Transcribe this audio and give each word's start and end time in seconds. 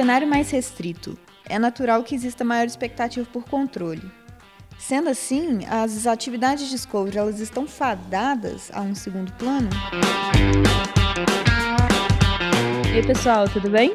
cenário 0.00 0.26
mais 0.26 0.50
restrito, 0.50 1.18
é 1.46 1.58
natural 1.58 2.02
que 2.02 2.14
exista 2.14 2.42
maior 2.42 2.66
expectativa 2.66 3.26
por 3.30 3.44
controle. 3.44 4.00
Sendo 4.78 5.10
assim, 5.10 5.66
as 5.66 6.06
atividades 6.06 6.64
de 6.64 6.70
Discovery 6.70 7.18
elas 7.18 7.38
estão 7.38 7.66
fadadas 7.66 8.70
a 8.72 8.80
um 8.80 8.94
segundo 8.94 9.30
plano? 9.32 9.68
E 12.90 12.96
aí, 12.96 13.06
pessoal, 13.06 13.46
tudo 13.46 13.68
bem? 13.68 13.94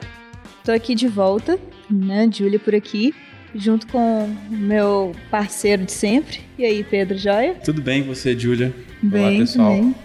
Tô 0.63 0.71
aqui 0.71 0.93
de 0.93 1.07
volta, 1.07 1.59
né? 1.89 2.29
Júlia 2.31 2.59
por 2.59 2.75
aqui, 2.75 3.11
junto 3.55 3.87
com 3.87 4.25
o 4.25 4.55
meu 4.55 5.11
parceiro 5.31 5.85
de 5.85 5.91
sempre. 5.91 6.41
E 6.55 6.65
aí, 6.65 6.83
Pedro 6.83 7.17
Joia? 7.17 7.55
Tudo 7.55 7.81
bem, 7.81 8.03
você, 8.03 8.37
Júlia? 8.37 8.71
Bem, 9.01 9.21
Olá, 9.21 9.37
pessoal. 9.39 9.71
Bem. 9.73 9.95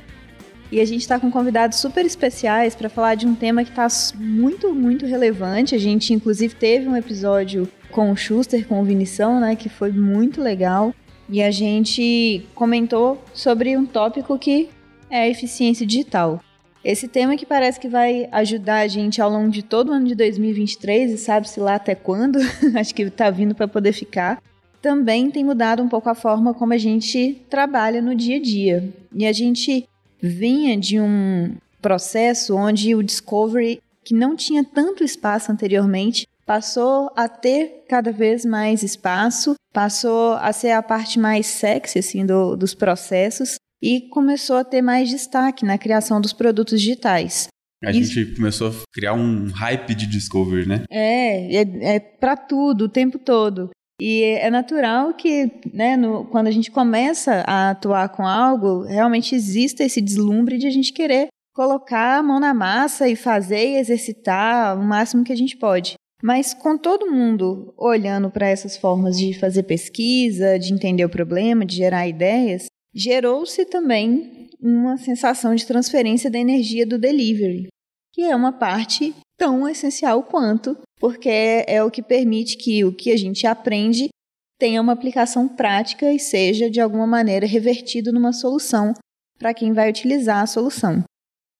E 0.73 0.81
a 0.81 0.85
gente 0.85 1.01
está 1.01 1.19
com 1.19 1.31
convidados 1.31 1.79
super 1.79 2.07
especiais 2.07 2.77
para 2.77 2.89
falar 2.89 3.17
de 3.17 3.27
um 3.27 3.35
tema 3.35 3.65
que 3.65 3.71
está 3.71 3.89
muito, 4.17 4.73
muito 4.73 5.05
relevante. 5.05 5.75
A 5.75 5.79
gente, 5.79 6.15
inclusive, 6.15 6.55
teve 6.55 6.89
um 6.89 6.97
episódio 6.97 7.69
com 7.91 8.13
o 8.13 8.17
Schuster, 8.17 8.67
com 8.69 8.81
o 8.81 8.85
Vinição, 8.85 9.41
né, 9.41 9.57
que 9.57 9.69
foi 9.69 9.91
muito 9.91 10.41
legal. 10.41 10.95
E 11.29 11.43
a 11.43 11.51
gente 11.51 12.47
comentou 12.55 13.23
sobre 13.35 13.77
um 13.77 13.85
tópico 13.85 14.39
que 14.39 14.69
é 15.11 15.23
a 15.23 15.29
eficiência 15.29 15.85
digital. 15.85 16.41
Esse 16.85 17.09
tema 17.09 17.37
que 17.37 17.45
parece 17.45 17.79
que 17.79 17.89
vai 17.89 18.29
ajudar 18.33 18.81
a 18.81 18.89
gente 18.89 19.21
ao 19.21 19.31
longo 19.31 19.51
de 19.51 19.63
todo 19.63 19.91
o 19.91 19.93
ano 19.93 20.07
de 20.07 20.15
2023 20.15 21.13
e 21.13 21.19
sabe-se 21.19 21.61
lá 21.61 21.75
até 21.75 21.95
quando, 21.95 22.39
acho 22.79 22.95
que 22.95 23.03
está 23.03 23.29
vindo 23.29 23.55
para 23.55 23.69
poder 23.69 23.93
ficar, 23.93 24.41
também 24.81 25.31
tem 25.31 25.45
mudado 25.45 25.83
um 25.83 25.89
pouco 25.89 26.09
a 26.09 26.15
forma 26.15 26.55
como 26.55 26.73
a 26.73 26.79
gente 26.79 27.43
trabalha 27.51 28.01
no 28.01 28.15
dia 28.15 28.37
a 28.37 28.41
dia. 28.41 28.89
E 29.15 29.27
a 29.27 29.33
gente 29.33 29.87
vinha 30.23 30.77
de 30.77 31.01
um 31.01 31.57
processo 31.81 32.57
onde 32.57 32.95
o 32.95 33.03
Discovery, 33.03 33.81
que 34.05 34.15
não 34.15 34.37
tinha 34.37 34.65
tanto 34.65 35.05
espaço 35.05 35.51
anteriormente, 35.51 36.27
passou 36.45 37.11
a 37.17 37.29
ter 37.29 37.85
cada 37.89 38.11
vez 38.11 38.45
mais 38.45 38.83
espaço, 38.83 39.55
passou 39.73 40.35
a 40.35 40.53
ser 40.53 40.73
a 40.73 40.83
parte 40.83 41.19
mais 41.19 41.47
sexy 41.47 41.99
assim, 42.01 42.27
do, 42.27 42.57
dos 42.57 42.75
processos 42.75 43.55
e 43.83 44.03
começou 44.09 44.57
a 44.57 44.65
ter 44.65 44.83
mais 44.83 45.09
destaque 45.09 45.65
na 45.65 45.79
criação 45.79 46.21
dos 46.21 46.33
produtos 46.33 46.81
digitais. 46.81 47.49
A 47.83 47.91
Isso. 47.91 48.13
gente 48.13 48.35
começou 48.35 48.69
a 48.69 48.73
criar 48.93 49.15
um 49.15 49.49
hype 49.51 49.95
de 49.95 50.07
Discovery, 50.07 50.69
né? 50.69 50.85
É, 50.91 51.57
é, 51.57 51.95
é 51.95 52.01
para 52.01 52.37
tudo, 52.37 52.85
o 52.85 52.89
tempo 52.89 53.19
todo. 53.19 53.71
E 54.01 54.23
é 54.23 54.51
natural 54.51 55.13
que, 55.13 55.51
né, 55.73 55.97
no, 55.97 56.25
quando 56.27 56.47
a 56.47 56.51
gente 56.51 56.71
começa 56.71 57.45
a 57.47 57.71
atuar 57.71 58.09
com 58.09 58.27
algo, 58.27 58.83
realmente 58.83 59.35
exista 59.35 59.85
esse 59.85 60.01
deslumbre 60.01 60.57
de 60.57 60.67
a 60.67 60.71
gente 60.71 60.93
querer 60.93 61.29
colocar 61.55 62.19
a 62.19 62.23
mão 62.23 62.41
na 62.41 62.55
massa 62.55 63.09
e 63.09 63.15
fazer 63.15 63.73
e 63.73 63.77
exercitar 63.77 64.79
o 64.79 64.83
máximo 64.83 65.25
que 65.25 65.33
a 65.33 65.37
gente 65.37 65.57
pode. 65.57 65.95
Mas 66.23 66.55
com 66.55 66.77
todo 66.77 67.11
mundo 67.11 67.75
olhando 67.77 68.31
para 68.31 68.49
essas 68.49 68.77
formas 68.77 69.19
de 69.19 69.39
fazer 69.39 69.65
pesquisa, 69.65 70.59
de 70.59 70.73
entender 70.73 71.05
o 71.05 71.11
problema, 71.11 71.65
de 71.65 71.77
gerar 71.77 72.09
ideias, 72.09 72.67
gerou-se 72.95 73.65
também 73.67 74.49
uma 74.61 74.97
sensação 74.99 75.55
de 75.55 75.67
transferência 75.67 76.31
da 76.31 76.39
energia 76.39 76.87
do 76.87 76.99
delivery, 76.99 77.69
que 78.13 78.23
é 78.23 78.35
uma 78.35 78.53
parte 78.53 79.15
tão 79.39 79.69
essencial 79.69 80.23
quanto 80.23 80.77
porque 81.01 81.65
é 81.67 81.83
o 81.83 81.91
que 81.91 82.03
permite 82.03 82.59
que 82.59 82.85
o 82.85 82.93
que 82.93 83.11
a 83.11 83.17
gente 83.17 83.47
aprende 83.47 84.11
tenha 84.59 84.83
uma 84.83 84.93
aplicação 84.93 85.49
prática 85.49 86.13
e 86.13 86.19
seja, 86.19 86.71
de 86.71 86.79
alguma 86.79 87.07
maneira, 87.07 87.47
revertido 87.47 88.13
numa 88.13 88.35
solução 88.35 88.93
para 89.39 89.55
quem 89.55 89.73
vai 89.73 89.89
utilizar 89.89 90.43
a 90.43 90.47
solução. 90.47 91.03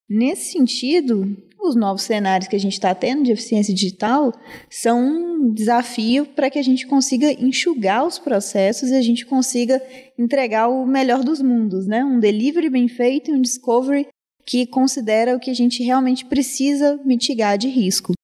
Nesse 0.07 0.53
sentido, 0.53 1.35
os 1.59 1.75
novos 1.75 2.03
cenários 2.03 2.49
que 2.49 2.57
a 2.57 2.61
gente 2.61 2.75
está 2.75 2.95
tendo 2.95 3.23
de 3.23 3.33
eficiência 3.33 3.73
digital 3.73 4.33
são 4.69 5.01
um 5.01 5.53
desafio 5.55 6.27
para 6.27 6.51
que 6.51 6.59
a 6.59 6.63
gente 6.63 6.87
consiga 6.87 7.33
enxugar 7.33 8.07
os 8.07 8.19
processos 8.19 8.91
e 8.91 8.95
a 8.95 9.03
gente 9.03 9.25
consiga 9.25 9.81
entregar 10.19 10.69
o 10.69 10.85
melhor 10.85 11.25
dos 11.25 11.41
mundos, 11.41 11.87
né? 11.87 12.05
Um 12.05 12.21
delivery 12.21 12.69
bem 12.69 12.89
feito 12.89 13.31
e 13.31 13.35
um 13.35 13.41
discovery 13.41 14.07
que 14.51 14.67
considera 14.67 15.37
o 15.37 15.39
que 15.39 15.49
a 15.49 15.55
gente 15.55 15.81
realmente 15.81 16.25
precisa 16.25 17.01
mitigar 17.05 17.57
de 17.57 17.69
risco. 17.69 18.15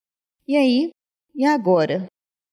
E 0.49 0.57
aí, 0.57 0.91
e 1.37 1.45
agora? 1.45 2.07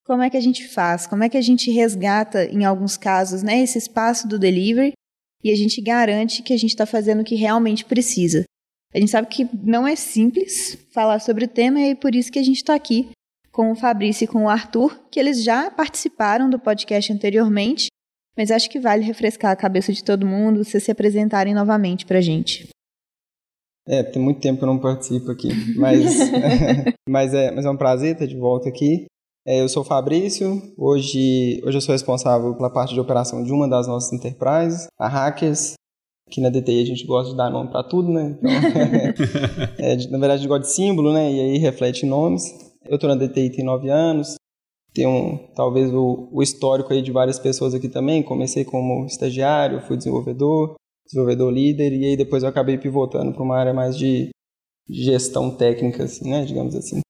Como 0.06 0.22
é 0.22 0.30
que 0.30 0.38
a 0.38 0.42
gente 0.42 0.68
faz? 0.68 1.08
Como 1.08 1.24
é 1.24 1.30
que 1.30 1.38
a 1.38 1.42
gente 1.42 1.72
resgata, 1.72 2.46
em 2.46 2.66
alguns 2.66 2.98
casos, 2.98 3.42
né, 3.42 3.64
esse 3.64 3.80
espaço 3.80 4.28
do 4.28 4.38
delivery 4.38 4.92
e 5.44 5.50
a 5.50 5.56
gente 5.56 5.82
garante 5.82 6.44
que 6.44 6.54
a 6.54 6.58
gente 6.58 6.70
está 6.70 6.86
fazendo 6.86 7.22
o 7.22 7.24
que 7.24 7.34
realmente 7.34 7.84
precisa? 7.84 8.44
A 8.94 9.00
gente 9.00 9.10
sabe 9.10 9.28
que 9.28 9.50
não 9.64 9.88
é 9.88 9.96
simples 9.96 10.78
falar 10.92 11.18
sobre 11.18 11.46
o 11.46 11.48
tema 11.48 11.82
e 11.82 11.92
é 11.92 11.96
por 11.96 12.14
isso 12.14 12.32
que 12.32 12.38
a 12.38 12.44
gente 12.44 12.58
está 12.58 12.76
aqui 12.76 13.10
com 13.52 13.72
o 13.72 13.76
Fabrício 13.76 14.26
e 14.26 14.28
com 14.28 14.44
o 14.44 14.50
Arthur, 14.50 15.04
que 15.10 15.20
eles 15.20 15.44
já 15.44 15.72
participaram 15.72 16.48
do 16.48 16.60
podcast 16.60 17.12
anteriormente, 17.12 17.88
mas 18.38 18.52
acho 18.52 18.70
que 18.70 18.80
vale 18.80 19.04
refrescar 19.04 19.50
a 19.50 19.56
cabeça 19.56 19.92
de 19.92 20.04
todo 20.04 20.28
mundo, 20.28 20.64
vocês 20.64 20.84
se 20.84 20.92
apresentarem 20.92 21.56
novamente 21.56 22.06
para 22.06 22.20
a 22.20 22.22
gente. 22.22 22.73
É, 23.88 24.02
tem 24.02 24.22
muito 24.22 24.40
tempo 24.40 24.60
que 24.60 24.64
eu 24.64 24.70
não 24.70 24.80
participo 24.80 25.32
aqui, 25.32 25.50
mas, 25.78 26.18
mas, 27.08 27.34
é, 27.34 27.52
mas 27.52 27.66
é 27.66 27.70
um 27.70 27.78
prazer 27.78 28.14
estar 28.14 28.26
de 28.26 28.38
volta 28.38 28.70
aqui. 28.70 29.06
É, 29.46 29.62
eu 29.62 29.68
sou 29.68 29.84
o 29.84 29.86
Fabrício, 29.86 30.62
hoje, 30.78 31.62
hoje 31.66 31.78
eu 31.78 31.82
sou 31.82 31.92
responsável 31.92 32.56
pela 32.56 32.70
parte 32.70 32.94
de 32.94 33.00
operação 33.00 33.44
de 33.44 33.52
uma 33.52 33.68
das 33.68 33.88
nossas 33.88 34.14
enterprises, 34.14 34.88
a 34.98 35.08
Hackers. 35.08 35.74
Aqui 36.30 36.40
na 36.40 36.50
DTI 36.50 36.82
a 36.82 36.86
gente 36.86 37.06
gosta 37.06 37.32
de 37.32 37.38
dar 37.38 37.50
nome 37.50 37.70
para 37.70 37.84
tudo, 37.84 38.10
né? 38.10 38.38
Então, 38.40 38.50
é, 39.78 39.96
na 40.08 40.18
verdade 40.18 40.34
a 40.34 40.38
gente 40.38 40.48
gosta 40.48 40.66
de 40.66 40.74
símbolo, 40.74 41.12
né? 41.12 41.30
E 41.30 41.40
aí 41.42 41.58
reflete 41.58 42.06
nomes. 42.06 42.44
Eu 42.86 42.96
estou 42.96 43.10
na 43.10 43.16
DTI 43.16 43.50
tem 43.50 43.66
nove 43.66 43.90
anos, 43.90 44.36
tenho 44.94 45.40
talvez 45.56 45.94
o, 45.94 46.30
o 46.32 46.42
histórico 46.42 46.94
aí 46.94 47.02
de 47.02 47.12
várias 47.12 47.38
pessoas 47.38 47.74
aqui 47.74 47.90
também. 47.90 48.24
Comecei 48.24 48.64
como 48.64 49.06
estagiário, 49.06 49.82
fui 49.82 49.98
desenvolvedor, 49.98 50.76
desenvolvedor 51.06 51.52
líder, 51.52 51.94
e 51.94 52.06
aí 52.06 52.18
depois 52.18 52.44
eu 52.44 52.50
acabei 52.50 52.78
pivotando 52.78 53.34
para 53.34 53.44
uma 53.44 53.58
área 53.58 53.74
mais 53.74 53.98
de, 53.98 54.30
gestão 54.90 55.56
técnica, 55.56 56.04
assim, 56.04 56.30
né, 56.30 56.46
digamos 56.46 56.76
assim. 56.76 57.02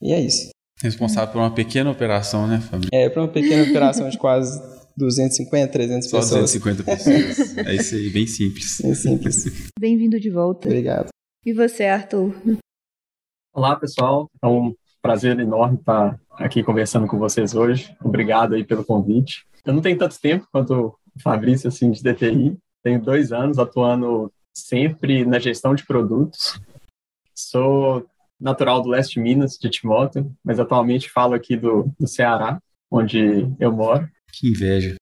E 0.00 0.12
é 0.12 0.20
isso. 0.20 0.50
Responsável 0.80 1.32
por 1.32 1.38
uma 1.38 1.54
pequena 1.54 1.90
operação, 1.90 2.46
né, 2.46 2.60
Fabio? 2.60 2.88
É, 2.92 3.08
por 3.08 3.20
uma 3.20 3.28
pequena 3.28 3.62
operação 3.62 4.08
de 4.08 4.18
quase 4.18 4.60
250, 4.96 5.72
300 5.72 6.08
Só 6.08 6.18
pessoas. 6.18 6.52
250 6.52 6.84
pessoas. 6.84 7.56
é 7.58 7.74
isso 7.74 7.94
aí, 7.94 8.10
bem 8.10 8.26
simples. 8.26 8.80
Bem 8.82 8.94
simples. 8.94 9.70
Bem-vindo 9.78 10.20
de 10.20 10.30
volta. 10.30 10.68
Obrigado. 10.68 11.08
E 11.44 11.52
você, 11.52 11.84
Arthur? 11.84 12.34
Olá, 13.54 13.76
pessoal. 13.76 14.28
É 14.42 14.46
um 14.46 14.74
prazer 15.00 15.38
enorme 15.38 15.78
estar 15.78 16.20
aqui 16.32 16.62
conversando 16.62 17.06
com 17.06 17.18
vocês 17.18 17.54
hoje. 17.54 17.94
Obrigado 18.04 18.54
aí 18.54 18.64
pelo 18.64 18.84
convite. 18.84 19.46
Eu 19.64 19.72
não 19.72 19.80
tenho 19.80 19.96
tanto 19.96 20.20
tempo 20.20 20.46
quanto 20.52 20.74
o 20.74 21.22
Fabrício, 21.22 21.68
assim, 21.68 21.90
de 21.90 22.02
DTI, 22.02 22.56
tenho 22.86 23.02
dois 23.02 23.32
anos 23.32 23.58
atuando 23.58 24.32
sempre 24.54 25.24
na 25.24 25.40
gestão 25.40 25.74
de 25.74 25.84
produtos. 25.84 26.60
Sou 27.34 28.06
natural 28.40 28.80
do 28.80 28.88
leste 28.88 29.14
de 29.14 29.20
Minas, 29.20 29.58
de 29.60 29.68
Timóteo, 29.68 30.32
mas 30.44 30.60
atualmente 30.60 31.10
falo 31.10 31.34
aqui 31.34 31.56
do, 31.56 31.92
do 31.98 32.06
Ceará, 32.06 32.60
onde 32.88 33.44
eu 33.58 33.72
moro. 33.72 34.08
Que 34.32 34.50
inveja. 34.50 34.94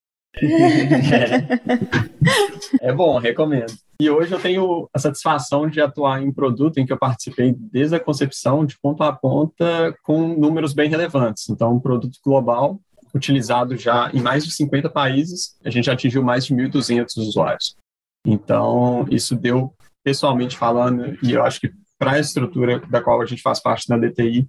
é. 2.81 2.89
é 2.89 2.93
bom, 2.93 3.19
recomendo. 3.19 3.75
E 4.01 4.09
hoje 4.09 4.33
eu 4.33 4.41
tenho 4.41 4.89
a 4.91 4.99
satisfação 4.99 5.69
de 5.69 5.78
atuar 5.83 6.22
em 6.22 6.28
um 6.28 6.33
produto 6.33 6.78
em 6.78 6.87
que 6.87 6.93
eu 6.93 6.99
participei 6.99 7.55
desde 7.55 7.97
a 7.97 8.01
concepção, 8.01 8.65
de 8.65 8.78
ponta 8.81 9.06
a 9.06 9.12
ponta, 9.12 9.95
com 10.03 10.27
números 10.27 10.72
bem 10.72 10.89
relevantes. 10.89 11.51
Então, 11.51 11.75
um 11.75 11.81
produto 11.81 12.19
global 12.25 12.81
utilizado 13.14 13.76
já 13.76 14.10
em 14.12 14.20
mais 14.20 14.44
de 14.44 14.50
50 14.50 14.91
países, 14.91 15.56
a 15.64 15.70
gente 15.70 15.91
atingiu 15.91 16.22
mais 16.22 16.47
de 16.47 16.54
1.200 16.54 17.16
usuários. 17.19 17.76
Então, 18.26 19.06
isso 19.10 19.36
deu, 19.36 19.72
pessoalmente 20.02 20.56
falando, 20.56 21.16
e 21.22 21.32
eu 21.32 21.44
acho 21.44 21.60
que 21.60 21.72
para 21.98 22.12
a 22.12 22.19
estrutura 22.19 22.80
da 22.80 23.00
qual 23.00 23.20
a 23.22 23.26
gente 23.26 23.42
faz 23.42 23.60
parte 23.60 23.89
na 23.89 23.97
DTI, 23.97 24.48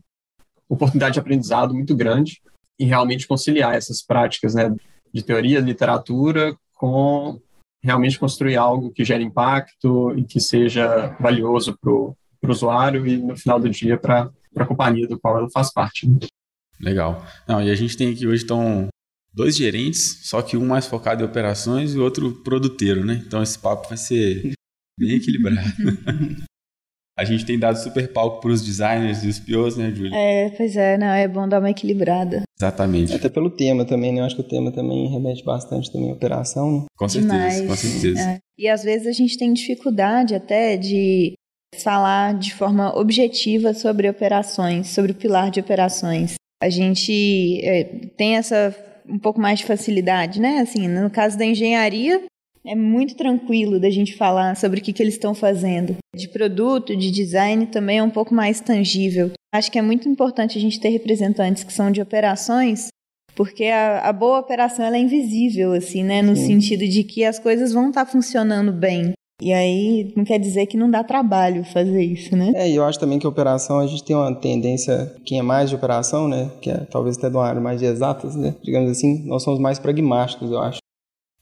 oportunidade 0.67 1.13
de 1.13 1.19
aprendizado 1.19 1.73
muito 1.73 1.95
grande 1.95 2.41
e 2.79 2.85
realmente 2.85 3.27
conciliar 3.27 3.75
essas 3.75 4.01
práticas 4.01 4.55
né, 4.55 4.75
de 5.13 5.23
teoria, 5.23 5.59
literatura, 5.59 6.57
com 6.73 7.39
realmente 7.83 8.17
construir 8.17 8.57
algo 8.57 8.91
que 8.91 9.05
gere 9.05 9.23
impacto 9.23 10.17
e 10.17 10.23
que 10.23 10.39
seja 10.39 11.15
valioso 11.19 11.77
para 11.79 11.91
o 11.91 12.15
usuário 12.47 13.05
e, 13.05 13.17
no 13.17 13.37
final 13.37 13.59
do 13.59 13.69
dia, 13.69 13.95
para 13.97 14.31
a 14.57 14.65
companhia 14.65 15.07
do 15.07 15.19
qual 15.19 15.37
ela 15.37 15.49
faz 15.51 15.71
parte. 15.71 16.09
Né? 16.09 16.17
Legal. 16.79 17.25
Não, 17.47 17.61
e 17.61 17.69
a 17.69 17.75
gente 17.75 17.97
tem 17.97 18.11
aqui 18.11 18.27
hoje 18.27 18.43
então 18.43 18.87
dois 19.33 19.55
gerentes, 19.55 20.21
só 20.23 20.41
que 20.41 20.55
um 20.55 20.65
mais 20.65 20.87
focado 20.87 21.21
em 21.21 21.25
operações 21.25 21.93
e 21.93 21.99
o 21.99 22.03
outro 22.03 22.43
produteiro, 22.43 23.05
né? 23.05 23.21
Então 23.25 23.43
esse 23.43 23.59
papo 23.59 23.89
vai 23.89 23.97
ser 23.97 24.53
bem 24.99 25.15
equilibrado. 25.15 25.61
A 27.17 27.23
gente 27.23 27.45
tem 27.45 27.57
dado 27.57 27.77
super 27.77 28.11
palco 28.11 28.41
para 28.41 28.51
os 28.51 28.61
designers 28.61 29.23
e 29.23 29.29
os 29.29 29.39
POs, 29.39 29.77
né, 29.77 29.89
Júlia? 29.89 30.11
É, 30.13 30.49
pois 30.49 30.75
é, 30.75 30.97
não, 30.97 31.07
é 31.07 31.25
bom 31.29 31.47
dar 31.47 31.59
uma 31.59 31.69
equilibrada. 31.69 32.43
Exatamente. 32.59 33.13
Até 33.13 33.29
pelo 33.29 33.49
tema 33.49 33.85
também, 33.85 34.11
né? 34.11 34.19
Eu 34.19 34.25
acho 34.25 34.35
que 34.35 34.41
o 34.41 34.47
tema 34.47 34.69
também 34.69 35.07
remete 35.07 35.41
bastante 35.41 35.89
também 35.93 36.09
à 36.09 36.13
operação, 36.13 36.81
né? 36.81 36.85
Com 36.97 37.07
certeza, 37.07 37.33
Demais. 37.33 37.67
com 37.67 37.75
certeza. 37.75 38.19
É. 38.19 38.39
E 38.57 38.67
às 38.67 38.83
vezes 38.83 39.07
a 39.07 39.13
gente 39.13 39.37
tem 39.37 39.53
dificuldade 39.53 40.35
até 40.35 40.75
de 40.75 41.35
falar 41.81 42.37
de 42.37 42.53
forma 42.53 42.93
objetiva 42.97 43.73
sobre 43.73 44.09
operações, 44.09 44.89
sobre 44.89 45.13
o 45.13 45.15
pilar 45.15 45.49
de 45.49 45.61
operações. 45.61 46.35
A 46.65 46.69
gente 46.69 47.61
é, 47.63 47.83
tem 48.17 48.37
essa 48.37 48.75
um 49.07 49.19
pouco 49.19 49.39
mais 49.39 49.59
de 49.59 49.65
facilidade, 49.65 50.41
né? 50.41 50.59
Assim, 50.59 50.87
no 50.87 51.11
caso 51.11 51.37
da 51.37 51.45
engenharia, 51.45 52.23
é 52.65 52.73
muito 52.73 53.15
tranquilo 53.15 53.79
da 53.79 53.91
gente 53.91 54.15
falar 54.15 54.55
sobre 54.55 54.79
o 54.79 54.83
que, 54.83 54.91
que 54.91 55.03
eles 55.03 55.13
estão 55.13 55.35
fazendo. 55.35 55.95
De 56.15 56.27
produto, 56.27 56.95
de 56.95 57.11
design 57.11 57.67
também 57.67 57.99
é 57.99 58.03
um 58.03 58.09
pouco 58.09 58.33
mais 58.33 58.59
tangível. 58.59 59.31
Acho 59.53 59.71
que 59.71 59.77
é 59.77 59.81
muito 59.81 60.09
importante 60.09 60.57
a 60.57 60.61
gente 60.61 60.79
ter 60.79 60.89
representantes 60.89 61.63
que 61.63 61.71
são 61.71 61.91
de 61.91 62.01
operações, 62.01 62.87
porque 63.35 63.65
a, 63.65 63.99
a 63.99 64.11
boa 64.11 64.39
operação 64.39 64.83
ela 64.83 64.97
é 64.97 64.99
invisível, 64.99 65.73
assim, 65.73 66.03
né? 66.03 66.23
No 66.23 66.35
Sim. 66.35 66.47
sentido 66.47 66.87
de 66.87 67.03
que 67.03 67.23
as 67.23 67.37
coisas 67.37 67.71
vão 67.71 67.89
estar 67.89 68.05
tá 68.05 68.11
funcionando 68.11 68.73
bem. 68.73 69.13
E 69.41 69.51
aí 69.51 70.13
não 70.15 70.23
quer 70.23 70.39
dizer 70.39 70.65
que 70.65 70.77
não 70.77 70.89
dá 70.89 71.03
trabalho 71.03 71.65
fazer 71.65 72.01
isso, 72.01 72.35
né? 72.35 72.53
É, 72.55 72.69
e 72.69 72.75
eu 72.75 72.85
acho 72.85 72.99
também 72.99 73.19
que 73.19 73.25
a 73.25 73.29
operação, 73.29 73.79
a 73.79 73.87
gente 73.87 74.03
tem 74.03 74.15
uma 74.15 74.33
tendência, 74.33 75.13
quem 75.25 75.39
é 75.39 75.41
mais 75.41 75.69
de 75.69 75.75
operação, 75.75 76.27
né? 76.27 76.49
Que 76.61 76.71
é 76.71 76.77
talvez 76.85 77.17
até 77.17 77.29
de 77.29 77.35
uma 77.35 77.45
área 77.45 77.61
mais 77.61 77.79
de 77.79 77.85
exatas, 77.85 78.35
né? 78.35 78.55
Digamos 78.63 78.89
assim, 78.89 79.25
nós 79.27 79.43
somos 79.43 79.59
mais 79.59 79.77
pragmáticos, 79.77 80.51
eu 80.51 80.59
acho. 80.59 80.79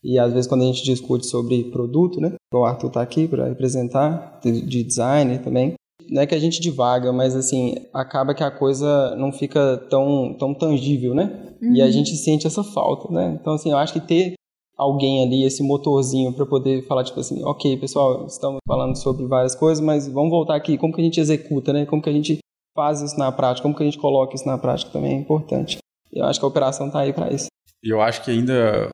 E 0.03 0.17
às 0.17 0.33
vezes 0.33 0.47
quando 0.47 0.63
a 0.63 0.65
gente 0.65 0.83
discute 0.83 1.27
sobre 1.27 1.65
produto, 1.65 2.19
né? 2.19 2.33
O 2.53 2.65
Arthur 2.65 2.87
está 2.87 3.01
aqui 3.01 3.27
para 3.27 3.47
representar, 3.47 4.39
de 4.43 4.83
design 4.83 5.37
também. 5.39 5.75
Não 6.09 6.21
é 6.21 6.27
que 6.27 6.35
a 6.35 6.39
gente 6.39 6.59
divaga, 6.59 7.13
mas 7.13 7.35
assim, 7.35 7.75
acaba 7.93 8.33
que 8.33 8.43
a 8.43 8.51
coisa 8.51 9.15
não 9.15 9.31
fica 9.31 9.77
tão, 9.89 10.35
tão 10.37 10.53
tangível, 10.53 11.13
né? 11.13 11.55
Uhum. 11.61 11.75
E 11.75 11.81
a 11.81 11.85
uhum. 11.85 11.91
gente 11.91 12.15
sente 12.17 12.47
essa 12.47 12.63
falta, 12.63 13.11
né? 13.13 13.37
Então, 13.39 13.53
assim, 13.53 13.71
eu 13.71 13.77
acho 13.77 13.93
que 13.93 14.01
ter 14.01 14.33
alguém 14.83 15.23
ali, 15.23 15.43
esse 15.43 15.63
motorzinho 15.63 16.33
para 16.33 16.45
poder 16.45 16.85
falar 16.85 17.03
tipo 17.03 17.19
assim, 17.19 17.43
ok, 17.43 17.77
pessoal, 17.77 18.25
estamos 18.27 18.59
falando 18.67 18.95
sobre 18.95 19.25
várias 19.25 19.55
coisas, 19.55 19.83
mas 19.83 20.07
vamos 20.07 20.29
voltar 20.29 20.55
aqui, 20.55 20.77
como 20.77 20.93
que 20.93 21.01
a 21.01 21.03
gente 21.03 21.19
executa, 21.19 21.73
né? 21.73 21.85
Como 21.85 22.01
que 22.01 22.09
a 22.09 22.13
gente 22.13 22.37
faz 22.75 23.01
isso 23.01 23.17
na 23.17 23.31
prática, 23.31 23.63
como 23.63 23.75
que 23.75 23.83
a 23.83 23.85
gente 23.85 23.97
coloca 23.97 24.35
isso 24.35 24.45
na 24.45 24.57
prática 24.57 24.91
também 24.91 25.13
é 25.13 25.19
importante. 25.19 25.77
Eu 26.11 26.25
acho 26.25 26.39
que 26.39 26.45
a 26.45 26.49
operação 26.49 26.87
está 26.87 26.99
aí 26.99 27.13
para 27.13 27.31
isso. 27.31 27.47
Eu 27.81 28.01
acho 28.01 28.23
que 28.23 28.31
ainda 28.31 28.89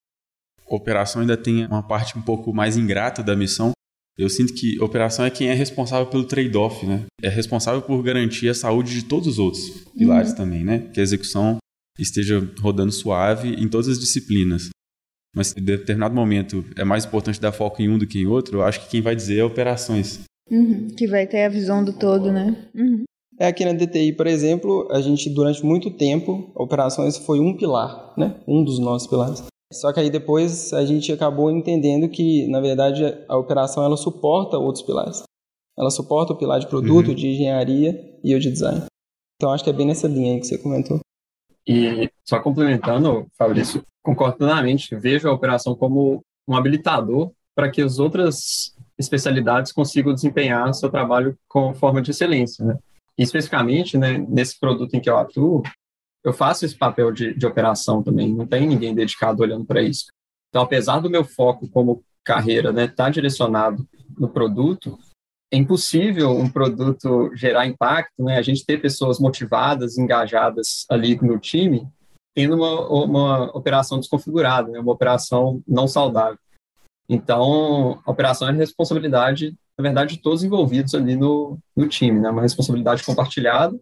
a 0.70 0.76
operação 0.76 1.22
ainda 1.22 1.36
tem 1.36 1.66
uma 1.66 1.84
parte 1.84 2.18
um 2.18 2.22
pouco 2.22 2.54
mais 2.54 2.78
ingrata 2.78 3.24
da 3.24 3.36
missão. 3.36 3.72
Eu 4.18 4.30
sinto 4.30 4.54
que 4.54 4.78
a 4.82 4.86
operação 4.86 5.26
é 5.26 5.30
quem 5.30 5.48
é 5.48 5.54
responsável 5.54 6.08
pelo 6.08 6.26
trade-off, 6.26 6.86
né? 6.86 7.06
É 7.22 7.30
responsável 7.30 7.82
por 7.82 8.02
garantir 8.04 8.50
a 8.50 8.54
saúde 8.54 8.94
de 8.94 9.06
todos 9.06 9.28
os 9.28 9.40
outros 9.40 9.70
pilares 9.98 10.32
uhum. 10.32 10.36
também, 10.36 10.64
né? 10.64 10.90
Que 10.94 11.00
a 11.00 11.04
execução 11.04 11.58
esteja 11.98 12.40
rodando 12.60 12.92
suave 12.92 13.54
em 13.54 13.68
todas 13.68 13.88
as 13.88 14.00
disciplinas. 14.00 14.70
Mas 15.36 15.56
em 15.56 15.64
determinado 15.64 16.16
momento 16.16 16.66
é 16.78 16.84
mais 16.84 17.06
importante 17.06 17.40
dar 17.40 17.52
foco 17.52 17.82
em 17.82 17.90
um 17.90 17.98
do 17.98 18.08
que 18.08 18.20
em 18.20 18.28
outro, 18.28 18.60
eu 18.60 18.64
acho 18.64 18.82
que 18.82 18.90
quem 18.90 19.02
vai 19.02 19.16
dizer 19.16 19.40
é 19.40 19.44
operações. 19.44 20.22
Uhum. 20.50 20.88
Que 20.98 21.08
vai 21.08 21.28
ter 21.28 21.44
a 21.44 21.50
visão 21.50 21.84
do 21.84 21.94
todo, 21.94 22.32
né? 22.32 22.70
Uhum. 22.74 23.04
É 23.40 23.48
aqui 23.48 23.64
na 23.64 23.72
DTI, 23.72 24.14
por 24.14 24.28
exemplo, 24.28 24.88
a 24.92 25.00
gente 25.00 25.30
durante 25.30 25.64
muito 25.64 25.92
tempo, 25.92 26.52
operações 26.56 27.18
foi 27.18 27.40
um 27.40 27.56
pilar, 27.56 28.14
né? 28.18 28.36
Um 28.48 28.64
dos 28.64 28.80
nossos 28.80 29.08
pilares. 29.08 29.44
Só 29.72 29.94
que 29.94 30.00
aí 30.00 30.10
depois 30.10 30.74
a 30.74 30.84
gente 30.84 31.12
acabou 31.12 31.52
entendendo 31.52 32.10
que, 32.10 32.48
na 32.48 32.60
verdade, 32.60 33.04
a 33.28 33.38
operação 33.38 33.84
ela 33.84 33.96
suporta 33.96 34.58
outros 34.58 34.84
pilares. 34.84 35.22
Ela 35.78 35.92
suporta 35.92 36.34
o 36.34 36.38
pilar 36.38 36.60
de 36.60 36.68
produto, 36.68 37.10
uhum. 37.10 37.16
de 37.16 37.28
engenharia 37.28 38.20
e 38.24 38.36
o 38.36 38.40
de 38.40 38.52
design. 38.52 38.84
Então 39.36 39.54
acho 39.54 39.64
que 39.64 39.70
é 39.70 39.74
bem 39.74 39.88
nessa 39.88 40.08
linha 40.08 40.34
aí 40.34 40.40
que 40.40 40.48
você 40.48 40.58
comentou. 40.58 41.00
E 41.70 42.10
só 42.26 42.40
complementando, 42.40 43.28
Fabrício, 43.38 43.86
concordo 44.02 44.38
plenamente. 44.38 44.96
Vejo 44.96 45.30
a 45.30 45.32
operação 45.32 45.76
como 45.76 46.26
um 46.48 46.56
habilitador 46.56 47.32
para 47.56 47.70
que 47.70 47.80
as 47.80 48.00
outras 48.00 48.76
especialidades 48.98 49.72
consigam 49.72 50.12
desempenhar 50.12 50.74
seu 50.74 50.90
trabalho 50.90 51.38
com 51.48 51.76
forma 51.76 52.02
de 52.02 52.10
excelência. 52.10 52.66
Né? 52.66 52.76
E 53.16 53.22
especificamente, 53.22 54.00
né, 54.00 54.18
nesse 54.18 54.60
produto 54.60 54.96
em 54.96 55.00
que 55.00 55.12
eu 55.12 55.20
atuo, 55.20 55.62
eu 56.24 56.34
faço 56.34 56.66
esse 56.66 56.76
papel 56.76 57.12
de, 57.12 57.36
de 57.36 57.46
operação 57.46 58.02
também, 58.02 58.34
não 58.34 58.48
tem 58.48 58.66
ninguém 58.66 58.96
dedicado 58.96 59.44
olhando 59.44 59.64
para 59.64 59.84
isso. 59.84 60.08
Então, 60.50 60.64
apesar 60.64 61.00
do 61.00 61.10
meu 61.10 61.24
foco 61.24 61.70
como 61.70 62.04
carreira 62.24 62.70
estar 62.70 62.82
né, 62.82 62.88
tá 62.88 63.12
direcionado 63.12 63.88
no 64.18 64.28
produto, 64.28 64.98
é 65.52 65.58
impossível 65.58 66.32
um 66.32 66.50
produto 66.50 67.32
gerar 67.36 67.66
impacto, 67.66 68.24
né? 68.24 68.38
A 68.38 68.42
gente 68.42 68.66
ter 68.66 68.80
pessoas 68.80 69.20
motivadas, 69.20 69.98
engajadas 69.98 70.86
ali 70.90 71.16
no 71.22 71.40
time, 71.40 71.88
tendo 72.36 72.56
uma, 72.56 72.88
uma 73.04 73.58
operação 73.58 74.00
desconfigurada, 74.00 74.70
né? 74.70 74.80
uma 74.80 74.94
operação 74.94 75.62
não 75.68 75.88
saudável. 75.88 76.38
Então, 77.10 78.00
a 78.06 78.12
operação 78.12 78.48
é 78.48 78.52
responsabilidade, 78.52 79.56
na 79.78 79.82
verdade, 79.82 80.16
de 80.16 80.22
todos 80.22 80.44
envolvidos 80.44 80.94
ali 80.94 81.16
no, 81.16 81.58
no 81.76 81.88
time, 81.88 82.20
né? 82.20 82.30
Uma 82.30 82.44
responsabilidade 82.44 83.04
compartilhada 83.04 83.76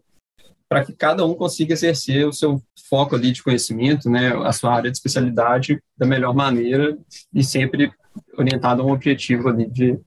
para 0.68 0.84
que 0.84 0.92
cada 0.92 1.24
um 1.24 1.34
consiga 1.34 1.72
exercer 1.72 2.26
o 2.26 2.32
seu 2.32 2.62
foco 2.88 3.16
ali 3.16 3.32
de 3.32 3.42
conhecimento, 3.42 4.10
né, 4.10 4.34
a 4.44 4.52
sua 4.52 4.74
área 4.74 4.90
de 4.90 4.96
especialidade 4.96 5.82
da 5.96 6.06
melhor 6.06 6.34
maneira 6.34 6.96
e 7.32 7.42
sempre 7.42 7.90
orientado 8.36 8.82
a 8.82 8.84
um 8.84 8.92
objetivo 8.92 9.48
ali 9.48 9.66
de, 9.66 9.98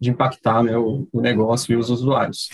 de 0.00 0.10
impactar 0.10 0.62
né, 0.62 0.76
o, 0.76 1.06
o 1.12 1.20
negócio 1.20 1.72
e 1.72 1.76
os 1.76 1.90
usuários. 1.90 2.48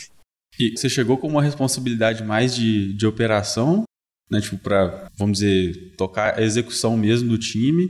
E 0.59 0.77
você 0.77 0.89
chegou 0.89 1.19
com 1.19 1.29
uma 1.29 1.43
responsabilidade 1.43 2.23
mais 2.23 2.55
de, 2.55 2.95
de 2.95 3.07
operação, 3.07 3.85
né, 4.31 4.41
tipo, 4.41 4.57
para, 4.59 5.09
vamos 5.19 5.39
dizer, 5.39 5.95
tocar 5.97 6.39
a 6.39 6.43
execução 6.43 6.97
mesmo 6.97 7.29
do 7.29 7.39
time. 7.39 7.89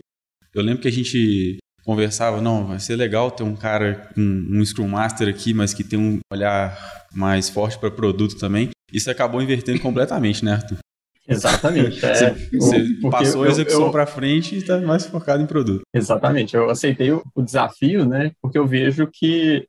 Eu 0.54 0.62
lembro 0.62 0.82
que 0.82 0.88
a 0.88 0.92
gente 0.92 1.58
conversava, 1.84 2.40
não, 2.40 2.66
vai 2.66 2.80
ser 2.80 2.96
legal 2.96 3.30
ter 3.30 3.42
um 3.42 3.54
cara, 3.54 4.10
um, 4.16 4.58
um 4.58 4.64
Scrum 4.64 4.88
Master 4.88 5.28
aqui, 5.28 5.52
mas 5.52 5.74
que 5.74 5.84
tem 5.84 5.98
um 5.98 6.18
olhar 6.32 7.06
mais 7.12 7.48
forte 7.48 7.78
para 7.78 7.90
produto 7.90 8.36
também. 8.36 8.70
Isso 8.92 9.10
acabou 9.10 9.42
invertendo 9.42 9.80
completamente, 9.80 10.44
né, 10.44 10.52
Arthur? 10.52 10.78
Exatamente. 11.26 12.04
É, 12.04 12.34
você, 12.52 12.84
passou 13.10 13.44
a 13.44 13.48
execução 13.48 13.90
para 13.90 14.06
frente 14.06 14.54
e 14.54 14.58
está 14.58 14.78
mais 14.78 15.06
focado 15.06 15.42
em 15.42 15.46
produto. 15.46 15.82
Exatamente. 15.92 16.54
Eu 16.54 16.68
aceitei 16.68 17.12
o, 17.12 17.22
o, 17.34 17.42
desafio, 17.42 18.06
né? 18.06 18.32
Porque 18.42 18.58
eu 18.58 18.66
vejo 18.66 19.08
que 19.10 19.66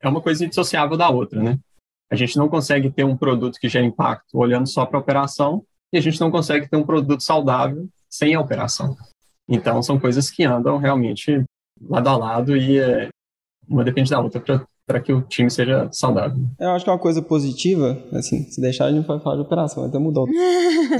é 0.00 0.08
uma 0.08 0.20
coisa 0.20 0.44
indissociável 0.44 0.96
da 0.96 1.08
outra, 1.08 1.40
né? 1.40 1.58
A 2.10 2.16
gente 2.16 2.36
não 2.36 2.48
consegue 2.48 2.90
ter 2.90 3.04
um 3.04 3.16
produto 3.16 3.58
que 3.60 3.68
gera 3.68 3.84
impacto 3.84 4.38
olhando 4.38 4.66
só 4.66 4.84
para 4.86 4.98
a 4.98 5.02
operação 5.02 5.62
e 5.92 5.98
a 5.98 6.00
gente 6.00 6.20
não 6.20 6.30
consegue 6.30 6.68
ter 6.68 6.76
um 6.76 6.84
produto 6.84 7.22
saudável 7.22 7.88
sem 8.08 8.34
a 8.34 8.40
operação. 8.40 8.96
Então, 9.48 9.82
são 9.82 9.98
coisas 9.98 10.30
que 10.30 10.44
andam 10.44 10.78
realmente 10.78 11.44
lado 11.80 12.08
a 12.08 12.16
lado 12.16 12.56
e 12.56 12.78
é, 12.78 13.08
uma 13.68 13.84
depende 13.84 14.10
da 14.10 14.20
outra 14.20 14.40
para 14.88 15.00
que 15.00 15.12
o 15.12 15.20
time 15.20 15.50
seja 15.50 15.86
saudável. 15.92 16.42
Eu 16.58 16.70
acho 16.70 16.82
que 16.82 16.90
é 16.90 16.92
uma 16.94 16.98
coisa 16.98 17.20
positiva, 17.20 17.98
assim, 18.10 18.44
se 18.44 18.58
deixar 18.58 18.86
a 18.86 18.90
gente 18.90 19.06
vai 19.06 19.20
falar 19.20 19.36
de 19.36 19.42
operação, 19.42 19.84
até 19.84 19.98
mudou. 19.98 20.26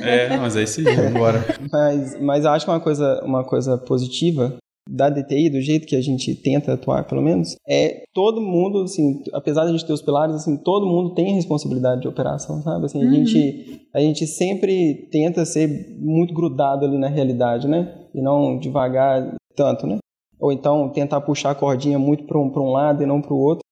é, 0.04 0.36
mas 0.36 0.54
é 0.56 0.62
isso 0.62 0.86
aí, 0.86 0.94
vambora. 0.94 1.42
mas, 1.72 2.20
mas 2.20 2.44
eu 2.44 2.50
acho 2.50 2.66
que 2.66 2.70
uma 2.70 2.80
coisa, 2.80 3.22
uma 3.24 3.42
coisa 3.42 3.78
positiva 3.78 4.58
da 4.90 5.08
DTI, 5.08 5.50
do 5.50 5.60
jeito 5.60 5.86
que 5.86 5.96
a 5.96 6.00
gente 6.00 6.34
tenta 6.34 6.74
atuar, 6.74 7.06
pelo 7.06 7.22
menos, 7.22 7.56
é 7.66 8.04
todo 8.14 8.40
mundo, 8.40 8.82
assim, 8.82 9.22
apesar 9.32 9.62
de 9.62 9.68
a 9.68 9.72
gente 9.72 9.86
ter 9.86 9.92
os 9.92 10.02
pilares, 10.02 10.34
assim, 10.34 10.56
todo 10.56 10.86
mundo 10.86 11.14
tem 11.14 11.34
responsabilidade 11.34 12.02
de 12.02 12.08
operação, 12.08 12.62
sabe? 12.62 12.86
Assim, 12.86 13.02
uhum. 13.02 13.10
a, 13.10 13.14
gente, 13.14 13.88
a 13.94 14.00
gente 14.00 14.26
sempre 14.26 15.08
tenta 15.10 15.44
ser 15.44 15.96
muito 15.98 16.32
grudado 16.34 16.84
ali 16.84 16.98
na 16.98 17.08
realidade, 17.08 17.66
né? 17.66 17.94
E 18.14 18.20
não 18.20 18.58
devagar 18.58 19.34
tanto, 19.54 19.86
né? 19.86 19.98
Ou 20.40 20.52
então 20.52 20.88
tentar 20.90 21.20
puxar 21.20 21.50
a 21.50 21.54
cordinha 21.54 21.98
muito 21.98 22.24
para 22.24 22.38
um, 22.38 22.50
um 22.54 22.72
lado 22.72 23.02
e 23.02 23.06
não 23.06 23.20
para 23.20 23.34
o 23.34 23.38
outro 23.38 23.67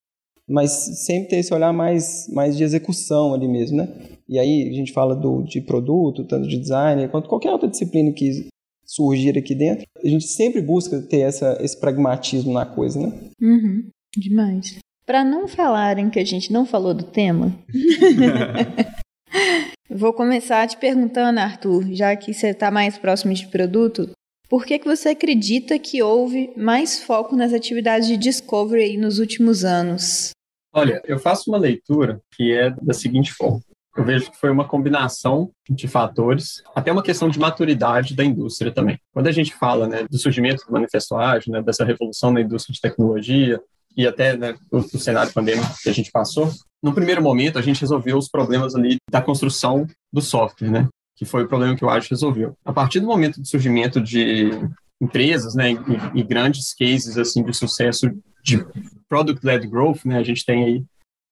mas 0.48 0.70
sempre 1.04 1.30
ter 1.30 1.36
esse 1.36 1.52
olhar 1.52 1.72
mais, 1.72 2.28
mais 2.32 2.56
de 2.56 2.62
execução 2.62 3.34
ali 3.34 3.48
mesmo, 3.48 3.78
né? 3.78 3.88
E 4.28 4.38
aí 4.38 4.68
a 4.68 4.72
gente 4.72 4.92
fala 4.92 5.14
do, 5.14 5.42
de 5.42 5.60
produto, 5.60 6.24
tanto 6.24 6.48
de 6.48 6.58
design, 6.58 7.08
quanto 7.08 7.28
qualquer 7.28 7.52
outra 7.52 7.68
disciplina 7.68 8.12
que 8.12 8.48
surgir 8.84 9.36
aqui 9.36 9.54
dentro, 9.54 9.84
a 10.02 10.08
gente 10.08 10.26
sempre 10.26 10.62
busca 10.62 11.02
ter 11.02 11.20
essa, 11.20 11.58
esse 11.60 11.78
pragmatismo 11.78 12.52
na 12.52 12.64
coisa, 12.64 13.00
né? 13.00 13.12
Uhum, 13.42 13.88
demais. 14.16 14.78
Para 15.04 15.24
não 15.24 15.48
falarem 15.48 16.08
que 16.08 16.18
a 16.18 16.24
gente 16.24 16.52
não 16.52 16.64
falou 16.64 16.94
do 16.94 17.04
tema, 17.04 17.52
vou 19.90 20.12
começar 20.12 20.66
te 20.68 20.76
perguntando, 20.76 21.40
Arthur, 21.40 21.92
já 21.92 22.14
que 22.16 22.32
você 22.32 22.48
está 22.48 22.70
mais 22.70 22.96
próximo 22.96 23.34
de 23.34 23.46
produto, 23.48 24.10
por 24.48 24.64
que, 24.64 24.78
que 24.78 24.86
você 24.86 25.10
acredita 25.10 25.78
que 25.78 26.02
houve 26.02 26.52
mais 26.56 27.02
foco 27.02 27.34
nas 27.34 27.52
atividades 27.52 28.06
de 28.06 28.16
discovery 28.16 28.96
nos 28.96 29.18
últimos 29.18 29.64
anos? 29.64 30.30
Olha, 30.76 31.00
eu 31.06 31.18
faço 31.18 31.50
uma 31.50 31.56
leitura 31.56 32.20
que 32.32 32.52
é 32.52 32.68
da 32.82 32.92
seguinte 32.92 33.32
forma. 33.32 33.62
Eu 33.96 34.04
vejo 34.04 34.30
que 34.30 34.36
foi 34.36 34.50
uma 34.50 34.68
combinação 34.68 35.50
de 35.70 35.88
fatores, 35.88 36.62
até 36.74 36.92
uma 36.92 37.02
questão 37.02 37.30
de 37.30 37.38
maturidade 37.38 38.14
da 38.14 38.22
indústria 38.22 38.70
também. 38.70 38.98
Quando 39.10 39.26
a 39.26 39.32
gente 39.32 39.54
fala 39.54 39.88
né, 39.88 40.04
do 40.04 40.18
surgimento 40.18 40.66
do 40.66 40.72
manifesto 40.72 41.16
ágil, 41.16 41.50
né, 41.50 41.62
dessa 41.62 41.82
revolução 41.82 42.30
na 42.30 42.42
indústria 42.42 42.74
de 42.74 42.80
tecnologia 42.82 43.58
e 43.96 44.06
até 44.06 44.36
né, 44.36 44.54
o, 44.70 44.76
o 44.76 44.98
cenário 44.98 45.32
pandêmico 45.32 45.74
que 45.82 45.88
a 45.88 45.94
gente 45.94 46.12
passou, 46.12 46.52
no 46.82 46.92
primeiro 46.92 47.22
momento 47.22 47.58
a 47.58 47.62
gente 47.62 47.80
resolveu 47.80 48.18
os 48.18 48.28
problemas 48.28 48.74
ali 48.74 48.98
da 49.10 49.22
construção 49.22 49.86
do 50.12 50.20
software, 50.20 50.70
né? 50.70 50.88
Que 51.16 51.24
foi 51.24 51.44
o 51.44 51.48
problema 51.48 51.74
que 51.74 51.86
o 51.86 51.88
Ágil 51.88 52.10
resolveu. 52.10 52.54
A 52.62 52.74
partir 52.74 53.00
do 53.00 53.06
momento 53.06 53.40
do 53.40 53.48
surgimento 53.48 53.98
de 53.98 54.50
empresas, 55.00 55.54
né, 55.54 55.72
e, 55.72 56.20
e 56.20 56.22
grandes 56.22 56.74
cases 56.74 57.18
assim 57.18 57.42
de 57.42 57.52
sucesso 57.52 58.10
de 58.42 58.64
product-led 59.08 59.66
growth, 59.66 60.04
né, 60.04 60.18
a 60.18 60.22
gente 60.22 60.44
tem 60.44 60.64
aí 60.64 60.84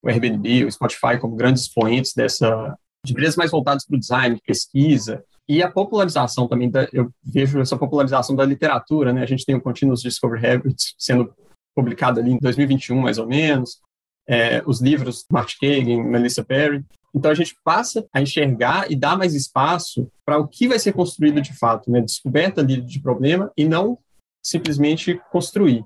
o 0.02 0.08
Airbnb, 0.08 0.64
o 0.64 0.72
Spotify 0.72 1.18
como 1.18 1.36
grandes 1.36 1.62
expoentes 1.62 2.12
dessa 2.14 2.76
de 3.04 3.12
empresas 3.12 3.36
mais 3.36 3.50
voltadas 3.50 3.84
para 3.84 3.96
o 3.96 4.00
design, 4.00 4.40
pesquisa, 4.46 5.22
e 5.48 5.62
a 5.62 5.70
popularização 5.70 6.48
também, 6.48 6.70
da, 6.70 6.88
eu 6.92 7.10
vejo 7.22 7.60
essa 7.60 7.76
popularização 7.76 8.34
da 8.34 8.44
literatura, 8.44 9.12
né? 9.12 9.22
A 9.22 9.26
gente 9.26 9.44
tem 9.44 9.54
o 9.54 9.60
Continuous 9.60 10.00
Discovery 10.00 10.46
Habits 10.46 10.94
sendo 10.98 11.32
publicado 11.74 12.18
ali 12.18 12.32
em 12.32 12.38
2021, 12.38 12.98
mais 12.98 13.18
ou 13.18 13.26
menos, 13.26 13.78
é, 14.26 14.62
os 14.66 14.80
livros 14.80 15.26
Mark 15.30 15.50
Kagan, 15.60 16.02
Melissa 16.02 16.42
Perry. 16.42 16.82
Então 17.14 17.30
a 17.30 17.34
gente 17.34 17.56
passa 17.62 18.04
a 18.12 18.20
enxergar 18.20 18.90
e 18.90 18.96
dar 18.96 19.16
mais 19.16 19.34
espaço 19.34 20.10
para 20.24 20.38
o 20.38 20.48
que 20.48 20.66
vai 20.66 20.78
ser 20.78 20.92
construído 20.92 21.40
de 21.40 21.56
fato, 21.56 21.90
né? 21.90 22.00
Descoberta 22.00 22.64
de, 22.64 22.80
de 22.80 23.00
problema 23.00 23.52
e 23.56 23.64
não 23.64 23.98
simplesmente 24.42 25.20
construir. 25.30 25.84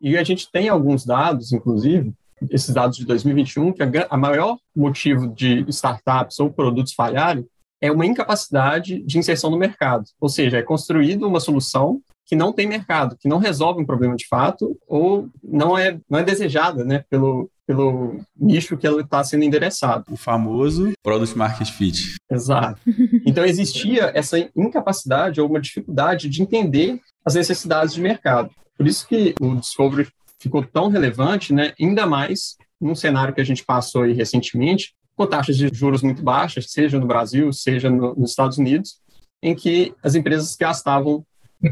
E 0.00 0.16
a 0.16 0.22
gente 0.22 0.50
tem 0.50 0.68
alguns 0.68 1.04
dados, 1.04 1.52
inclusive, 1.52 2.12
esses 2.50 2.72
dados 2.72 2.96
de 2.96 3.04
2021, 3.04 3.72
que 3.72 3.82
a, 3.82 3.88
a 4.10 4.16
maior 4.16 4.58
motivo 4.76 5.26
de 5.26 5.64
startups 5.68 6.38
ou 6.38 6.52
produtos 6.52 6.92
falharem 6.92 7.46
é 7.80 7.90
uma 7.90 8.06
incapacidade 8.06 9.02
de 9.02 9.18
inserção 9.18 9.50
no 9.50 9.56
mercado. 9.56 10.04
Ou 10.20 10.28
seja, 10.28 10.58
é 10.58 10.62
construído 10.62 11.26
uma 11.26 11.40
solução 11.40 12.00
que 12.24 12.36
não 12.36 12.52
tem 12.52 12.66
mercado, 12.66 13.16
que 13.16 13.28
não 13.28 13.38
resolve 13.38 13.80
um 13.80 13.86
problema 13.86 14.14
de 14.14 14.26
fato, 14.26 14.78
ou 14.86 15.28
não 15.42 15.78
é, 15.78 15.98
não 16.08 16.18
é 16.18 16.22
desejada 16.22 16.84
né, 16.84 17.04
pelo, 17.08 17.50
pelo 17.68 18.18
nicho 18.34 18.78
que 18.78 18.86
ela 18.86 19.02
está 19.02 19.22
sendo 19.22 19.44
endereçado. 19.44 20.06
O 20.10 20.16
famoso 20.16 20.92
Product 21.02 21.36
Market 21.36 21.68
Fit. 21.68 22.16
Exato. 22.30 22.80
Então 23.26 23.44
existia 23.44 24.10
essa 24.14 24.38
incapacidade 24.56 25.38
ou 25.38 25.46
uma 25.46 25.60
dificuldade 25.60 26.30
de 26.30 26.40
entender 26.40 26.98
as 27.22 27.34
necessidades 27.34 27.92
de 27.92 28.00
mercado. 28.00 28.50
Por 28.74 28.86
isso 28.86 29.06
que 29.06 29.34
o 29.38 29.54
Discovery 29.56 30.08
ficou 30.40 30.64
tão 30.64 30.88
relevante, 30.88 31.52
né, 31.52 31.74
ainda 31.78 32.06
mais 32.06 32.56
num 32.80 32.94
cenário 32.94 33.34
que 33.34 33.40
a 33.40 33.44
gente 33.44 33.62
passou 33.66 34.04
aí 34.04 34.14
recentemente, 34.14 34.94
com 35.14 35.26
taxas 35.26 35.58
de 35.58 35.68
juros 35.70 36.00
muito 36.00 36.22
baixas, 36.22 36.70
seja 36.70 36.98
no 36.98 37.06
Brasil, 37.06 37.52
seja 37.52 37.90
no, 37.90 38.14
nos 38.14 38.30
Estados 38.30 38.56
Unidos, 38.56 38.98
em 39.42 39.54
que 39.54 39.92
as 40.02 40.14
empresas 40.14 40.56
gastavam 40.56 41.22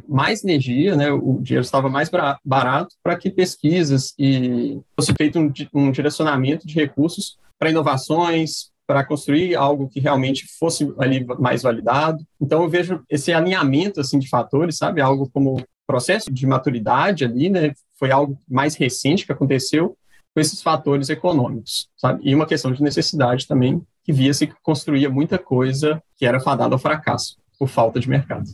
mais 0.09 0.43
energia, 0.43 0.97
né, 0.97 1.11
o 1.11 1.39
dinheiro 1.41 1.65
estava 1.65 1.89
mais 1.89 2.11
barato 2.45 2.95
para 3.03 3.17
que 3.17 3.31
pesquisas 3.31 4.13
e 4.19 4.81
fosse 4.95 5.13
feito 5.17 5.39
um, 5.39 5.53
um 5.73 5.91
direcionamento 5.91 6.67
de 6.67 6.75
recursos 6.75 7.39
para 7.59 7.71
inovações, 7.71 8.71
para 8.87 9.05
construir 9.05 9.55
algo 9.57 9.89
que 9.89 10.01
realmente 10.01 10.47
fosse 10.59 10.93
ali 10.99 11.25
mais 11.39 11.63
validado. 11.63 12.25
Então 12.41 12.63
eu 12.63 12.69
vejo 12.69 13.03
esse 13.09 13.33
alinhamento 13.33 14.01
assim 14.01 14.19
de 14.19 14.29
fatores, 14.29 14.77
sabe, 14.77 15.01
algo 15.01 15.29
como 15.31 15.63
processo 15.87 16.33
de 16.33 16.47
maturidade 16.47 17.25
ali, 17.25 17.49
né, 17.49 17.73
foi 17.99 18.11
algo 18.11 18.39
mais 18.49 18.75
recente 18.75 19.25
que 19.25 19.33
aconteceu 19.33 19.97
com 20.35 20.41
esses 20.41 20.61
fatores 20.63 21.09
econômicos, 21.09 21.89
sabe? 21.97 22.21
E 22.23 22.35
uma 22.35 22.47
questão 22.47 22.71
de 22.71 22.83
necessidade 22.83 23.47
também, 23.47 23.81
que 24.05 24.13
via-se 24.13 24.47
que 24.47 24.55
construía 24.63 25.09
muita 25.09 25.39
coisa 25.39 26.03
que 26.15 26.27
era 26.27 26.41
fadada 26.41 26.75
ao 26.75 26.79
fracasso, 26.79 27.37
por 27.59 27.69
falta 27.69 27.99
de 27.99 28.09
mercado. 28.09 28.45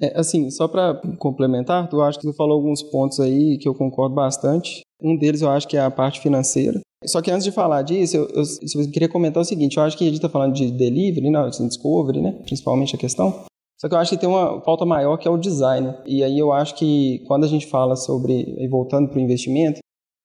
É, 0.00 0.18
assim, 0.18 0.50
só 0.50 0.66
para 0.66 1.00
complementar, 1.18 1.88
tu 1.88 2.00
acho 2.00 2.18
que 2.18 2.26
tu 2.26 2.34
falou 2.34 2.56
alguns 2.56 2.82
pontos 2.82 3.20
aí 3.20 3.58
que 3.58 3.68
eu 3.68 3.74
concordo 3.74 4.14
bastante. 4.14 4.82
Um 5.00 5.16
deles 5.16 5.42
eu 5.42 5.50
acho 5.50 5.68
que 5.68 5.76
é 5.76 5.80
a 5.80 5.90
parte 5.90 6.20
financeira. 6.20 6.80
Só 7.04 7.20
que 7.20 7.30
antes 7.30 7.44
de 7.44 7.52
falar 7.52 7.82
disso, 7.82 8.16
eu, 8.16 8.28
eu, 8.28 8.42
eu 8.42 8.90
queria 8.90 9.08
comentar 9.08 9.40
o 9.40 9.44
seguinte: 9.44 9.76
eu 9.76 9.82
acho 9.82 9.96
que 9.96 10.04
a 10.04 10.06
gente 10.06 10.16
está 10.16 10.28
falando 10.28 10.54
de 10.54 10.70
delivery, 10.70 11.30
não, 11.30 11.48
de 11.48 11.66
discovery, 11.66 12.20
né? 12.20 12.32
Principalmente 12.44 12.94
a 12.94 12.98
questão. 12.98 13.44
Só 13.80 13.88
que 13.88 13.94
eu 13.96 13.98
acho 13.98 14.10
que 14.10 14.16
tem 14.16 14.28
uma 14.28 14.60
falta 14.60 14.86
maior 14.86 15.16
que 15.16 15.26
é 15.26 15.30
o 15.30 15.36
design. 15.36 15.92
E 16.06 16.22
aí 16.22 16.38
eu 16.38 16.52
acho 16.52 16.76
que 16.76 17.18
quando 17.26 17.42
a 17.42 17.48
gente 17.48 17.66
fala 17.66 17.96
sobre, 17.96 18.68
voltando 18.68 19.08
para 19.08 19.18
o 19.18 19.20
investimento, 19.20 19.80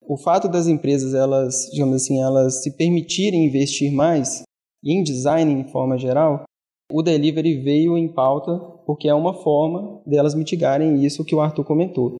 o 0.07 0.15
fato 0.15 0.47
das 0.47 0.67
empresas, 0.67 1.15
elas, 1.15 1.67
digamos 1.71 1.95
assim, 1.95 2.21
elas 2.21 2.61
se 2.61 2.77
permitirem 2.77 3.45
investir 3.47 3.91
mais 3.91 4.43
em 4.85 5.01
design 5.01 5.51
em 5.51 5.67
forma 5.71 5.97
geral, 5.97 6.43
o 6.91 7.01
delivery 7.01 7.61
veio 7.61 7.97
em 7.97 8.07
pauta 8.07 8.61
porque 8.87 9.09
é 9.09 9.13
uma 9.13 9.33
forma 9.33 10.01
delas 10.05 10.33
mitigarem 10.33 11.03
isso 11.03 11.25
que 11.25 11.35
o 11.35 11.41
Arthur 11.41 11.65
comentou, 11.65 12.15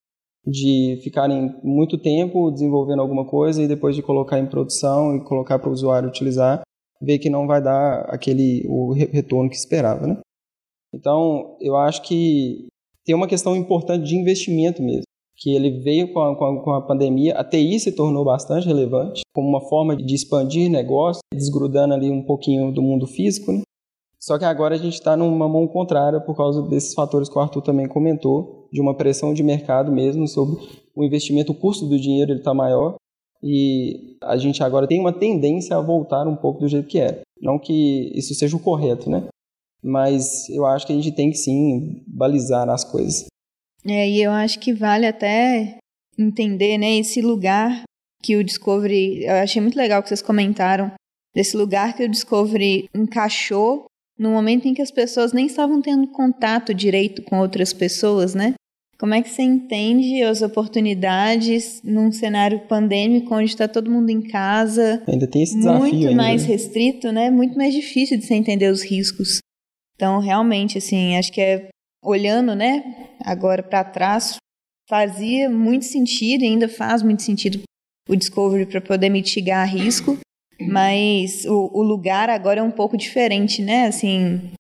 de 0.46 1.00
ficarem 1.02 1.56
muito 1.64 1.98
tempo 1.98 2.52
desenvolvendo 2.52 3.02
alguma 3.02 3.26
coisa 3.26 3.64
e 3.64 3.70
depois 3.70 3.96
de 3.96 4.04
colocar 4.04 4.38
em 4.38 4.46
produção 4.46 5.16
e 5.16 5.24
colocar 5.24 5.60
para 5.60 5.70
o 5.70 5.72
usuário 5.72 6.10
utilizar, 6.10 6.62
ver 7.02 7.20
que 7.20 7.30
não 7.30 7.48
vai 7.48 7.62
dar 7.62 8.02
aquele 8.10 8.66
o 8.68 8.92
retorno 8.92 9.50
que 9.50 9.56
esperava, 9.56 10.06
né? 10.06 10.20
Então, 10.94 11.56
eu 11.62 11.78
acho 11.78 12.02
que 12.02 12.68
tem 13.06 13.16
uma 13.16 13.28
questão 13.28 13.56
importante 13.56 14.04
de 14.06 14.18
investimento 14.18 14.84
mesmo 14.84 15.04
que 15.38 15.54
ele 15.54 15.70
veio 15.82 16.12
com 16.12 16.20
a, 16.20 16.36
com, 16.36 16.46
a, 16.46 16.64
com 16.64 16.72
a, 16.72 16.82
pandemia, 16.82 17.36
a 17.36 17.44
TI 17.44 17.80
se 17.80 17.92
tornou 17.92 18.26
bastante 18.26 18.66
relevante 18.66 19.22
como 19.32 19.48
uma 19.48 19.62
forma 19.70 19.96
de 19.96 20.16
expandir 20.16 20.68
negócio, 20.68 21.22
desgrudando 21.32 21.94
ali 21.94 22.10
um 22.10 22.24
pouquinho 22.24 22.72
do 22.72 22.82
mundo 22.82 23.06
físico, 23.06 23.52
né? 23.52 23.62
Só 24.20 24.38
que 24.38 24.46
agora 24.46 24.76
a 24.76 24.78
gente 24.78 24.96
está 24.96 25.16
numa 25.16 25.48
mão 25.48 25.68
contrária 25.68 26.20
por 26.20 26.36
causa 26.36 26.62
desses 26.64 26.94
fatores 26.94 27.30
que 27.30 27.38
o 27.38 27.42
Arthur 27.42 27.62
também 27.62 27.88
comentou, 27.88 28.68
de 28.72 28.82
uma 28.82 28.96
pressão 28.96 29.34
de 29.34 29.44
mercado 29.44 29.92
mesmo 29.92 30.28
sobre 30.28 30.60
o 30.96 31.04
investimento, 31.04 31.52
o 31.52 31.56
custo 31.56 31.86
do 31.86 32.00
dinheiro 32.00 32.34
está 32.34 32.54
maior 32.54 32.96
e 33.42 34.18
a 34.22 34.36
gente 34.36 34.64
agora 34.64 34.88
tem 34.88 35.00
uma 35.00 35.14
tendência 35.14 35.78
a 35.78 35.82
voltar 35.82 36.28
um 36.28 36.36
pouco 36.36 36.62
do 36.62 36.68
jeito 36.68 36.88
que 36.88 37.00
era. 37.00 37.22
Não 37.40 37.60
que 37.60 38.12
isso 38.16 38.34
seja 38.34 38.58
o 38.58 38.60
correto, 38.60 39.10
né? 39.10 39.28
Mas 39.84 40.50
eu 40.50 40.66
acho 40.66 40.88
que 40.88 40.94
a 40.94 40.96
gente 40.96 41.12
tem 41.12 41.30
que 41.30 41.38
sim 41.38 42.04
balizar 42.08 42.68
as 42.70 42.84
coisas. 42.84 43.28
É, 43.86 44.10
e 44.10 44.22
eu 44.22 44.32
acho 44.32 44.60
que 44.60 44.74
vale 44.74 45.06
até 45.06 45.78
entender, 46.18 46.80
né, 46.80 46.98
esse 46.98 47.22
lugar 47.22 47.84
que 48.24 48.36
o 48.36 48.44
Discovery, 48.44 49.24
eu 49.24 49.36
achei 49.36 49.62
muito 49.62 49.78
legal 49.78 50.02
que 50.02 50.10
vocês 50.10 50.22
comentaram, 50.22 50.92
desse 51.34 51.56
lugar 51.56 51.96
que 51.96 52.04
o 52.04 52.10
Discovery 52.10 52.90
encaixou 52.94 53.86
no 54.18 54.32
momento 54.32 54.68
em 54.68 54.74
que 54.74 54.82
as 54.82 54.92
pessoas 54.92 55.34
nem 55.34 55.46
estavam 55.46 55.82
tendo 55.82 56.08
contato 56.08 56.74
direito 56.74 57.22
com 57.22 57.40
outras 57.40 57.74
pessoas, 57.74 58.34
né? 58.34 58.54
Como 59.00 59.14
é 59.14 59.22
que 59.22 59.30
você 59.30 59.44
entende 59.44 60.24
as 60.24 60.42
oportunidades 60.42 61.82
num 61.84 62.12
cenário 62.12 62.62
pandêmico 62.62 63.36
onde 63.36 63.52
está 63.52 63.68
todo 63.68 63.92
mundo 63.92 64.10
em 64.10 64.22
casa? 64.22 65.04
Ainda 65.08 65.28
tem 65.28 65.44
esse 65.44 65.56
desafio. 65.56 65.80
Muito 65.80 66.08
ainda. 66.08 66.16
mais 66.16 66.46
restrito, 66.46 67.12
né? 67.12 67.30
Muito 67.30 67.56
mais 67.56 67.76
difícil 67.76 68.18
de 68.18 68.26
você 68.26 68.34
entender 68.34 68.72
os 68.72 68.82
riscos. 68.82 69.38
Então, 69.96 70.20
realmente, 70.20 70.80
assim, 70.80 71.16
acho 71.16 71.32
que 71.32 71.42
é 71.42 71.68
olhando, 72.04 72.56
né, 72.56 73.10
agora 73.24 73.62
para 73.62 73.84
trás, 73.84 74.38
fazia 74.88 75.50
muito 75.50 75.86
sentido 75.86 76.44
e 76.44 76.48
ainda 76.48 76.70
faz 76.70 77.04
muito 77.04 77.22
sentido 77.22 77.62
o 78.08 78.16
Discovery 78.16 78.66
para 78.66 78.80
poder 78.80 79.10
mitigar 79.10 79.68
risco, 79.68 80.18
mas 80.60 81.46
o, 81.46 81.72
o, 81.74 81.84
lugar 81.84 82.30
agora 82.30 82.60
é 82.60 82.64
um 82.64 82.72
pouco 82.72 82.98
diferente, 82.98 83.62
né? 83.62 83.88
Assim, 83.88 84.52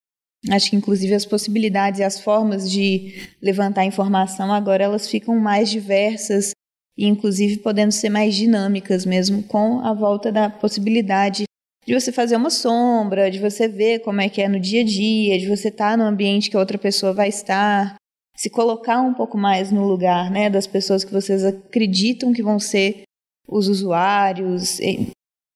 acho 0.50 0.70
que 0.70 0.76
inclusive 0.76 1.14
as 1.14 1.26
possibilidades 1.26 2.00
e 2.00 2.04
as 2.04 2.20
formas 2.20 2.70
de 2.70 3.30
levantar 3.42 3.86
informação 3.86 4.54
agora 4.54 4.84
elas 4.84 5.10
ficam 5.10 5.40
mais 5.40 5.70
diversas 5.70 6.52
e 6.98 7.06
inclusive 7.06 7.58
podendo 7.58 7.92
ser 7.92 8.10
mais 8.10 8.36
dinâmicas 8.36 9.06
mesmo 9.06 9.44
com 9.44 9.80
a 9.82 9.94
volta 9.94 10.32
da 10.32 10.50
possibilidade 10.50 11.44
de 11.86 11.94
você 11.94 12.12
fazer 12.12 12.36
uma 12.36 12.50
sombra, 12.50 13.32
de 13.32 13.40
você 13.40 13.68
ver 13.68 14.00
como 14.00 14.20
é 14.20 14.28
que 14.28 14.42
é 14.42 14.50
no 14.50 14.60
dia 14.60 14.82
a 14.82 14.86
dia, 14.86 15.40
de 15.40 15.48
você 15.48 15.70
estar 15.70 15.92
tá 15.92 15.98
no 15.98 16.04
ambiente 16.04 16.50
que 16.50 16.58
a 16.58 16.60
outra 16.60 16.78
pessoa 16.78 17.14
vai 17.14 17.30
estar, 17.30 17.96
se 18.36 18.50
colocar 18.50 19.00
um 19.02 19.14
pouco 19.14 19.38
mais 19.38 19.72
no 19.72 19.88
lugar, 19.88 20.30
né, 20.30 20.50
das 20.50 20.68
pessoas 20.68 21.06
que 21.06 21.14
vocês 21.14 21.46
acreditam 21.46 22.34
que 22.34 22.44
vão 22.44 22.60
ser 22.60 23.04
os 23.48 23.70
usuários. 23.70 24.82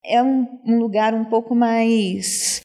É 0.03 0.22
um, 0.22 0.60
um 0.65 0.79
lugar 0.79 1.13
um 1.13 1.25
pouco 1.25 1.53
mais, 1.55 2.62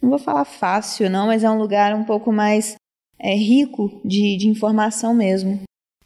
não 0.00 0.10
vou 0.10 0.18
falar 0.18 0.44
fácil 0.44 1.10
não, 1.10 1.26
mas 1.26 1.42
é 1.42 1.50
um 1.50 1.58
lugar 1.58 1.94
um 1.94 2.04
pouco 2.04 2.32
mais 2.32 2.76
é, 3.18 3.34
rico 3.34 4.00
de, 4.04 4.36
de 4.36 4.48
informação 4.48 5.14
mesmo. 5.14 5.60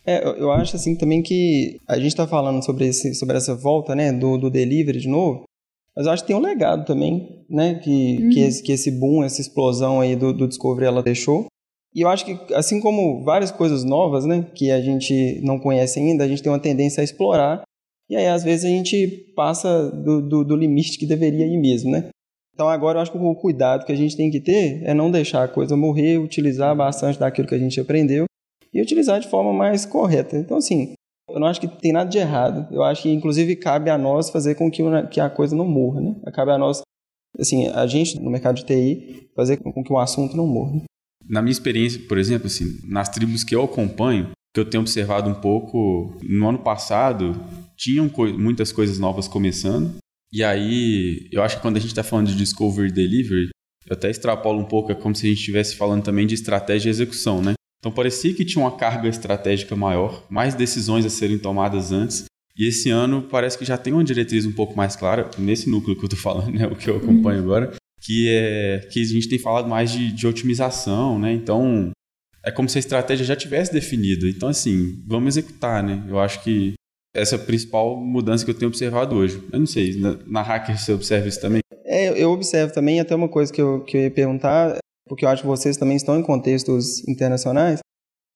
É, 0.07 0.27
eu 0.27 0.51
acho 0.51 0.77
assim 0.77 0.97
também 0.97 1.23
que 1.23 1.79
a 1.87 1.97
gente 1.97 2.09
está 2.09 2.27
falando 2.27 2.65
sobre, 2.65 2.87
esse, 2.87 3.15
sobre 3.15 3.37
essa 3.37 3.55
volta 3.55 3.95
né, 3.95 4.13
do, 4.13 4.39
do 4.39 4.51
delivery 4.51 4.99
de 4.99 5.09
novo, 5.09 5.45
mas 5.95 6.07
eu 6.07 6.13
acho 6.13 6.23
que 6.23 6.29
tem 6.29 6.37
um 6.37 6.41
legado 6.41 6.87
também, 6.87 7.45
né? 7.49 7.75
Que, 7.75 8.19
uhum. 8.23 8.31
que, 8.31 8.41
esse, 8.41 8.63
que 8.63 8.73
esse 8.73 8.91
boom, 8.91 9.25
essa 9.25 9.41
explosão 9.41 10.01
aí 10.01 10.15
do, 10.17 10.33
do 10.33 10.49
Discovery 10.49 10.87
ela 10.87 11.03
deixou. 11.03 11.47
E 11.95 12.03
eu 12.03 12.09
acho 12.09 12.25
que, 12.25 12.55
assim 12.55 12.81
como 12.81 13.25
várias 13.25 13.51
coisas 13.51 13.85
novas, 13.85 14.25
né? 14.25 14.47
Que 14.55 14.71
a 14.71 14.81
gente 14.81 15.41
não 15.43 15.59
conhece 15.59 15.99
ainda, 15.99 16.25
a 16.25 16.29
gente 16.29 16.43
tem 16.43 16.51
uma 16.51 16.59
tendência 16.59 17.01
a 17.01 17.05
explorar. 17.05 17.63
E 18.11 18.17
aí, 18.17 18.27
às 18.27 18.43
vezes, 18.43 18.65
a 18.65 18.69
gente 18.69 19.07
passa 19.37 19.89
do, 19.89 20.21
do, 20.21 20.45
do 20.45 20.57
limite 20.57 20.99
que 20.99 21.07
deveria 21.07 21.47
ir 21.47 21.57
mesmo, 21.57 21.93
né? 21.93 22.09
Então, 22.53 22.69
agora 22.69 22.99
eu 22.99 23.03
acho 23.03 23.13
que 23.13 23.17
o 23.17 23.35
cuidado 23.37 23.87
que 23.87 23.93
a 23.93 23.97
gente 23.97 24.17
tem 24.17 24.29
que 24.31 24.41
ter 24.41 24.83
é 24.83 24.93
não 24.93 25.13
deixar 25.13 25.45
a 25.45 25.49
coisa 25.49 25.77
morrer, 25.77 26.19
utilizar 26.19 26.77
bastante 26.77 27.21
daquilo 27.21 27.47
que 27.47 27.55
a 27.55 27.59
gente 27.59 27.81
aprendeu 27.81 28.25
e 28.75 28.83
utilizar 28.83 29.21
de 29.21 29.29
forma 29.29 29.53
mais 29.53 29.87
correta. 29.87 30.37
Então, 30.37 30.57
assim, 30.57 30.93
eu 31.31 31.39
não 31.39 31.47
acho 31.47 31.61
que 31.61 31.69
tem 31.69 31.93
nada 31.93 32.11
de 32.11 32.19
errado. 32.19 32.67
Eu 32.75 32.83
acho 32.83 33.03
que, 33.03 33.11
inclusive, 33.11 33.55
cabe 33.55 33.91
a 33.91 33.97
nós 33.97 34.29
fazer 34.29 34.57
com 34.57 34.69
que, 34.69 34.83
que 35.11 35.21
a 35.21 35.31
coisa 35.31 35.55
não 35.55 35.67
morra, 35.67 36.01
né? 36.01 36.17
Cabe 36.35 36.51
a 36.51 36.59
nós, 36.59 36.83
assim, 37.39 37.69
a 37.69 37.87
gente 37.87 38.21
no 38.21 38.29
mercado 38.29 38.57
de 38.57 38.65
TI, 38.65 39.31
fazer 39.37 39.57
com 39.59 39.85
que 39.85 39.93
o 39.93 39.99
assunto 39.99 40.37
não 40.37 40.49
morra. 40.49 40.83
Na 41.29 41.41
minha 41.41 41.53
experiência, 41.53 42.01
por 42.09 42.19
exemplo, 42.19 42.49
assim, 42.49 42.65
nas 42.89 43.09
tribos 43.09 43.45
que 43.45 43.55
eu 43.55 43.63
acompanho, 43.63 44.33
que 44.53 44.61
eu 44.61 44.65
tenho 44.65 44.83
observado 44.83 45.29
um 45.29 45.35
pouco, 45.35 46.19
no 46.23 46.49
ano 46.49 46.59
passado, 46.59 47.41
tinham 47.77 48.09
co 48.09 48.27
muitas 48.27 48.73
coisas 48.73 48.99
novas 48.99 49.29
começando, 49.29 49.99
E 50.33 50.45
aí, 50.45 51.29
eu 51.33 51.43
acho 51.43 51.57
que 51.57 51.63
quando 51.63 51.77
a 51.77 51.81
gente 51.81 51.91
está 51.91 52.05
falando 52.05 52.29
de 52.29 52.37
Discovery 52.37 52.93
Delivery, 52.93 53.49
eu 53.87 53.95
até 53.95 54.09
extrapolo 54.09 54.61
um 54.61 54.65
pouco, 54.65 54.93
é 54.93 54.95
como 54.95 55.15
se 55.15 55.27
a 55.27 55.29
gente 55.29 55.39
estivesse 55.39 55.75
falando 55.75 56.05
também 56.05 56.25
de 56.25 56.35
estratégia 56.35 56.89
e 56.89 56.91
execução, 56.91 57.43
né? 57.43 57.55
Então 57.81 57.91
parecia 57.91 58.33
que 58.33 58.45
tinha 58.45 58.63
uma 58.63 58.77
carga 58.77 59.09
estratégica 59.09 59.75
maior, 59.75 60.25
mais 60.31 60.55
decisões 60.55 61.05
a 61.05 61.11
serem 61.11 61.39
tomadas 61.39 61.91
antes. 61.91 62.27
E 62.57 62.69
esse 62.69 62.91
ano 62.91 63.23
parece 63.23 63.59
que 63.59 63.65
já 63.65 63.77
tem 63.77 63.93
uma 63.93 64.05
diretriz 64.05 64.47
um 64.47 64.53
pouco 64.53 64.77
mais 64.77 64.95
clara, 64.95 65.29
nesse 65.39 65.69
núcleo 65.69 65.97
que 65.97 66.05
eu 66.05 66.09
estou 66.09 66.21
falando, 66.21 66.53
né, 66.55 66.67
o 66.67 66.77
que 66.77 66.89
eu 66.89 66.99
acompanho 66.99 67.41
agora, 67.41 67.75
que 68.01 68.29
é 68.29 68.89
que 68.93 69.01
a 69.01 69.05
gente 69.05 69.29
tem 69.29 69.39
falado 69.39 69.69
mais 69.69 69.91
de, 69.91 70.13
de 70.13 70.27
otimização, 70.27 71.19
né? 71.19 71.33
Então 71.33 71.91
é 72.45 72.51
como 72.51 72.69
se 72.69 72.79
a 72.79 72.81
estratégia 72.81 73.25
já 73.25 73.37
tivesse 73.37 73.73
definida. 73.73 74.27
Então, 74.29 74.49
assim, 74.49 75.03
vamos 75.07 75.37
executar, 75.37 75.83
né? 75.83 76.05
Eu 76.09 76.19
acho 76.19 76.43
que 76.43 76.75
essa 77.15 77.37
é 77.37 77.39
a 77.39 77.43
principal 77.43 77.97
mudança 77.97 78.45
que 78.45 78.51
eu 78.51 78.55
tenho 78.55 78.69
observado 78.69 79.17
hoje. 79.17 79.43
Eu 79.53 79.59
não 79.59 79.67
sei, 79.67 79.99
na, 79.99 80.19
na 80.27 80.43
Hacker 80.43 80.79
você 80.79 80.93
observa 80.93 81.29
isso 81.29 81.41
também? 81.41 81.61
É, 81.85 82.23
eu 82.23 82.31
observo 82.31 82.73
também, 82.73 83.01
até 83.01 83.15
uma 83.15 83.29
coisa 83.29 83.53
que 83.53 83.61
eu, 83.61 83.83
que 83.85 83.97
eu 83.97 84.03
ia 84.03 84.11
perguntar, 84.11 84.79
porque 85.09 85.25
eu 85.25 85.29
acho 85.29 85.43
que 85.43 85.49
vocês 85.49 85.77
também 85.77 85.97
estão 85.97 86.19
em 86.19 86.23
contextos 86.23 87.07
internacionais, 87.09 87.81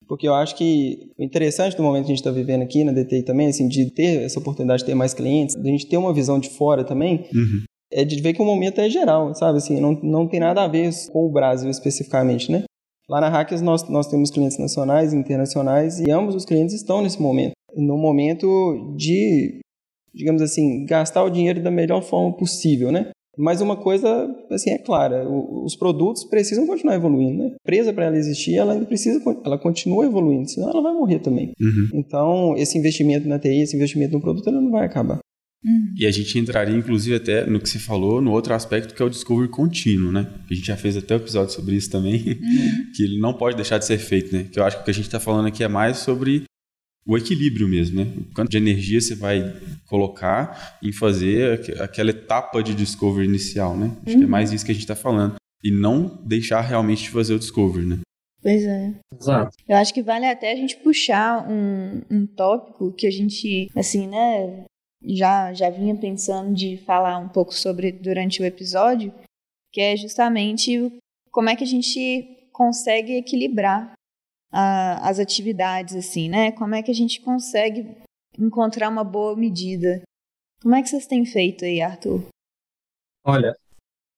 porque 0.08 0.26
eu 0.26 0.34
acho 0.34 0.56
que 0.56 1.12
o 1.16 1.22
interessante 1.22 1.76
do 1.76 1.82
momento 1.82 2.06
que 2.06 2.12
a 2.12 2.14
gente 2.14 2.18
está 2.18 2.30
vivendo 2.30 2.62
aqui 2.62 2.84
na 2.84 2.92
DTI 2.92 3.22
também, 3.22 3.48
assim, 3.48 3.68
de 3.68 3.90
ter 3.90 4.22
essa 4.22 4.38
oportunidade 4.38 4.80
de 4.80 4.86
ter 4.86 4.94
mais 4.94 5.14
clientes, 5.14 5.54
de 5.54 5.68
a 5.68 5.70
gente 5.70 5.86
ter 5.86 5.96
uma 5.96 6.12
visão 6.12 6.38
de 6.38 6.50
fora 6.50 6.84
também, 6.84 7.28
uhum. 7.32 7.62
é 7.92 8.04
de 8.04 8.20
ver 8.20 8.34
que 8.34 8.42
o 8.42 8.44
momento 8.44 8.80
é 8.80 8.90
geral, 8.90 9.34
sabe? 9.34 9.58
Assim, 9.58 9.80
não, 9.80 9.92
não 10.02 10.26
tem 10.26 10.40
nada 10.40 10.62
a 10.62 10.68
ver 10.68 10.90
com 11.12 11.24
o 11.26 11.32
Brasil 11.32 11.70
especificamente, 11.70 12.50
né? 12.50 12.64
Lá 13.08 13.20
na 13.20 13.28
Hackers 13.28 13.60
nós, 13.60 13.88
nós 13.88 14.06
temos 14.08 14.30
clientes 14.30 14.58
nacionais 14.58 15.12
e 15.12 15.16
internacionais 15.16 16.00
e 16.00 16.10
ambos 16.10 16.34
os 16.34 16.44
clientes 16.44 16.74
estão 16.74 17.02
nesse 17.02 17.20
momento. 17.20 17.52
No 17.76 17.98
momento 17.98 18.94
de, 18.96 19.60
digamos 20.14 20.40
assim, 20.40 20.86
gastar 20.86 21.24
o 21.24 21.30
dinheiro 21.30 21.62
da 21.62 21.70
melhor 21.70 22.02
forma 22.02 22.32
possível, 22.36 22.90
né? 22.90 23.10
Mas 23.36 23.60
uma 23.60 23.76
coisa, 23.76 24.32
assim, 24.50 24.70
é 24.70 24.78
clara, 24.78 25.28
os 25.28 25.74
produtos 25.74 26.24
precisam 26.24 26.66
continuar 26.66 26.94
evoluindo, 26.94 27.42
né? 27.42 27.46
A 27.46 27.56
empresa, 27.62 27.92
para 27.92 28.04
ela 28.04 28.16
existir, 28.16 28.54
ela 28.54 28.74
ainda 28.74 28.86
precisa, 28.86 29.20
ela 29.44 29.58
continua 29.58 30.06
evoluindo, 30.06 30.48
senão 30.48 30.70
ela 30.70 30.80
vai 30.80 30.94
morrer 30.94 31.18
também. 31.18 31.52
Uhum. 31.60 31.88
Então, 31.94 32.56
esse 32.56 32.78
investimento 32.78 33.26
na 33.26 33.38
TI, 33.38 33.62
esse 33.62 33.76
investimento 33.76 34.12
no 34.12 34.20
produto, 34.20 34.46
ele 34.46 34.60
não 34.60 34.70
vai 34.70 34.86
acabar. 34.86 35.18
Uhum. 35.64 35.94
E 35.96 36.06
a 36.06 36.10
gente 36.10 36.38
entraria, 36.38 36.76
inclusive, 36.76 37.16
até 37.16 37.46
no 37.46 37.58
que 37.58 37.68
você 37.68 37.78
falou, 37.78 38.20
no 38.20 38.32
outro 38.32 38.52
aspecto 38.52 38.94
que 38.94 39.00
é 39.00 39.04
o 39.04 39.10
discovery 39.10 39.48
contínuo, 39.48 40.12
né? 40.12 40.30
A 40.50 40.54
gente 40.54 40.66
já 40.66 40.76
fez 40.76 40.96
até 40.96 41.14
um 41.14 41.18
episódio 41.18 41.54
sobre 41.54 41.74
isso 41.74 41.90
também, 41.90 42.16
uhum. 42.16 42.92
que 42.94 43.02
ele 43.02 43.18
não 43.18 43.32
pode 43.32 43.56
deixar 43.56 43.78
de 43.78 43.86
ser 43.86 43.98
feito, 43.98 44.34
né? 44.34 44.44
Que 44.44 44.58
eu 44.58 44.64
acho 44.64 44.76
que 44.76 44.82
o 44.82 44.84
que 44.84 44.90
a 44.90 44.94
gente 44.94 45.06
está 45.06 45.18
falando 45.18 45.46
aqui 45.46 45.64
é 45.64 45.68
mais 45.68 45.98
sobre 45.98 46.44
o 47.06 47.16
equilíbrio 47.16 47.66
mesmo, 47.68 48.04
né? 48.04 48.12
O 48.16 48.34
quanto 48.34 48.50
de 48.50 48.58
energia 48.58 49.00
você 49.00 49.14
vai 49.14 49.54
colocar 49.86 50.78
em 50.82 50.92
fazer 50.92 51.60
aquela 51.80 52.10
etapa 52.10 52.62
de 52.62 52.74
discovery 52.74 53.26
inicial, 53.26 53.76
né? 53.76 53.96
Acho 54.04 54.14
uhum. 54.14 54.20
que 54.20 54.24
é 54.24 54.28
mais 54.28 54.52
isso 54.52 54.64
que 54.64 54.70
a 54.70 54.74
gente 54.74 54.84
está 54.84 54.96
falando. 54.96 55.36
E 55.62 55.70
não 55.70 56.22
deixar 56.26 56.60
realmente 56.60 57.04
de 57.04 57.10
fazer 57.10 57.34
o 57.34 57.38
discovery, 57.38 57.86
né? 57.86 57.98
Pois 58.42 58.62
é. 58.62 58.94
Exato. 59.18 59.56
Eu 59.66 59.76
acho 59.76 59.94
que 59.94 60.02
vale 60.02 60.26
até 60.26 60.52
a 60.52 60.56
gente 60.56 60.76
puxar 60.76 61.48
um, 61.48 62.02
um 62.10 62.26
tópico 62.26 62.92
que 62.92 63.06
a 63.06 63.10
gente, 63.10 63.70
assim, 63.74 64.06
né, 64.06 64.64
já, 65.04 65.52
já 65.52 65.70
vinha 65.70 65.96
pensando 65.96 66.54
de 66.54 66.76
falar 66.78 67.18
um 67.18 67.28
pouco 67.28 67.54
sobre 67.54 67.92
durante 67.92 68.40
o 68.42 68.44
episódio, 68.44 69.12
que 69.72 69.80
é 69.80 69.96
justamente 69.96 70.98
como 71.30 71.50
é 71.50 71.56
que 71.56 71.64
a 71.64 71.66
gente 71.66 72.48
consegue 72.52 73.16
equilibrar 73.16 73.92
a, 74.52 75.08
as 75.08 75.18
atividades, 75.18 75.96
assim, 75.96 76.28
né? 76.28 76.52
Como 76.52 76.74
é 76.74 76.82
que 76.82 76.90
a 76.90 76.94
gente 76.94 77.20
consegue 77.20 77.96
encontrar 78.38 78.88
uma 78.88 79.02
boa 79.02 79.36
medida? 79.36 80.02
Como 80.62 80.74
é 80.74 80.82
que 80.82 80.88
vocês 80.88 81.06
têm 81.06 81.26
feito 81.26 81.64
aí, 81.64 81.82
Arthur? 81.82 82.22
Olha, 83.24 83.56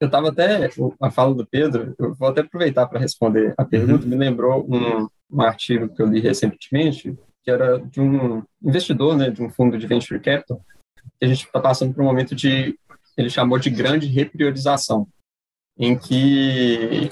eu 0.01 0.07
estava 0.07 0.29
até, 0.29 0.69
a 1.01 1.11
fala 1.11 1.35
do 1.35 1.47
Pedro, 1.47 1.95
eu 1.99 2.15
vou 2.15 2.29
até 2.29 2.43
aproveitar 2.43 2.87
para 2.87 3.01
responder 3.01 3.55
a 3.57 3.65
pergunta, 3.65 4.05
uhum. 4.05 4.11
me 4.11 4.17
lembrou 4.17 4.67
um, 4.69 5.09
um 5.31 5.41
artigo 5.41 5.89
que 5.89 6.03
eu 6.03 6.07
li 6.07 6.21
recentemente, 6.21 7.17
que 7.43 7.51
era 7.51 7.79
de 7.79 8.01
um 8.01 8.43
investidor, 8.63 9.17
né, 9.17 9.31
de 9.31 9.43
um 9.43 9.49
fundo 9.49 9.79
de 9.79 9.87
venture 9.87 10.21
capital, 10.21 10.61
a 11.23 11.27
gente 11.27 11.45
está 11.47 11.61
passando 11.61 11.95
por 11.95 12.03
um 12.03 12.07
momento 12.07 12.35
de, 12.35 12.79
ele 13.17 13.31
chamou 13.31 13.59
de 13.59 13.71
grande 13.71 14.07
repriorização, 14.07 15.09
em 15.79 15.97
que 15.99 17.11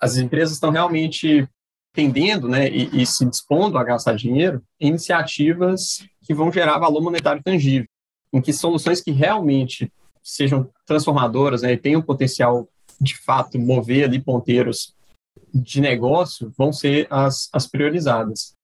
as 0.00 0.16
empresas 0.16 0.54
estão 0.54 0.70
realmente 0.70 1.48
tendendo 1.94 2.48
né, 2.48 2.68
e, 2.68 3.02
e, 3.02 3.06
se 3.06 3.24
dispondo 3.26 3.76
a 3.76 3.84
gastar 3.84 4.14
dinheiro 4.14 4.62
em 4.80 4.88
iniciativas 4.88 6.06
que 6.22 6.34
vão 6.34 6.50
gerar 6.50 6.78
valor 6.78 7.02
monetário 7.02 7.42
tangível, 7.42 7.86
em 8.32 8.40
que 8.40 8.52
soluções 8.52 9.00
que 9.00 9.10
realmente 9.10 9.92
sejam 10.22 10.70
transformadoras 10.86 11.62
né, 11.62 11.72
e 11.72 11.76
tenham 11.76 12.00
potencial 12.00 12.68
de 13.00 13.16
fato 13.18 13.58
mover 13.58 14.04
ali 14.04 14.20
ponteiros 14.20 14.94
de 15.52 15.80
negócio 15.80 16.52
vão 16.56 16.72
ser 16.72 17.06
as, 17.10 17.48
as 17.52 17.66
priorizadas. 17.66 18.54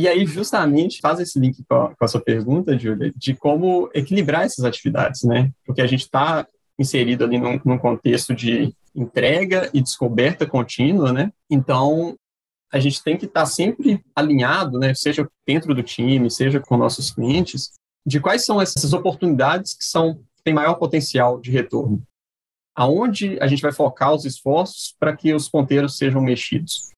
E 0.00 0.08
aí, 0.08 0.24
justamente, 0.24 0.98
faz 1.02 1.20
esse 1.20 1.38
link 1.38 1.62
com 1.68 1.74
a, 1.74 1.94
com 1.94 2.02
a 2.06 2.08
sua 2.08 2.22
pergunta, 2.22 2.78
Júlia, 2.78 3.12
de 3.14 3.34
como 3.34 3.90
equilibrar 3.92 4.46
essas 4.46 4.64
atividades, 4.64 5.24
né? 5.24 5.50
Porque 5.62 5.82
a 5.82 5.86
gente 5.86 6.00
está 6.00 6.46
inserido 6.78 7.22
ali 7.22 7.38
num, 7.38 7.60
num, 7.62 7.76
contexto 7.76 8.34
de 8.34 8.74
entrega 8.96 9.68
e 9.74 9.82
descoberta 9.82 10.46
contínua, 10.46 11.12
né? 11.12 11.30
Então, 11.50 12.16
a 12.72 12.80
gente 12.80 13.02
tem 13.04 13.14
que 13.14 13.26
estar 13.26 13.40
tá 13.40 13.46
sempre 13.46 14.02
alinhado, 14.16 14.78
né? 14.78 14.94
Seja 14.94 15.28
dentro 15.46 15.74
do 15.74 15.82
time, 15.82 16.30
seja 16.30 16.60
com 16.60 16.78
nossos 16.78 17.10
clientes, 17.10 17.72
de 18.06 18.20
quais 18.20 18.46
são 18.46 18.58
essas 18.58 18.94
oportunidades 18.94 19.74
que 19.74 19.84
são 19.84 20.18
têm 20.42 20.54
maior 20.54 20.76
potencial 20.76 21.38
de 21.38 21.50
retorno. 21.50 22.02
Aonde 22.74 23.36
a 23.38 23.46
gente 23.46 23.60
vai 23.60 23.72
focar 23.72 24.14
os 24.14 24.24
esforços 24.24 24.96
para 24.98 25.14
que 25.14 25.34
os 25.34 25.46
ponteiros 25.46 25.98
sejam 25.98 26.22
mexidos. 26.22 26.88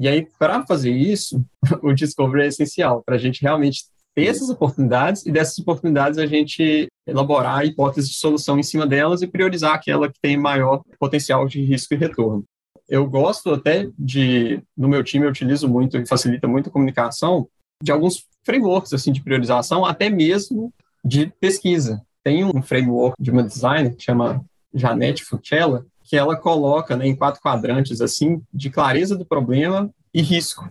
E 0.00 0.08
aí, 0.08 0.26
para 0.38 0.64
fazer 0.64 0.92
isso, 0.92 1.44
o 1.82 1.92
Discovery 1.92 2.44
é 2.44 2.46
essencial, 2.46 3.02
para 3.04 3.16
a 3.16 3.18
gente 3.18 3.42
realmente 3.42 3.84
ter 4.14 4.28
essas 4.28 4.48
oportunidades 4.48 5.26
e 5.26 5.30
dessas 5.30 5.58
oportunidades 5.58 6.18
a 6.18 6.24
gente 6.24 6.88
elaborar 7.06 7.66
hipóteses 7.66 8.08
de 8.08 8.16
solução 8.16 8.58
em 8.58 8.62
cima 8.62 8.86
delas 8.86 9.20
e 9.20 9.26
priorizar 9.26 9.74
aquela 9.74 10.10
que 10.10 10.18
tem 10.18 10.38
maior 10.38 10.82
potencial 10.98 11.46
de 11.46 11.62
risco 11.62 11.92
e 11.92 11.98
retorno. 11.98 12.42
Eu 12.88 13.06
gosto 13.06 13.52
até 13.52 13.90
de, 13.98 14.62
no 14.74 14.88
meu 14.88 15.04
time, 15.04 15.26
eu 15.26 15.30
utilizo 15.30 15.68
muito 15.68 15.98
e 15.98 16.06
facilita 16.06 16.48
muito 16.48 16.70
a 16.70 16.72
comunicação 16.72 17.46
de 17.82 17.92
alguns 17.92 18.24
frameworks 18.42 18.94
assim 18.94 19.12
de 19.12 19.22
priorização, 19.22 19.84
até 19.84 20.08
mesmo 20.08 20.72
de 21.04 21.26
pesquisa. 21.38 22.00
Tem 22.24 22.42
um 22.42 22.62
framework 22.62 23.22
de 23.22 23.30
uma 23.30 23.42
designer 23.42 23.94
que 23.94 24.02
chama 24.02 24.42
Janete 24.72 25.24
Fucella, 25.24 25.84
que 26.10 26.16
ela 26.16 26.34
coloca 26.34 26.96
né, 26.96 27.06
em 27.06 27.14
quatro 27.14 27.40
quadrantes 27.40 28.00
assim 28.00 28.42
de 28.52 28.68
clareza 28.68 29.16
do 29.16 29.24
problema 29.24 29.88
e 30.12 30.20
risco. 30.20 30.68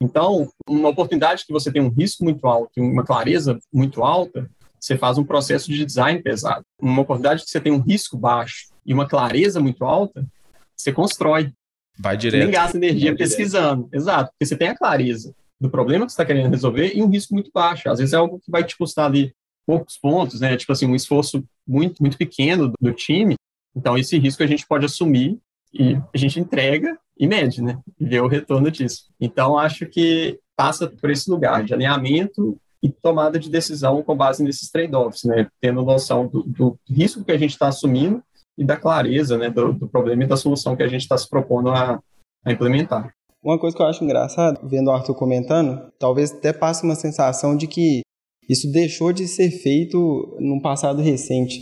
Então, 0.00 0.48
uma 0.68 0.90
oportunidade 0.90 1.44
que 1.44 1.52
você 1.52 1.72
tem 1.72 1.82
um 1.82 1.88
risco 1.88 2.22
muito 2.22 2.46
alto 2.46 2.70
e 2.76 2.80
uma 2.80 3.04
clareza 3.04 3.58
muito 3.72 4.04
alta, 4.04 4.48
você 4.78 4.96
faz 4.96 5.18
um 5.18 5.24
processo 5.24 5.68
de 5.72 5.84
design 5.84 6.22
pesado. 6.22 6.64
Uma 6.80 7.02
oportunidade 7.02 7.42
que 7.42 7.50
você 7.50 7.60
tem 7.60 7.72
um 7.72 7.80
risco 7.80 8.16
baixo 8.16 8.68
e 8.86 8.94
uma 8.94 9.08
clareza 9.08 9.58
muito 9.58 9.84
alta, 9.84 10.24
você 10.76 10.92
constrói. 10.92 11.52
Vai 11.98 12.16
direto. 12.16 12.42
Você 12.42 12.44
nem 12.44 12.54
gasta 12.54 12.76
energia 12.76 13.10
Vai 13.10 13.18
pesquisando. 13.18 13.82
Direto. 13.86 13.94
Exato, 13.96 14.30
porque 14.30 14.46
você 14.46 14.56
tem 14.56 14.68
a 14.68 14.76
clareza 14.76 15.34
do 15.60 15.68
problema 15.68 16.06
que 16.06 16.12
você 16.12 16.22
está 16.22 16.24
querendo 16.24 16.52
resolver 16.52 16.92
e 16.94 17.02
um 17.02 17.08
risco 17.08 17.34
muito 17.34 17.50
baixo. 17.52 17.90
Às 17.90 17.98
vezes 17.98 18.14
é 18.14 18.16
algo 18.16 18.38
que 18.38 18.48
vai 18.48 18.62
te 18.62 18.78
custar 18.78 19.06
ali 19.06 19.34
poucos 19.66 19.98
pontos, 19.98 20.40
né? 20.40 20.56
Tipo 20.56 20.70
assim, 20.70 20.86
um 20.86 20.94
esforço 20.94 21.44
muito, 21.66 22.00
muito 22.00 22.16
pequeno 22.16 22.68
do, 22.68 22.74
do 22.80 22.92
time, 22.92 23.34
então, 23.78 23.96
esse 23.96 24.18
risco 24.18 24.42
a 24.42 24.46
gente 24.46 24.66
pode 24.66 24.84
assumir 24.84 25.38
e 25.72 25.94
a 26.12 26.18
gente 26.18 26.40
entrega 26.40 26.98
e 27.16 27.28
mede, 27.28 27.62
né? 27.62 27.78
E 27.98 28.04
vê 28.04 28.20
o 28.20 28.26
retorno 28.26 28.70
disso. 28.72 29.04
Então, 29.20 29.56
acho 29.56 29.86
que 29.86 30.40
passa 30.56 30.88
por 30.88 31.08
esse 31.10 31.30
lugar 31.30 31.62
de 31.62 31.72
alinhamento 31.72 32.58
e 32.82 32.88
tomada 32.88 33.38
de 33.38 33.48
decisão 33.48 34.02
com 34.02 34.16
base 34.16 34.42
nesses 34.42 34.68
trade-offs, 34.68 35.22
né? 35.22 35.46
Tendo 35.60 35.84
noção 35.84 36.26
do, 36.26 36.42
do 36.42 36.78
risco 36.90 37.24
que 37.24 37.30
a 37.30 37.38
gente 37.38 37.50
está 37.50 37.68
assumindo 37.68 38.20
e 38.56 38.64
da 38.64 38.76
clareza, 38.76 39.38
né? 39.38 39.48
Do, 39.48 39.72
do, 39.72 39.88
problema 39.88 40.24
e 40.24 40.26
da 40.26 40.36
solução 40.36 40.74
que 40.74 40.82
a 40.82 40.88
gente 40.88 41.02
está 41.02 41.16
se 41.16 41.28
propondo 41.30 41.70
a, 41.70 42.00
a 42.44 42.52
implementar. 42.52 43.12
Uma 43.40 43.60
coisa 43.60 43.76
que 43.76 43.82
eu 43.82 43.86
acho 43.86 44.02
engraçado, 44.02 44.68
vendo 44.68 44.88
o 44.88 44.90
Arthur 44.90 45.14
comentando, 45.14 45.92
talvez 46.00 46.32
até 46.32 46.52
passe 46.52 46.82
uma 46.82 46.96
sensação 46.96 47.56
de 47.56 47.68
que 47.68 48.00
isso 48.48 48.68
deixou 48.72 49.12
de 49.12 49.28
ser 49.28 49.52
feito 49.52 50.36
num 50.40 50.60
passado 50.60 51.00
recente 51.00 51.60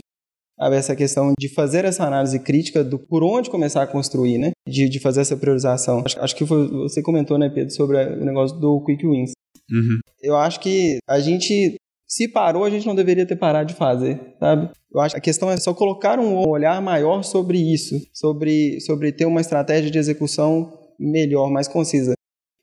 essa 0.59 0.97
questão 0.97 1.33
de 1.39 1.49
fazer 1.49 1.85
essa 1.85 2.05
análise 2.07 2.39
crítica 2.39 2.83
do 2.83 2.99
por 2.99 3.23
onde 3.23 3.51
começar 3.51 3.83
a 3.83 3.87
construir, 3.87 4.39
né? 4.39 4.51
De, 4.67 4.89
de 4.89 4.99
fazer 4.99 5.21
essa 5.21 5.37
priorização. 5.37 6.03
Acho, 6.05 6.21
acho 6.21 6.37
que 6.37 6.47
foi, 6.47 6.69
você 6.69 7.03
comentou, 7.03 7.39
né, 7.39 7.49
Pedro, 7.49 7.75
sobre 7.75 7.97
o 7.97 8.25
negócio 8.25 8.59
do 8.59 8.83
quick 8.85 9.07
wins. 9.07 9.33
Uhum. 9.71 9.99
Eu 10.23 10.37
acho 10.37 10.61
que 10.61 10.99
a 11.09 11.21
gente 11.21 11.77
se 12.09 12.29
parou, 12.29 12.65
a 12.65 12.71
gente 12.71 12.87
não 12.87 12.95
deveria 12.95 13.27
ter 13.27 13.37
parado 13.37 13.69
de 13.69 13.75
fazer, 13.75 14.35
sabe? 14.39 14.71
Eu 14.93 15.01
acho 15.01 15.15
que 15.15 15.19
a 15.19 15.23
questão 15.23 15.51
é 15.51 15.57
só 15.57 15.75
colocar 15.75 16.19
um 16.19 16.49
olhar 16.49 16.81
maior 16.81 17.23
sobre 17.23 17.59
isso, 17.59 18.01
sobre, 18.15 18.81
sobre 18.81 19.13
ter 19.13 19.27
uma 19.27 19.41
estratégia 19.41 19.91
de 19.91 19.99
execução 19.99 20.73
melhor, 20.99 21.51
mais 21.51 21.69
concisa. 21.69 22.15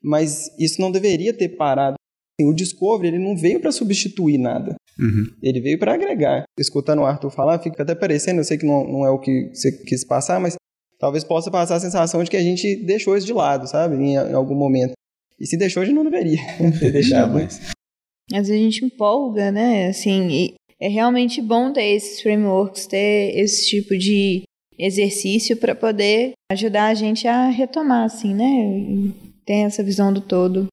Mas 0.02 0.50
isso 0.58 0.80
não 0.80 0.90
deveria 0.90 1.32
ter 1.32 1.50
parado. 1.50 1.96
Assim, 2.40 2.50
o 2.50 2.54
Discovery 2.54 3.08
ele 3.08 3.18
não 3.18 3.36
veio 3.36 3.60
para 3.60 3.70
substituir 3.70 4.38
nada. 4.38 4.74
Uhum. 4.98 5.26
Ele 5.42 5.60
veio 5.60 5.78
para 5.78 5.94
agregar. 5.94 6.44
Escutando 6.58 7.00
o 7.00 7.04
Arthur 7.04 7.30
falar, 7.30 7.58
fica 7.58 7.82
até 7.82 7.94
parecendo, 7.94 8.40
eu 8.40 8.44
sei 8.44 8.58
que 8.58 8.66
não, 8.66 8.86
não 8.86 9.04
é 9.04 9.10
o 9.10 9.18
que 9.18 9.50
você 9.52 9.72
quis 9.72 10.04
passar, 10.04 10.40
mas 10.40 10.54
talvez 10.98 11.24
possa 11.24 11.50
passar 11.50 11.76
a 11.76 11.80
sensação 11.80 12.22
de 12.22 12.30
que 12.30 12.36
a 12.36 12.42
gente 12.42 12.76
deixou 12.76 13.16
isso 13.16 13.26
de 13.26 13.32
lado, 13.32 13.66
sabe? 13.68 13.96
Em, 13.96 14.14
em 14.14 14.34
algum 14.34 14.54
momento. 14.54 14.92
E 15.38 15.46
se 15.46 15.56
deixou, 15.56 15.82
a 15.82 15.86
gente 15.86 15.96
não 15.96 16.04
deveria 16.04 16.38
ter 16.78 16.92
deixado. 16.92 17.36
Às 18.32 18.48
vezes 18.48 18.50
a 18.50 18.56
gente 18.56 18.84
empolga, 18.84 19.50
né? 19.50 19.88
Assim, 19.88 20.28
e 20.30 20.54
é 20.80 20.88
realmente 20.88 21.42
bom 21.42 21.72
ter 21.72 21.84
esses 21.84 22.20
frameworks, 22.20 22.86
ter 22.86 23.36
esse 23.36 23.66
tipo 23.68 23.96
de 23.96 24.42
exercício 24.78 25.56
para 25.56 25.74
poder 25.74 26.32
ajudar 26.50 26.88
a 26.88 26.94
gente 26.94 27.26
a 27.26 27.48
retomar, 27.48 28.04
assim, 28.04 28.34
né? 28.34 29.12
Ter 29.44 29.66
essa 29.66 29.82
visão 29.82 30.12
do 30.12 30.20
todo. 30.20 30.66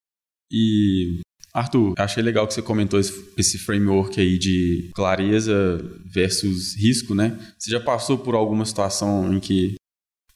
E, 0.50 1.20
Arthur, 1.54 1.94
achei 1.98 2.22
legal 2.22 2.46
que 2.46 2.54
você 2.54 2.62
comentou 2.62 2.98
esse, 2.98 3.32
esse 3.36 3.58
framework 3.58 4.18
aí 4.18 4.38
de 4.38 4.90
clareza 4.94 5.78
versus 6.04 6.74
risco, 6.74 7.14
né? 7.14 7.38
Você 7.58 7.70
já 7.70 7.78
passou 7.78 8.16
por 8.16 8.34
alguma 8.34 8.64
situação 8.64 9.32
em 9.32 9.38
que 9.38 9.74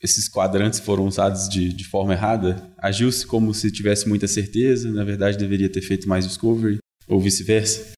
esses 0.02 0.28
quadrantes 0.28 0.78
foram 0.78 1.06
usados 1.06 1.48
de, 1.48 1.72
de 1.72 1.84
forma 1.84 2.12
errada? 2.12 2.70
Agiu-se 2.76 3.26
como 3.26 3.54
se 3.54 3.72
tivesse 3.72 4.06
muita 4.06 4.28
certeza, 4.28 4.92
na 4.92 5.04
verdade 5.04 5.38
deveria 5.38 5.72
ter 5.72 5.80
feito 5.80 6.06
mais 6.06 6.26
discovery, 6.26 6.78
ou 7.08 7.18
vice-versa? 7.18 7.96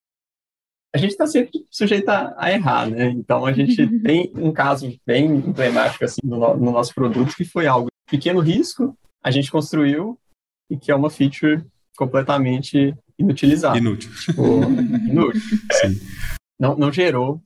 a 0.93 0.97
gente 0.97 1.11
está 1.11 1.27
sempre 1.27 1.65
sujeito 1.69 2.09
a, 2.09 2.33
a, 2.37 2.51
errar, 2.51 2.89
né? 2.89 3.09
Então 3.09 3.45
a 3.45 3.53
gente 3.53 3.87
tem 4.01 4.31
um 4.35 4.51
caso 4.51 4.91
bem 5.05 5.25
emblemático 5.25 6.03
assim 6.03 6.21
no, 6.23 6.55
no, 6.57 6.71
nosso 6.71 6.93
produto 6.93 7.35
que 7.35 7.45
foi 7.45 7.67
algo 7.67 7.89
pequeno 8.09 8.39
risco, 8.39 8.97
a 9.23 9.29
gente 9.29 9.51
construiu 9.51 10.17
e 10.69 10.77
que 10.77 10.91
é 10.91 10.95
uma 10.95 11.09
feature 11.09 11.63
completamente 11.95 12.95
inutilizável. 13.19 13.79
Inútil. 13.79 14.11
Tipo, 14.15 14.63
inútil. 15.07 15.41
Sim. 15.73 15.99
Não, 16.59 16.75
não 16.77 16.91
gerou 16.91 17.41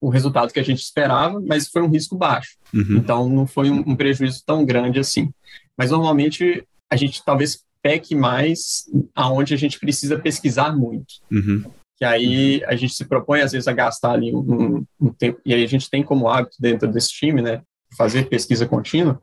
o 0.00 0.08
resultado 0.08 0.52
que 0.52 0.60
a 0.60 0.64
gente 0.64 0.80
esperava, 0.80 1.40
mas 1.40 1.68
foi 1.68 1.82
um 1.82 1.90
risco 1.90 2.16
baixo. 2.16 2.56
Uhum. 2.72 2.96
Então 2.96 3.28
não 3.28 3.46
foi 3.46 3.70
um, 3.70 3.80
um 3.86 3.96
prejuízo 3.96 4.42
tão 4.46 4.64
grande 4.64 4.98
assim. 4.98 5.30
Mas 5.76 5.90
normalmente 5.90 6.64
a 6.90 6.96
gente 6.96 7.22
talvez 7.24 7.62
peque 7.82 8.14
mais 8.14 8.84
aonde 9.14 9.54
a 9.54 9.56
gente 9.56 9.78
precisa 9.78 10.18
pesquisar 10.18 10.74
muito. 10.76 11.14
Uhum. 11.30 11.64
Que 11.96 12.04
aí 12.04 12.64
a 12.66 12.76
gente 12.76 12.94
se 12.94 13.04
propõe 13.04 13.40
às 13.40 13.52
vezes 13.52 13.66
a 13.66 13.72
gastar 13.72 14.12
ali 14.12 14.34
um, 14.34 14.84
um 15.00 15.12
tempo 15.12 15.40
e 15.44 15.52
aí 15.52 15.64
a 15.64 15.68
gente 15.68 15.90
tem 15.90 16.02
como 16.02 16.28
hábito 16.28 16.56
dentro 16.60 16.88
desse 16.88 17.08
time, 17.08 17.42
né, 17.42 17.62
fazer 17.96 18.28
pesquisa 18.28 18.66
contínua, 18.66 19.20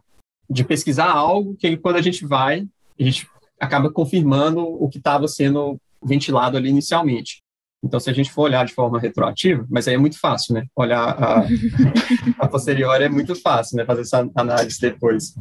de 0.50 0.64
pesquisar 0.64 1.10
algo 1.10 1.56
que 1.56 1.68
aí, 1.68 1.78
quando 1.78 1.96
a 1.96 2.02
gente 2.02 2.26
vai, 2.26 2.68
a 3.00 3.04
gente 3.04 3.28
acaba 3.60 3.90
confirmando 3.90 4.62
o 4.62 4.90
que 4.90 4.98
estava 4.98 5.28
sendo 5.28 5.80
ventilado 6.06 6.58
ali 6.58 6.70
inicialmente. 6.70 7.44
Então, 7.84 8.00
se 8.00 8.10
a 8.10 8.14
gente 8.14 8.32
for 8.32 8.44
olhar 8.44 8.66
de 8.66 8.74
forma 8.74 9.00
retroativa, 9.00 9.66
mas 9.70 9.88
aí 9.88 9.94
é 9.94 9.98
muito 9.98 10.20
fácil, 10.20 10.56
né? 10.56 10.66
Olhar 10.76 11.04
a, 11.22 11.46
a 12.40 12.48
posteriori 12.48 13.04
é 13.04 13.10
muito 13.10 13.36
fácil, 13.36 13.78
né? 13.78 13.86
Fazer 13.86 14.02
essa 14.02 14.28
análise 14.36 14.82
depois. 14.82 15.36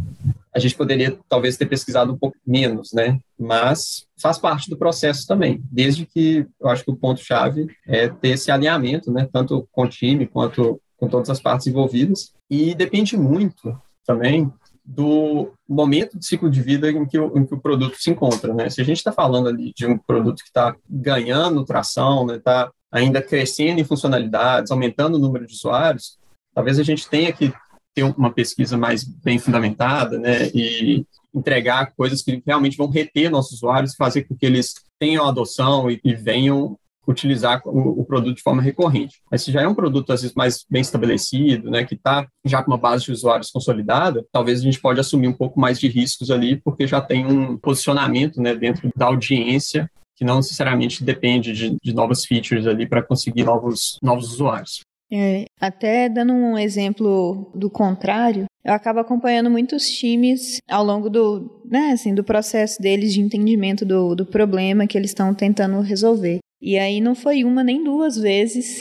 A 0.55 0.59
gente 0.59 0.74
poderia, 0.74 1.18
talvez, 1.27 1.57
ter 1.57 1.66
pesquisado 1.66 2.12
um 2.12 2.18
pouco 2.18 2.37
menos, 2.46 2.92
né? 2.92 3.18
Mas 3.38 4.07
faz 4.20 4.38
parte 4.38 4.68
do 4.68 4.77
processo 4.77 5.27
também, 5.27 5.62
desde 5.72 6.05
que 6.05 6.46
eu 6.61 6.68
acho 6.68 6.85
que 6.85 6.90
o 6.90 6.96
ponto-chave 6.96 7.66
é 7.87 8.09
ter 8.09 8.31
esse 8.31 8.50
alinhamento, 8.50 9.11
né? 9.11 9.27
Tanto 9.33 9.66
com 9.72 9.85
o 9.85 9.88
time 9.88 10.27
quanto 10.27 10.81
com 10.98 11.09
todas 11.09 11.31
as 11.31 11.40
partes 11.40 11.66
envolvidas. 11.66 12.35
E 12.50 12.74
depende 12.74 13.16
muito 13.16 13.74
também 14.07 14.53
do 14.85 15.53
momento 15.66 16.18
de 16.18 16.27
ciclo 16.27 16.51
de 16.51 16.61
vida 16.61 16.90
em 16.90 17.07
que 17.07 17.18
o, 17.18 17.38
em 17.38 17.47
que 17.47 17.55
o 17.55 17.61
produto 17.61 17.97
se 17.97 18.11
encontra, 18.11 18.53
né? 18.53 18.68
Se 18.68 18.81
a 18.81 18.85
gente 18.85 18.99
está 18.99 19.11
falando 19.11 19.49
ali 19.49 19.73
de 19.75 19.87
um 19.87 19.97
produto 19.97 20.42
que 20.42 20.49
está 20.49 20.77
ganhando 20.88 21.64
tração, 21.64 22.27
né? 22.27 22.37
Está 22.37 22.70
ainda 22.92 23.23
crescendo 23.23 23.81
em 23.81 23.85
funcionalidades, 23.85 24.70
aumentando 24.70 25.16
o 25.16 25.18
número 25.18 25.47
de 25.47 25.55
usuários, 25.55 26.18
talvez 26.55 26.79
a 26.79 26.83
gente 26.83 27.09
tenha 27.09 27.33
que 27.33 27.53
ter 27.94 28.03
uma 28.03 28.33
pesquisa 28.33 28.77
mais 28.77 29.05
bem 29.05 29.38
fundamentada, 29.38 30.18
né? 30.18 30.49
E 30.55 31.07
entregar 31.35 31.92
coisas 31.97 32.23
que 32.23 32.42
realmente 32.47 32.77
vão 32.77 32.88
reter 32.88 33.31
nossos 33.31 33.55
usuários, 33.55 33.94
fazer 33.94 34.25
com 34.25 34.37
que 34.37 34.47
eles 34.47 34.75
tenham 34.99 35.27
adoção 35.27 35.90
e, 35.90 36.01
e 36.05 36.14
venham 36.14 36.79
utilizar 37.07 37.61
o, 37.64 38.01
o, 38.01 38.05
produto 38.05 38.37
de 38.37 38.43
forma 38.43 38.62
recorrente. 38.62 39.21
Mas 39.31 39.43
se 39.43 39.53
já 39.53 39.62
é 39.62 39.69
um 39.69 39.75
produto, 39.75 40.12
às 40.12 40.23
vezes, 40.23 40.35
mais 40.35 40.64
bem 40.69 40.83
estabelecido, 40.83 41.71
né, 41.71 41.85
que 41.85 41.95
está 41.95 42.27
já 42.45 42.62
com 42.62 42.71
uma 42.71 42.79
base 42.79 43.05
de 43.05 43.12
usuários 43.12 43.51
consolidada, 43.51 44.25
talvez 44.33 44.61
a 44.61 44.62
gente 44.62 44.81
pode 44.81 45.01
assumir 45.01 45.29
um 45.29 45.33
pouco 45.33 45.59
mais 45.61 45.79
de 45.79 45.88
riscos 45.88 46.31
ali, 46.31 46.61
porque 46.62 46.87
já 46.87 47.01
tem 47.01 47.27
um 47.27 47.57
posicionamento 47.57 48.40
né, 48.40 48.55
dentro 48.55 48.90
da 48.97 49.07
audiência 49.07 49.90
que 50.17 50.25
não 50.25 50.37
necessariamente 50.37 51.03
depende 51.03 51.53
de, 51.53 51.77
de 51.83 51.93
novas 51.93 52.25
features 52.25 52.67
ali 52.67 52.87
para 52.87 53.03
conseguir 53.03 53.45
novos, 53.45 53.99
novos 54.03 54.33
usuários. 54.33 54.81
É, 55.12 55.45
até 55.61 56.09
dando 56.09 56.33
um 56.33 56.59
exemplo 56.59 57.51
do 57.55 57.71
contrário, 57.71 58.47
eu 58.64 58.73
acabo 58.73 58.99
acompanhando 58.99 59.51
muitos 59.51 59.87
times 59.87 60.59
ao 60.69 60.85
longo 60.85 61.11
do, 61.11 61.61
né, 61.64 61.93
assim, 61.93 62.14
do 62.14 62.25
processo 62.25 62.81
deles 62.81 63.12
de 63.12 63.21
entendimento 63.21 63.85
do, 63.85 64.14
do 64.14 64.25
problema 64.25 64.87
que 64.87 64.97
eles 64.97 65.11
estão 65.11 65.35
tentando 65.35 65.81
resolver. 65.81 66.38
E 66.66 66.79
aí 66.79 66.98
não 66.98 67.14
foi 67.14 67.44
uma 67.44 67.62
nem 67.62 67.85
duas 67.85 68.16
vezes 68.16 68.79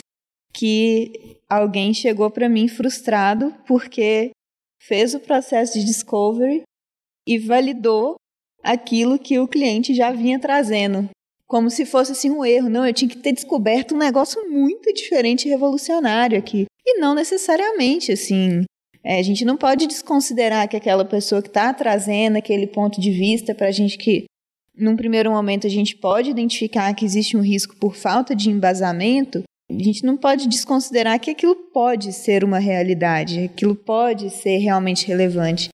que 0.54 1.36
alguém 1.46 1.92
chegou 1.92 2.30
para 2.30 2.48
mim 2.48 2.66
frustrado 2.66 3.54
porque 3.66 4.30
fez 4.80 5.14
o 5.14 5.20
processo 5.20 5.78
de 5.78 5.84
discovery 5.84 6.62
e 7.28 7.38
validou 7.38 8.14
aquilo 8.62 9.18
que 9.18 9.38
o 9.38 9.46
cliente 9.46 9.92
já 9.94 10.10
vinha 10.12 10.40
trazendo. 10.40 11.10
Como 11.46 11.68
se 11.68 11.84
fosse 11.84 12.12
assim 12.12 12.30
um 12.30 12.42
erro. 12.42 12.70
Não, 12.70 12.86
eu 12.86 12.94
tinha 12.94 13.08
que 13.08 13.18
ter 13.18 13.32
descoberto 13.32 13.94
um 13.94 13.98
negócio 13.98 14.50
muito 14.50 14.90
diferente 14.94 15.44
e 15.44 15.50
revolucionário 15.50 16.38
aqui. 16.38 16.64
E 16.86 16.98
não 16.98 17.14
necessariamente, 17.14 18.12
assim. 18.12 18.64
É, 19.04 19.18
a 19.18 19.22
gente 19.22 19.44
não 19.44 19.58
pode 19.58 19.86
desconsiderar 19.86 20.66
que 20.70 20.76
aquela 20.76 21.04
pessoa 21.04 21.42
que 21.42 21.48
está 21.48 21.74
trazendo 21.74 22.38
aquele 22.38 22.66
ponto 22.66 22.98
de 22.98 23.10
vista 23.10 23.54
para 23.54 23.68
a 23.68 23.70
gente 23.70 23.98
que 23.98 24.24
num 24.76 24.96
primeiro 24.96 25.30
momento 25.30 25.66
a 25.66 25.70
gente 25.70 25.96
pode 25.96 26.30
identificar 26.30 26.92
que 26.94 27.04
existe 27.04 27.36
um 27.36 27.42
risco 27.42 27.76
por 27.76 27.94
falta 27.94 28.34
de 28.34 28.50
embasamento, 28.50 29.42
a 29.70 29.82
gente 29.82 30.04
não 30.04 30.16
pode 30.16 30.48
desconsiderar 30.48 31.18
que 31.18 31.30
aquilo 31.30 31.54
pode 31.72 32.12
ser 32.12 32.44
uma 32.44 32.58
realidade, 32.58 33.44
aquilo 33.44 33.74
pode 33.74 34.30
ser 34.30 34.58
realmente 34.58 35.06
relevante. 35.06 35.68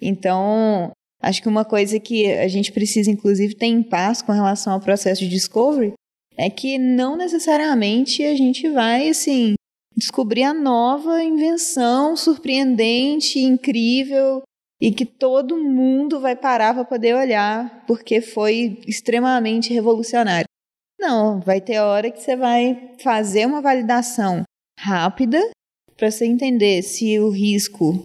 Então, 0.00 0.90
acho 1.22 1.40
que 1.40 1.48
uma 1.48 1.64
coisa 1.64 2.00
que 2.00 2.30
a 2.32 2.48
gente 2.48 2.72
precisa, 2.72 3.10
inclusive, 3.10 3.54
ter 3.54 3.66
em 3.66 3.82
paz 3.82 4.20
com 4.20 4.32
relação 4.32 4.72
ao 4.72 4.80
processo 4.80 5.20
de 5.20 5.28
discovery 5.28 5.92
é 6.36 6.50
que 6.50 6.76
não 6.76 7.16
necessariamente 7.16 8.22
a 8.24 8.34
gente 8.34 8.68
vai, 8.68 9.08
assim, 9.08 9.54
descobrir 9.96 10.42
a 10.42 10.52
nova 10.52 11.22
invenção 11.22 12.16
surpreendente, 12.16 13.38
incrível, 13.38 14.42
e 14.80 14.90
que 14.92 15.04
todo 15.04 15.56
mundo 15.56 16.20
vai 16.20 16.36
parar 16.36 16.74
para 16.74 16.84
poder 16.84 17.14
olhar 17.14 17.84
porque 17.86 18.20
foi 18.20 18.80
extremamente 18.86 19.72
revolucionário. 19.72 20.46
Não, 20.98 21.40
vai 21.40 21.60
ter 21.60 21.78
hora 21.78 22.10
que 22.10 22.20
você 22.20 22.36
vai 22.36 22.94
fazer 23.02 23.46
uma 23.46 23.60
validação 23.60 24.42
rápida 24.78 25.40
para 25.96 26.10
você 26.10 26.26
entender 26.26 26.82
se 26.82 27.18
o 27.18 27.30
risco 27.30 28.02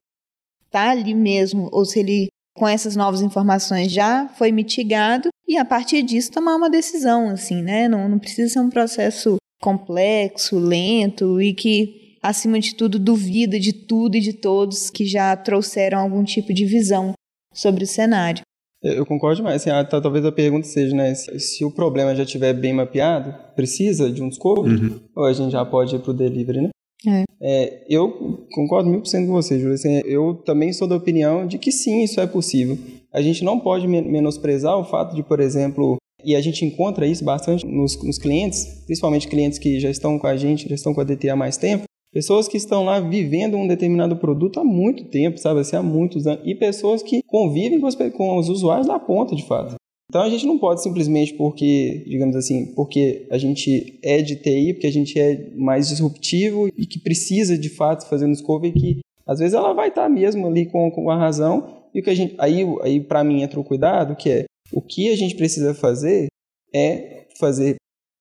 está 0.65 0.91
ali 0.91 1.13
mesmo 1.13 1.69
ou 1.71 1.85
se 1.85 1.99
ele 1.99 2.27
com 2.55 2.67
essas 2.67 2.95
novas 2.95 3.21
informações 3.21 3.91
já 3.91 4.27
foi 4.29 4.51
mitigado 4.51 5.29
e 5.47 5.57
a 5.57 5.65
partir 5.65 6.01
disso 6.01 6.31
tomar 6.31 6.55
uma 6.55 6.69
decisão 6.69 7.29
assim, 7.29 7.61
né? 7.61 7.87
Não, 7.87 8.09
não 8.09 8.19
precisa 8.19 8.53
ser 8.53 8.59
um 8.59 8.69
processo 8.69 9.37
complexo, 9.61 10.57
lento 10.57 11.41
e 11.41 11.53
que 11.53 12.00
acima 12.21 12.59
de 12.59 12.75
tudo, 12.75 12.99
duvida 12.99 13.59
de 13.59 13.73
tudo 13.73 14.15
e 14.15 14.21
de 14.21 14.33
todos 14.33 14.89
que 14.89 15.05
já 15.05 15.35
trouxeram 15.35 15.99
algum 15.99 16.23
tipo 16.23 16.53
de 16.53 16.65
visão 16.65 17.13
sobre 17.53 17.83
o 17.83 17.87
cenário. 17.87 18.43
Eu 18.83 19.05
concordo 19.05 19.37
demais. 19.37 19.67
Assim, 19.67 19.89
talvez 19.89 20.25
a 20.25 20.31
pergunta 20.31 20.65
seja, 20.65 20.95
né, 20.95 21.13
se, 21.13 21.39
se, 21.39 21.65
o 21.65 21.71
problema 21.71 22.15
já 22.15 22.23
estiver 22.23 22.53
bem 22.53 22.73
mapeado, 22.73 23.33
precisa 23.55 24.09
de 24.11 24.23
um 24.23 24.31
scope, 24.31 24.69
uhum. 24.69 24.99
ou 25.15 25.25
a 25.25 25.33
gente 25.33 25.51
já 25.51 25.63
pode 25.63 25.95
ir 25.95 25.99
para 25.99 26.11
o 26.11 26.13
delivery, 26.13 26.61
né? 26.61 26.69
É. 27.07 27.23
É, 27.41 27.85
eu 27.89 28.47
concordo 28.53 28.89
mil 28.89 28.99
por 28.99 29.07
cento 29.07 29.27
com 29.27 29.33
você, 29.33 29.59
Júlia. 29.59 29.73
Assim, 29.73 30.01
eu 30.05 30.35
também 30.45 30.71
sou 30.71 30.87
da 30.87 30.95
opinião 30.95 31.47
de 31.47 31.57
que 31.57 31.71
sim, 31.71 32.03
isso 32.03 32.19
é 32.19 32.27
possível. 32.27 32.77
A 33.13 33.21
gente 33.21 33.43
não 33.43 33.59
pode 33.59 33.87
menosprezar 33.87 34.77
o 34.77 34.85
fato 34.85 35.15
de, 35.15 35.23
por 35.23 35.39
exemplo, 35.39 35.97
e 36.23 36.35
a 36.35 36.41
gente 36.41 36.63
encontra 36.63 37.05
isso 37.05 37.23
bastante 37.23 37.65
nos, 37.65 38.01
nos 38.03 38.17
clientes, 38.17 38.83
principalmente 38.85 39.27
clientes 39.27 39.57
que 39.57 39.79
já 39.79 39.89
estão 39.89 40.17
com 40.19 40.27
a 40.27 40.37
gente, 40.37 40.69
já 40.69 40.75
estão 40.75 40.93
com 40.93 41.01
a 41.01 41.03
DT 41.03 41.29
há 41.29 41.35
mais 41.35 41.57
tempo, 41.57 41.83
Pessoas 42.13 42.47
que 42.47 42.57
estão 42.57 42.83
lá 42.83 42.99
vivendo 42.99 43.55
um 43.55 43.65
determinado 43.65 44.17
produto 44.17 44.59
há 44.59 44.63
muito 44.65 45.05
tempo, 45.05 45.37
sabe 45.37 45.61
assim, 45.61 45.77
há 45.77 45.83
muitos 45.83 46.27
anos. 46.27 46.41
E 46.45 46.53
pessoas 46.53 47.01
que 47.01 47.23
convivem 47.23 47.79
com 47.79 47.87
os, 47.87 47.95
com 47.95 48.37
os 48.37 48.49
usuários 48.49 48.87
da 48.87 48.99
ponta, 48.99 49.33
de 49.33 49.45
fato. 49.45 49.75
Então 50.11 50.23
a 50.23 50.29
gente 50.29 50.45
não 50.45 50.59
pode 50.59 50.83
simplesmente 50.83 51.33
porque, 51.35 52.03
digamos 52.05 52.35
assim, 52.35 52.73
porque 52.75 53.25
a 53.31 53.37
gente 53.37 53.97
é 54.03 54.21
de 54.21 54.35
TI, 54.35 54.73
porque 54.73 54.87
a 54.87 54.91
gente 54.91 55.17
é 55.17 55.49
mais 55.55 55.87
disruptivo 55.87 56.67
e 56.67 56.85
que 56.85 56.99
precisa 56.99 57.57
de 57.57 57.69
fato 57.69 58.09
fazer 58.09 58.25
um 58.25 58.31
discovery 58.33 58.73
que 58.73 58.99
às 59.25 59.39
vezes 59.39 59.53
ela 59.53 59.71
vai 59.71 59.87
estar 59.87 60.09
mesmo 60.09 60.47
ali 60.47 60.65
com, 60.65 60.91
com 60.91 61.09
a 61.09 61.15
razão 61.15 61.85
e 61.93 62.01
o 62.01 62.03
que 62.03 62.09
a 62.09 62.13
gente 62.13 62.35
aí 62.37 62.65
aí 62.81 62.99
para 62.99 63.23
mim 63.23 63.41
entra 63.41 63.57
o 63.57 63.63
cuidado 63.63 64.17
que 64.17 64.29
é 64.29 64.45
o 64.73 64.81
que 64.81 65.09
a 65.09 65.15
gente 65.15 65.35
precisa 65.35 65.73
fazer 65.73 66.27
é 66.73 67.27
fazer 67.39 67.77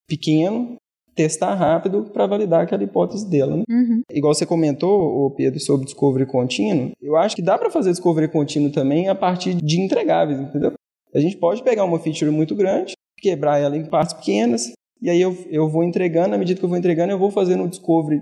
pequeno 0.07 0.77
testar 1.15 1.55
rápido 1.55 2.05
para 2.13 2.27
validar 2.27 2.63
aquela 2.63 2.83
hipótese 2.83 3.29
dela. 3.29 3.57
Né? 3.57 3.63
Uhum. 3.69 4.03
Igual 4.11 4.35
você 4.35 4.47
comentou, 4.47 5.31
Pedro, 5.33 5.61
sobre 5.61 5.87
discovery 5.87 6.27
contínuo, 6.27 6.93
eu 7.01 7.17
acho 7.17 7.37
que 7.37 7.43
dá 7.43 7.59
para 7.59 7.71
fazer 7.71 7.91
discovery 7.91 8.29
contínuo 8.29 8.71
também 8.71 9.09
a 9.09 9.15
partir 9.15 9.55
de 9.55 9.81
entregáveis, 9.81 10.41
entendeu? 10.41 10.73
A 11.15 11.19
gente 11.19 11.37
pode 11.37 11.63
pegar 11.63 11.85
uma 11.85 11.99
feature 11.99 12.31
muito 12.31 12.55
grande, 12.55 12.95
quebrar 13.19 13.59
ela 13.59 13.77
em 13.77 13.85
partes 13.85 14.15
pequenas, 14.15 14.73
e 15.03 15.11
aí 15.11 15.21
eu, 15.21 15.37
eu 15.51 15.69
vou 15.69 15.83
entregando, 15.83 16.35
à 16.35 16.39
medida 16.39 16.59
que 16.59 16.65
eu 16.65 16.69
vou 16.69 16.79
entregando, 16.79 17.13
eu 17.13 17.19
vou 17.19 17.31
fazendo 17.31 17.65
o 17.65 17.69
discovery. 17.69 18.21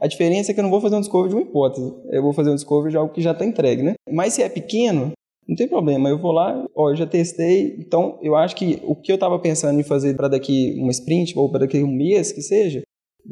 A 0.00 0.06
diferença 0.06 0.50
é 0.50 0.54
que 0.54 0.60
eu 0.60 0.62
não 0.62 0.70
vou 0.70 0.80
fazer 0.80 0.94
um 0.94 1.00
discovery 1.00 1.30
de 1.30 1.34
uma 1.34 1.42
hipótese, 1.42 1.92
eu 2.10 2.22
vou 2.22 2.32
fazer 2.32 2.50
um 2.50 2.54
discovery 2.54 2.92
de 2.92 2.96
algo 2.96 3.12
que 3.12 3.20
já 3.20 3.32
está 3.32 3.44
entregue, 3.44 3.82
né? 3.82 3.94
Mas 4.10 4.34
se 4.34 4.42
é 4.42 4.48
pequeno, 4.48 5.12
não 5.48 5.56
tem 5.56 5.66
problema, 5.66 6.08
eu 6.08 6.18
vou 6.18 6.32
lá, 6.32 6.64
ó, 6.76 6.90
eu 6.90 6.96
já 6.96 7.06
testei, 7.06 7.76
então 7.78 8.18
eu 8.22 8.36
acho 8.36 8.54
que 8.54 8.80
o 8.82 8.94
que 8.94 9.10
eu 9.10 9.14
estava 9.14 9.38
pensando 9.38 9.80
em 9.80 9.84
fazer 9.84 10.14
para 10.14 10.28
daqui 10.28 10.74
uma 10.78 10.90
sprint 10.90 11.32
ou 11.38 11.50
para 11.50 11.60
daqui 11.60 11.82
um 11.82 11.90
mês 11.90 12.30
que 12.30 12.42
seja, 12.42 12.82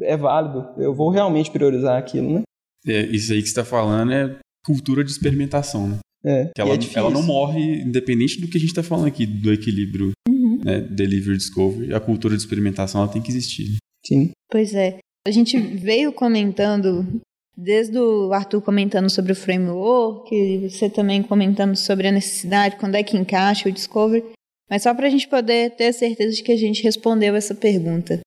é 0.01 0.17
válido. 0.17 0.67
Eu 0.77 0.93
vou 0.95 1.09
realmente 1.09 1.51
priorizar 1.51 1.97
aquilo, 1.97 2.33
né? 2.33 2.41
É, 2.85 3.01
isso 3.07 3.31
aí 3.33 3.39
que 3.39 3.47
você 3.47 3.51
está 3.51 3.65
falando 3.65 4.11
é 4.11 4.37
cultura 4.65 5.03
de 5.03 5.11
experimentação, 5.11 5.87
né? 5.87 5.99
É, 6.25 6.51
ela, 6.57 6.73
é 6.73 6.77
ela 6.95 7.09
não 7.09 7.23
morre 7.23 7.81
independente 7.81 8.41
do 8.41 8.47
que 8.47 8.57
a 8.57 8.59
gente 8.59 8.69
está 8.69 8.83
falando 8.83 9.07
aqui, 9.07 9.25
do 9.25 9.53
equilíbrio 9.53 10.11
Uhum. 10.27 10.59
né, 10.63 10.81
delivery 10.81 11.37
discovery. 11.37 11.93
A 11.93 11.99
cultura 11.99 12.35
de 12.35 12.41
experimentação 12.41 13.01
ela 13.01 13.11
tem 13.11 13.21
que 13.21 13.29
existir. 13.29 13.77
Sim. 14.05 14.31
Pois 14.49 14.73
é. 14.73 14.97
A 15.27 15.31
gente 15.31 15.57
veio 15.57 16.13
comentando, 16.13 17.05
desde 17.57 17.97
o 17.97 18.31
Arthur 18.31 18.61
comentando 18.61 19.09
sobre 19.09 19.31
o 19.31 19.35
framework, 19.35 20.69
você 20.69 20.89
também 20.89 21.23
comentando 21.23 21.75
sobre 21.75 22.07
a 22.07 22.11
necessidade, 22.11 22.77
quando 22.77 22.95
é 22.95 23.03
que 23.03 23.17
encaixa 23.17 23.67
o 23.67 23.71
discovery, 23.71 24.23
mas 24.69 24.83
só 24.83 24.93
para 24.93 25.07
a 25.07 25.09
gente 25.09 25.27
poder 25.27 25.75
ter 25.75 25.91
certeza 25.91 26.35
de 26.35 26.43
que 26.43 26.51
a 26.51 26.57
gente 26.57 26.83
respondeu 26.83 27.35
essa 27.35 27.55
pergunta. 27.55 28.19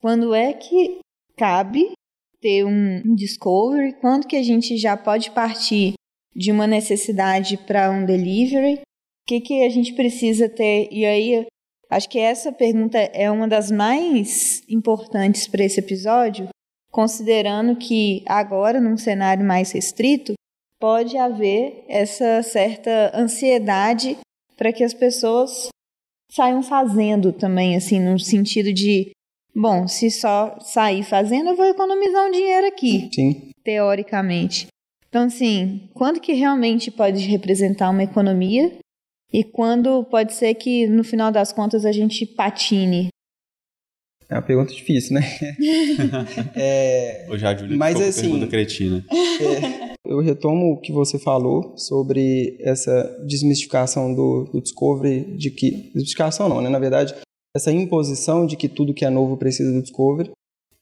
Quando 0.00 0.34
é 0.34 0.52
que 0.52 0.98
cabe 1.36 1.92
ter 2.40 2.64
um 2.64 3.02
um 3.04 3.14
discovery? 3.14 3.94
Quando 4.00 4.26
que 4.26 4.36
a 4.36 4.42
gente 4.42 4.76
já 4.76 4.96
pode 4.96 5.30
partir 5.30 5.94
de 6.34 6.50
uma 6.50 6.66
necessidade 6.66 7.56
para 7.56 7.90
um 7.90 8.04
delivery? 8.04 8.74
O 8.74 8.80
que, 9.26 9.40
que 9.40 9.64
a 9.64 9.68
gente 9.68 9.94
precisa 9.94 10.48
ter? 10.48 10.88
E 10.90 11.04
aí, 11.04 11.46
acho 11.90 12.08
que 12.08 12.18
essa 12.18 12.50
pergunta 12.52 12.98
é 12.98 13.30
uma 13.30 13.46
das 13.46 13.70
mais 13.70 14.62
importantes 14.68 15.46
para 15.46 15.64
esse 15.64 15.80
episódio, 15.80 16.48
considerando 16.98 17.76
que 17.76 18.24
agora, 18.26 18.80
num 18.80 18.96
cenário 18.96 19.46
mais 19.46 19.70
restrito, 19.70 20.32
pode 20.80 21.16
haver 21.16 21.84
essa 21.86 22.42
certa 22.42 23.12
ansiedade 23.14 24.18
para 24.56 24.72
que 24.72 24.82
as 24.82 24.92
pessoas 24.92 25.68
saiam 26.28 26.60
fazendo 26.60 27.32
também, 27.32 27.76
assim, 27.76 28.00
no 28.00 28.18
sentido 28.18 28.72
de, 28.72 29.12
bom, 29.54 29.86
se 29.86 30.10
só 30.10 30.58
sair 30.58 31.04
fazendo, 31.04 31.50
eu 31.50 31.56
vou 31.56 31.66
economizar 31.66 32.26
um 32.26 32.32
dinheiro 32.32 32.66
aqui, 32.66 33.08
Sim. 33.14 33.50
teoricamente. 33.62 34.66
Então, 35.08 35.26
assim, 35.26 35.88
quando 35.94 36.18
que 36.18 36.32
realmente 36.32 36.90
pode 36.90 37.24
representar 37.28 37.90
uma 37.90 38.02
economia 38.02 38.76
e 39.32 39.44
quando 39.44 40.02
pode 40.02 40.32
ser 40.32 40.52
que, 40.54 40.88
no 40.88 41.04
final 41.04 41.30
das 41.30 41.52
contas, 41.52 41.84
a 41.84 41.92
gente 41.92 42.26
patine? 42.26 43.08
É 44.30 44.34
uma 44.34 44.42
pergunta 44.42 44.74
difícil, 44.74 45.14
né? 45.14 45.22
é, 46.54 47.26
já, 47.38 47.56
Júlia, 47.56 47.76
Mas, 47.78 47.98
assim, 48.00 48.22
pergunta 48.22 48.46
cretina. 48.46 49.02
eu 50.04 50.20
retomo 50.20 50.72
o 50.72 50.80
que 50.80 50.92
você 50.92 51.18
falou 51.18 51.72
sobre 51.78 52.58
essa 52.60 53.18
desmistificação 53.26 54.14
do, 54.14 54.44
do 54.52 54.60
discovery, 54.60 55.36
de 55.36 55.50
que. 55.50 55.70
Desmistificação 55.70 56.48
não, 56.48 56.60
né? 56.60 56.68
Na 56.68 56.78
verdade, 56.78 57.14
essa 57.56 57.72
imposição 57.72 58.46
de 58.46 58.56
que 58.56 58.68
tudo 58.68 58.92
que 58.92 59.04
é 59.04 59.10
novo 59.10 59.36
precisa 59.36 59.72
do 59.72 59.82
discovery. 59.82 60.30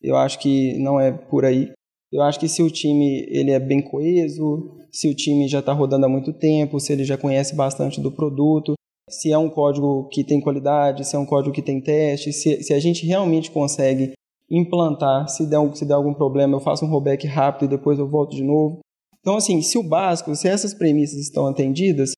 Eu 0.02 0.16
acho 0.16 0.40
que 0.40 0.76
não 0.78 1.00
é 1.00 1.12
por 1.12 1.44
aí. 1.44 1.70
Eu 2.12 2.22
acho 2.22 2.38
que 2.40 2.48
se 2.48 2.62
o 2.62 2.70
time 2.70 3.26
ele 3.28 3.50
é 3.50 3.60
bem 3.60 3.80
coeso, 3.80 4.76
se 4.90 5.08
o 5.08 5.14
time 5.14 5.48
já 5.48 5.60
está 5.60 5.72
rodando 5.72 6.06
há 6.06 6.08
muito 6.08 6.32
tempo, 6.32 6.80
se 6.80 6.92
ele 6.92 7.04
já 7.04 7.16
conhece 7.16 7.54
bastante 7.54 8.00
do 8.00 8.10
produto, 8.10 8.74
se 9.08 9.30
é 9.30 9.38
um 9.38 9.48
código 9.48 10.08
que 10.10 10.24
tem 10.24 10.40
qualidade, 10.40 11.06
se 11.06 11.14
é 11.14 11.18
um 11.18 11.26
código 11.26 11.54
que 11.54 11.62
tem 11.62 11.80
teste, 11.80 12.32
se, 12.32 12.62
se 12.62 12.74
a 12.74 12.80
gente 12.80 13.06
realmente 13.06 13.50
consegue 13.50 14.12
implantar, 14.50 15.28
se 15.28 15.46
der, 15.46 15.58
se 15.74 15.84
der 15.84 15.94
algum 15.94 16.14
problema, 16.14 16.56
eu 16.56 16.60
faço 16.60 16.84
um 16.84 16.88
rollback 16.88 17.26
rápido 17.26 17.64
e 17.66 17.76
depois 17.76 17.98
eu 17.98 18.08
volto 18.08 18.34
de 18.34 18.42
novo. 18.42 18.80
Então, 19.20 19.36
assim, 19.36 19.60
se 19.62 19.78
o 19.78 19.82
básico, 19.82 20.34
se 20.34 20.48
essas 20.48 20.74
premissas 20.74 21.18
estão 21.18 21.46
atendidas, 21.46 22.12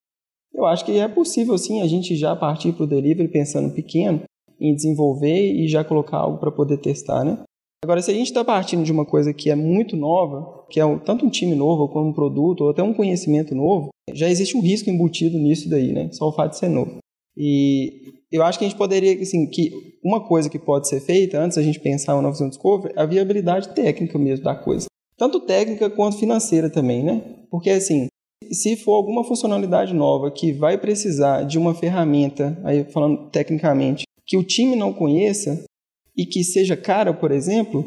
eu 0.55 0.66
acho 0.66 0.85
que 0.85 0.98
é 0.98 1.09
possível, 1.09 1.57
sim, 1.57 1.81
a 1.81 1.87
gente 1.87 2.16
já 2.16 2.35
partir 2.35 2.72
para 2.72 2.85
o 2.85 2.87
delivery 2.87 3.29
pensando 3.29 3.72
pequeno, 3.74 4.22
em 4.61 4.74
desenvolver 4.74 5.53
e 5.53 5.68
já 5.68 5.85
colocar 5.85 6.18
algo 6.18 6.38
para 6.38 6.51
poder 6.51 6.79
testar, 6.79 7.24
né? 7.24 7.38
Agora, 7.83 8.03
se 8.03 8.11
a 8.11 8.14
gente 8.14 8.27
está 8.27 8.44
partindo 8.44 8.83
de 8.83 8.90
uma 8.90 9.07
coisa 9.07 9.33
que 9.33 9.51
é 9.51 9.55
muito 9.55 9.96
nova, 9.96 10.64
que 10.68 10.81
é 10.81 10.85
um- 10.85 10.98
tanto 10.98 11.24
um 11.24 11.31
time 11.31 11.55
novo, 11.55 11.88
como 11.88 12.09
um 12.09 12.12
produto, 12.12 12.62
ou 12.64 12.70
até 12.70 12.83
um 12.83 12.92
conhecimento 12.92 13.55
novo, 13.55 13.90
já 14.14 14.29
existe 14.29 14.57
um 14.57 14.61
risco 14.61 14.90
embutido 14.90 15.38
nisso 15.38 15.68
daí, 15.68 15.92
né? 15.92 16.09
Só 16.12 16.29
o 16.29 16.33
fato 16.33 16.53
de 16.53 16.59
ser 16.59 16.68
novo. 16.68 16.99
E 17.37 18.14
eu 18.33 18.42
acho 18.42 18.59
que 18.59 18.64
a 18.64 18.68
gente 18.68 18.77
poderia, 18.77 19.21
assim, 19.21 19.47
que 19.47 19.73
uma 20.05 20.27
coisa 20.27 20.51
que 20.51 20.59
pode 20.59 20.88
ser 20.88 21.01
feita, 21.01 21.40
antes 21.40 21.57
da 21.57 21.62
gente 21.62 21.81
pensar 21.81 22.14
uma 22.14 22.23
nova 22.23 22.49
discovery, 22.49 22.94
é 22.97 23.01
a 23.01 23.07
viabilidade 23.07 23.68
técnica 23.75 24.18
mesmo 24.18 24.44
da 24.44 24.55
coisa. 24.55 24.87
Tanto 25.16 25.40
técnica 25.40 25.88
quanto 25.88 26.18
financeira 26.18 26.68
também, 26.68 27.03
né? 27.03 27.23
Porque, 27.51 27.71
assim, 27.71 28.09
se 28.51 28.77
for 28.77 28.94
alguma 28.94 29.25
funcionalidade 29.25 29.94
nova 29.94 30.31
que 30.31 30.53
vai 30.53 30.79
precisar 30.79 31.44
de 31.44 31.59
uma 31.59 31.75
ferramenta, 31.75 32.59
aí 32.64 32.85
falando 32.85 33.31
tecnicamente, 33.31 34.05
que 34.27 34.37
o 34.37 34.44
time 34.44 34.77
não 34.77 34.92
conheça 34.92 35.64
e 36.16 36.27
que 36.27 36.42
seja 36.44 36.77
cara, 36.77 37.14
por 37.14 37.31
exemplo, 37.31 37.87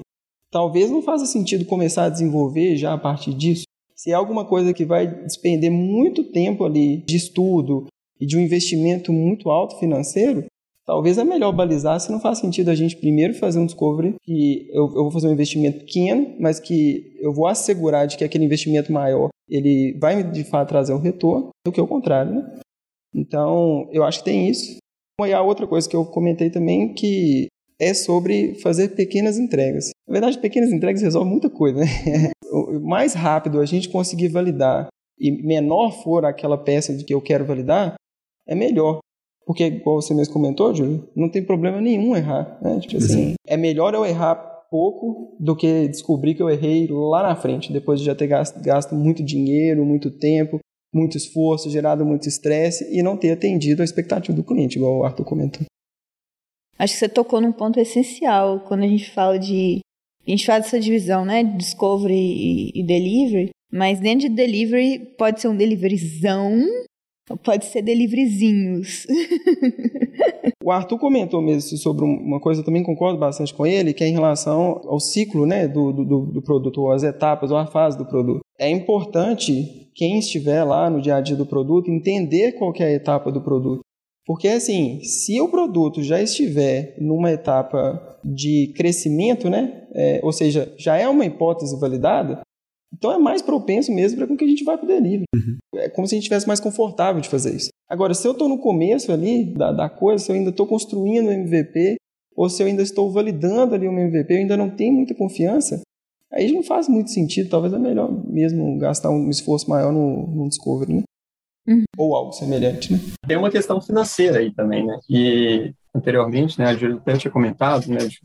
talvez 0.51 0.89
não 0.89 1.01
faça 1.01 1.25
sentido 1.25 1.65
começar 1.65 2.05
a 2.05 2.09
desenvolver 2.09 2.75
já 2.77 2.93
a 2.93 2.97
partir 2.97 3.33
disso. 3.33 3.63
Se 4.01 4.09
é 4.09 4.15
alguma 4.15 4.43
coisa 4.43 4.73
que 4.73 4.83
vai 4.83 5.05
despender 5.05 5.71
muito 5.71 6.23
tempo 6.31 6.63
ali 6.63 7.05
de 7.05 7.15
estudo 7.15 7.85
e 8.19 8.25
de 8.25 8.35
um 8.35 8.39
investimento 8.39 9.13
muito 9.13 9.51
alto 9.51 9.77
financeiro, 9.77 10.45
talvez 10.87 11.19
é 11.19 11.23
melhor 11.23 11.51
balizar 11.51 11.99
se 11.99 12.11
não 12.11 12.19
faz 12.19 12.39
sentido 12.39 12.71
a 12.71 12.75
gente 12.75 12.95
primeiro 12.95 13.35
fazer 13.35 13.59
um 13.59 13.65
discovery 13.67 14.15
que 14.23 14.67
eu, 14.71 14.85
eu 14.85 15.03
vou 15.03 15.11
fazer 15.11 15.27
um 15.27 15.33
investimento 15.33 15.85
pequeno, 15.85 16.35
mas 16.39 16.59
que 16.59 17.15
eu 17.19 17.31
vou 17.31 17.45
assegurar 17.45 18.07
de 18.07 18.17
que 18.17 18.23
aquele 18.23 18.43
investimento 18.43 18.91
maior 18.91 19.29
ele 19.47 19.95
vai 20.01 20.23
de 20.23 20.45
fato 20.45 20.69
trazer 20.69 20.93
o 20.93 20.99
retorno, 20.99 21.49
do 21.63 21.71
que 21.71 21.79
o 21.79 21.85
contrário, 21.85 22.33
né? 22.33 22.59
Então, 23.13 23.87
eu 23.91 24.03
acho 24.03 24.19
que 24.19 24.25
tem 24.25 24.49
isso. 24.49 24.77
E 25.23 25.31
a 25.31 25.43
outra 25.43 25.67
coisa 25.67 25.87
que 25.87 25.95
eu 25.95 26.05
comentei 26.05 26.49
também 26.49 26.91
que 26.95 27.49
é 27.79 27.93
sobre 27.93 28.55
fazer 28.61 28.95
pequenas 28.95 29.37
entregas. 29.37 29.91
Na 30.07 30.13
verdade, 30.13 30.39
pequenas 30.39 30.71
entregas 30.71 31.01
resolvem 31.01 31.31
muita 31.31 31.49
coisa, 31.49 31.79
né? 31.79 31.85
O 32.53 32.81
mais 32.81 33.13
rápido 33.13 33.61
a 33.61 33.65
gente 33.65 33.87
conseguir 33.87 34.27
validar 34.27 34.89
e 35.17 35.31
menor 35.31 35.91
for 36.03 36.25
aquela 36.25 36.57
peça 36.57 36.93
de 36.93 37.05
que 37.05 37.13
eu 37.13 37.21
quero 37.21 37.45
validar, 37.45 37.95
é 38.45 38.53
melhor. 38.53 38.99
Porque, 39.45 39.63
igual 39.63 40.01
você 40.01 40.13
mesmo 40.13 40.33
comentou, 40.33 40.75
Júlio, 40.75 41.07
não 41.15 41.29
tem 41.29 41.45
problema 41.45 41.79
nenhum 41.79 42.13
errar. 42.13 42.59
Né? 42.61 42.81
Tipo 42.81 42.97
assim, 42.97 43.35
é 43.47 43.55
melhor 43.55 43.93
eu 43.93 44.05
errar 44.05 44.35
pouco 44.69 45.35
do 45.39 45.55
que 45.55 45.87
descobrir 45.89 46.33
que 46.33 46.41
eu 46.41 46.49
errei 46.49 46.87
lá 46.89 47.23
na 47.23 47.35
frente, 47.35 47.73
depois 47.73 47.99
de 47.99 48.05
já 48.05 48.15
ter 48.15 48.27
gasto, 48.27 48.61
gasto 48.61 48.95
muito 48.95 49.21
dinheiro, 49.21 49.85
muito 49.85 50.09
tempo, 50.09 50.59
muito 50.93 51.17
esforço, 51.17 51.69
gerado 51.69 52.05
muito 52.05 52.27
estresse 52.27 52.87
e 52.91 53.03
não 53.03 53.17
ter 53.17 53.31
atendido 53.31 53.81
a 53.81 53.85
expectativa 53.85 54.35
do 54.35 54.43
cliente, 54.43 54.77
igual 54.77 54.99
o 54.99 55.03
Arthur 55.03 55.25
comentou. 55.25 55.65
Acho 56.79 56.93
que 56.93 56.99
você 56.99 57.09
tocou 57.09 57.41
num 57.41 57.51
ponto 57.51 57.79
essencial 57.79 58.61
quando 58.61 58.83
a 58.83 58.87
gente 58.87 59.11
fala 59.11 59.37
de. 59.37 59.81
A 60.27 60.29
gente 60.31 60.45
faz 60.45 60.65
essa 60.67 60.79
divisão, 60.79 61.25
né? 61.25 61.43
Discovery 61.43 62.13
e, 62.13 62.71
e 62.79 62.83
delivery. 62.83 63.49
Mas 63.71 63.99
dentro 63.99 64.27
de 64.29 64.35
delivery 64.35 64.99
pode 65.17 65.41
ser 65.41 65.47
um 65.47 65.55
deliveryzão, 65.55 66.61
pode 67.43 67.65
ser 67.65 67.81
deliveryzinhos. 67.81 69.05
O 70.63 70.69
Arthur 70.69 70.99
comentou 70.99 71.41
mesmo 71.41 71.75
sobre 71.77 72.05
um- 72.05 72.17
uma 72.17 72.39
coisa, 72.39 72.61
eu 72.61 72.65
também 72.65 72.83
concordo 72.83 73.17
bastante 73.17 73.51
com 73.51 73.65
ele, 73.65 73.93
que 73.93 74.03
é 74.03 74.07
em 74.07 74.13
relação 74.13 74.79
ao 74.85 74.99
ciclo 74.99 75.43
né, 75.45 75.67
do, 75.67 75.91
do, 75.91 76.19
do 76.27 76.41
produto, 76.41 76.81
ou 76.81 76.91
as 76.91 77.01
etapas, 77.01 77.49
ou 77.49 77.57
a 77.57 77.65
fase 77.65 77.97
do 77.97 78.05
produto. 78.05 78.41
É 78.59 78.69
importante 78.69 79.89
quem 79.95 80.19
estiver 80.19 80.63
lá 80.63 80.87
no 80.87 81.01
dia 81.01 81.15
a 81.15 81.21
dia 81.21 81.35
do 81.35 81.47
produto 81.47 81.89
entender 81.89 82.53
qual 82.53 82.71
é 82.77 82.83
a 82.83 82.91
etapa 82.91 83.31
do 83.31 83.41
produto. 83.41 83.81
Porque, 84.25 84.47
assim, 84.47 84.99
se 85.03 85.41
o 85.41 85.49
produto 85.49 86.03
já 86.03 86.21
estiver 86.21 86.95
numa 86.99 87.31
etapa 87.31 88.10
de 88.23 88.73
crescimento, 88.75 89.49
né, 89.49 89.87
é, 89.93 90.19
ou 90.23 90.31
seja, 90.31 90.73
já 90.77 90.97
é 90.97 91.07
uma 91.07 91.25
hipótese 91.25 91.79
validada, 91.79 92.41
então 92.93 93.11
é 93.11 93.17
mais 93.17 93.41
propenso 93.41 93.91
mesmo 93.91 94.17
para 94.17 94.27
com 94.27 94.35
que 94.35 94.43
a 94.43 94.47
gente 94.47 94.63
vá 94.63 94.77
para 94.77 94.85
o 94.85 94.87
delivery. 94.87 95.23
É 95.75 95.89
como 95.89 96.07
se 96.07 96.13
a 96.13 96.17
gente 96.17 96.23
estivesse 96.23 96.47
mais 96.47 96.59
confortável 96.59 97.21
de 97.21 97.29
fazer 97.29 97.55
isso. 97.55 97.69
Agora, 97.89 98.13
se 98.13 98.27
eu 98.27 98.33
estou 98.33 98.47
no 98.47 98.57
começo 98.57 99.11
ali 99.11 99.45
da, 99.45 99.71
da 99.71 99.89
coisa, 99.89 100.23
se 100.23 100.31
eu 100.31 100.35
ainda 100.35 100.49
estou 100.49 100.67
construindo 100.67 101.27
o 101.27 101.31
MVP, 101.31 101.95
ou 102.35 102.49
se 102.49 102.61
eu 102.61 102.67
ainda 102.67 102.81
estou 102.81 103.11
validando 103.11 103.75
ali 103.75 103.87
o 103.87 103.91
meu 103.91 104.05
MVP, 104.05 104.33
eu 104.33 104.37
ainda 104.39 104.57
não 104.57 104.69
tenho 104.69 104.93
muita 104.93 105.15
confiança, 105.15 105.81
aí 106.31 106.51
não 106.51 106.63
faz 106.63 106.87
muito 106.87 107.11
sentido. 107.11 107.49
Talvez 107.49 107.73
é 107.73 107.79
melhor 107.79 108.11
mesmo 108.27 108.77
gastar 108.77 109.09
um 109.09 109.29
esforço 109.29 109.69
maior 109.69 109.91
no, 109.91 110.27
no 110.27 110.49
Discovery, 110.49 110.93
né? 110.93 111.03
Uhum. 111.67 111.83
Ou 111.97 112.15
algo 112.15 112.33
semelhante, 112.33 112.91
né? 112.91 112.99
Tem 113.27 113.37
uma 113.37 113.51
questão 113.51 113.79
financeira 113.79 114.39
aí 114.39 114.51
também, 114.53 114.85
né? 114.85 114.99
E 115.09 115.73
anteriormente, 115.93 116.57
né, 116.57 116.65
a 116.65 116.75
Júlia 116.75 116.95
até 116.97 117.17
tinha 117.17 117.31
comentado, 117.31 117.87
né, 117.87 117.99
de 117.99 118.19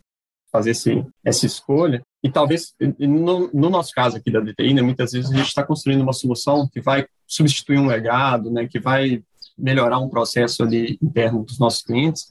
fazer 0.51 0.71
esse, 0.71 1.05
essa 1.25 1.47
escolha. 1.47 2.01
E 2.23 2.31
talvez, 2.31 2.75
no, 2.99 3.51
no 3.53 3.71
nosso 3.71 3.93
caso 3.93 4.17
aqui 4.17 4.31
da 4.31 4.41
DTI, 4.41 4.75
né, 4.75 4.83
muitas 4.83 5.13
vezes 5.13 5.31
a 5.31 5.37
gente 5.37 5.49
está 5.49 5.63
construindo 5.63 6.03
uma 6.03 6.13
solução 6.13 6.69
que 6.69 6.81
vai 6.81 7.07
substituir 7.27 7.79
um 7.79 7.87
legado, 7.87 8.51
né, 8.51 8.67
que 8.67 8.79
vai 8.79 9.23
melhorar 9.59 9.99
um 9.99 10.09
processo 10.09 10.63
ali 10.63 10.99
interno 11.03 11.45
dos 11.45 11.59
nossos 11.59 11.83
clientes 11.83 12.31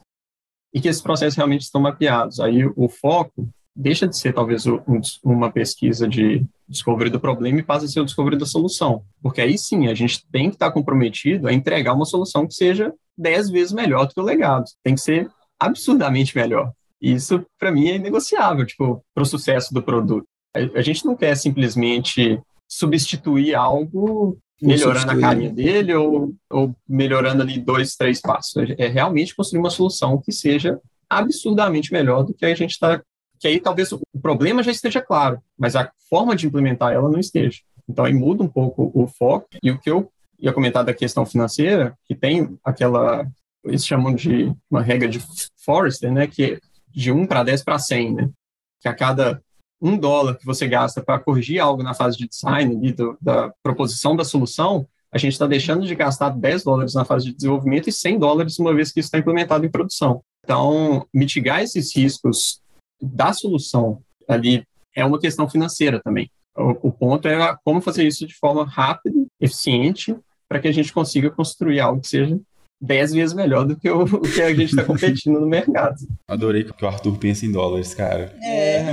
e 0.73 0.81
que 0.81 0.87
esses 0.87 1.01
processos 1.01 1.35
realmente 1.35 1.61
estão 1.61 1.81
mapeados. 1.81 2.39
Aí 2.39 2.65
o 2.75 2.89
foco 2.89 3.47
deixa 3.75 4.07
de 4.07 4.17
ser 4.17 4.33
talvez 4.33 4.65
um, 4.65 4.81
uma 5.23 5.51
pesquisa 5.51 6.07
de 6.07 6.45
descobrir 6.67 7.09
do 7.09 7.19
problema 7.19 7.59
e 7.59 7.63
passa 7.63 7.85
a 7.85 7.87
ser 7.87 7.99
o 7.99 8.05
descobrir 8.05 8.37
da 8.37 8.45
solução. 8.45 9.03
Porque 9.21 9.41
aí 9.41 9.57
sim, 9.57 9.87
a 9.87 9.93
gente 9.93 10.25
tem 10.31 10.49
que 10.49 10.55
estar 10.55 10.71
comprometido 10.71 11.47
a 11.47 11.53
entregar 11.53 11.93
uma 11.93 12.05
solução 12.05 12.47
que 12.47 12.53
seja 12.53 12.93
dez 13.17 13.49
vezes 13.49 13.73
melhor 13.73 14.07
do 14.07 14.13
que 14.13 14.19
o 14.19 14.23
legado. 14.23 14.65
Tem 14.83 14.95
que 14.95 15.01
ser 15.01 15.29
absurdamente 15.59 16.35
melhor. 16.35 16.71
E 17.01 17.13
isso, 17.13 17.45
para 17.59 17.71
mim, 17.71 17.89
é 17.89 17.99
negociável, 17.99 18.65
tipo, 18.65 19.03
para 19.13 19.23
o 19.23 19.25
sucesso 19.25 19.73
do 19.73 19.83
produto. 19.83 20.25
A, 20.55 20.79
a 20.79 20.81
gente 20.81 21.05
não 21.05 21.15
quer 21.15 21.35
simplesmente 21.35 22.39
substituir 22.67 23.53
algo 23.53 24.37
melhorando 24.61 25.11
a 25.11 25.19
carinha 25.19 25.51
dele 25.51 25.93
ou, 25.93 26.33
ou 26.49 26.73
melhorando 26.87 27.41
ali 27.41 27.59
dois, 27.59 27.95
três 27.95 28.21
passos. 28.21 28.55
É, 28.55 28.85
é 28.85 28.87
realmente 28.87 29.35
construir 29.35 29.59
uma 29.59 29.69
solução 29.69 30.19
que 30.21 30.31
seja 30.31 30.79
absurdamente 31.09 31.91
melhor 31.91 32.23
do 32.23 32.33
que 32.33 32.45
a 32.45 32.55
gente 32.55 32.71
está 32.71 33.01
que 33.39 33.47
aí 33.47 33.59
talvez 33.59 33.91
o 33.91 34.01
problema 34.21 34.63
já 34.63 34.71
esteja 34.71 35.01
claro, 35.01 35.41
mas 35.57 35.75
a 35.75 35.91
forma 36.09 36.35
de 36.35 36.47
implementar 36.47 36.93
ela 36.93 37.09
não 37.09 37.19
esteja. 37.19 37.59
Então 37.87 38.05
aí 38.05 38.13
muda 38.13 38.43
um 38.43 38.47
pouco 38.47 38.91
o 38.93 39.07
foco. 39.07 39.47
E 39.61 39.71
o 39.71 39.79
que 39.79 39.89
eu 39.89 40.11
ia 40.39 40.53
comentar 40.53 40.83
da 40.83 40.93
questão 40.93 41.25
financeira, 41.25 41.97
que 42.05 42.15
tem 42.15 42.57
aquela, 42.63 43.25
eles 43.63 43.85
chamam 43.85 44.13
de 44.13 44.53
uma 44.69 44.81
regra 44.81 45.07
de 45.07 45.19
Forrester, 45.63 46.11
né, 46.11 46.27
que 46.27 46.43
é 46.43 46.59
de 46.89 47.11
1 47.11 47.25
para 47.27 47.43
10 47.43 47.63
para 47.63 47.79
100, 47.79 48.13
né, 48.13 48.29
que 48.79 48.87
a 48.87 48.93
cada 48.93 49.41
um 49.81 49.97
dólar 49.97 50.37
que 50.37 50.45
você 50.45 50.67
gasta 50.67 51.01
para 51.01 51.19
corrigir 51.19 51.59
algo 51.59 51.83
na 51.83 51.93
fase 51.93 52.17
de 52.17 52.27
design, 52.27 52.75
ali, 52.75 52.93
do, 52.93 53.17
da 53.21 53.51
proposição 53.61 54.15
da 54.15 54.23
solução, 54.23 54.87
a 55.11 55.17
gente 55.17 55.33
está 55.33 55.47
deixando 55.47 55.85
de 55.85 55.95
gastar 55.95 56.29
10 56.29 56.63
dólares 56.63 56.93
na 56.93 57.05
fase 57.05 57.27
de 57.27 57.35
desenvolvimento 57.35 57.87
e 57.87 57.91
100 57.91 58.19
dólares 58.19 58.59
uma 58.59 58.73
vez 58.73 58.91
que 58.91 58.99
isso 58.99 59.07
está 59.07 59.17
implementado 59.17 59.65
em 59.65 59.71
produção. 59.71 60.21
Então, 60.43 61.07
mitigar 61.13 61.61
esses 61.61 61.95
riscos 61.95 62.61
da 63.01 63.33
solução 63.33 64.01
ali 64.27 64.63
é 64.95 65.03
uma 65.05 65.19
questão 65.19 65.49
financeira 65.49 66.01
também. 66.03 66.29
O, 66.55 66.87
o 66.87 66.91
ponto 66.91 67.27
é 67.27 67.55
como 67.63 67.81
fazer 67.81 68.07
isso 68.07 68.25
de 68.25 68.33
forma 68.33 68.65
rápida, 68.65 69.15
eficiente, 69.39 70.15
para 70.47 70.59
que 70.59 70.67
a 70.67 70.71
gente 70.71 70.93
consiga 70.93 71.29
construir 71.29 71.79
algo 71.79 72.01
que 72.01 72.07
seja 72.07 72.39
dez 72.79 73.13
vezes 73.13 73.33
melhor 73.33 73.65
do 73.65 73.75
que 73.75 73.89
o, 73.89 74.03
o 74.03 74.21
que 74.21 74.41
a 74.41 74.49
gente 74.49 74.69
está 74.69 74.83
competindo 74.85 75.39
no 75.39 75.47
mercado. 75.47 75.95
Adorei 76.27 76.63
que 76.63 76.85
o 76.85 76.87
Arthur 76.87 77.17
pensa 77.17 77.45
em 77.45 77.51
dólares, 77.51 77.93
cara. 77.93 78.33
É. 78.41 78.85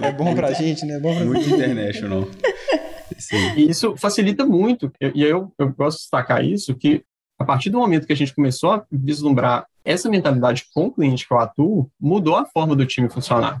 é 0.08 0.12
bom 0.12 0.34
pra 0.34 0.52
gente, 0.52 0.84
né? 0.86 0.94
É 0.94 1.00
bom 1.00 1.14
pra 1.14 1.24
Muito 1.24 1.48
international. 1.48 2.28
Sim. 3.18 3.54
E 3.56 3.70
isso 3.70 3.96
facilita 3.96 4.44
muito. 4.44 4.90
E 5.00 5.22
eu, 5.22 5.52
eu 5.58 5.72
gosto 5.72 5.98
de 5.98 6.02
destacar 6.02 6.44
isso, 6.44 6.74
que 6.74 7.04
a 7.44 7.46
partir 7.46 7.68
do 7.68 7.78
momento 7.78 8.06
que 8.06 8.12
a 8.12 8.16
gente 8.16 8.34
começou 8.34 8.72
a 8.72 8.86
vislumbrar 8.90 9.66
essa 9.84 10.08
mentalidade 10.08 10.64
com 10.72 10.86
o 10.86 10.90
cliente 10.90 11.28
que 11.28 11.34
eu 11.34 11.38
atuo, 11.38 11.90
mudou 12.00 12.36
a 12.36 12.46
forma 12.46 12.74
do 12.74 12.86
time 12.86 13.10
funcionar. 13.10 13.60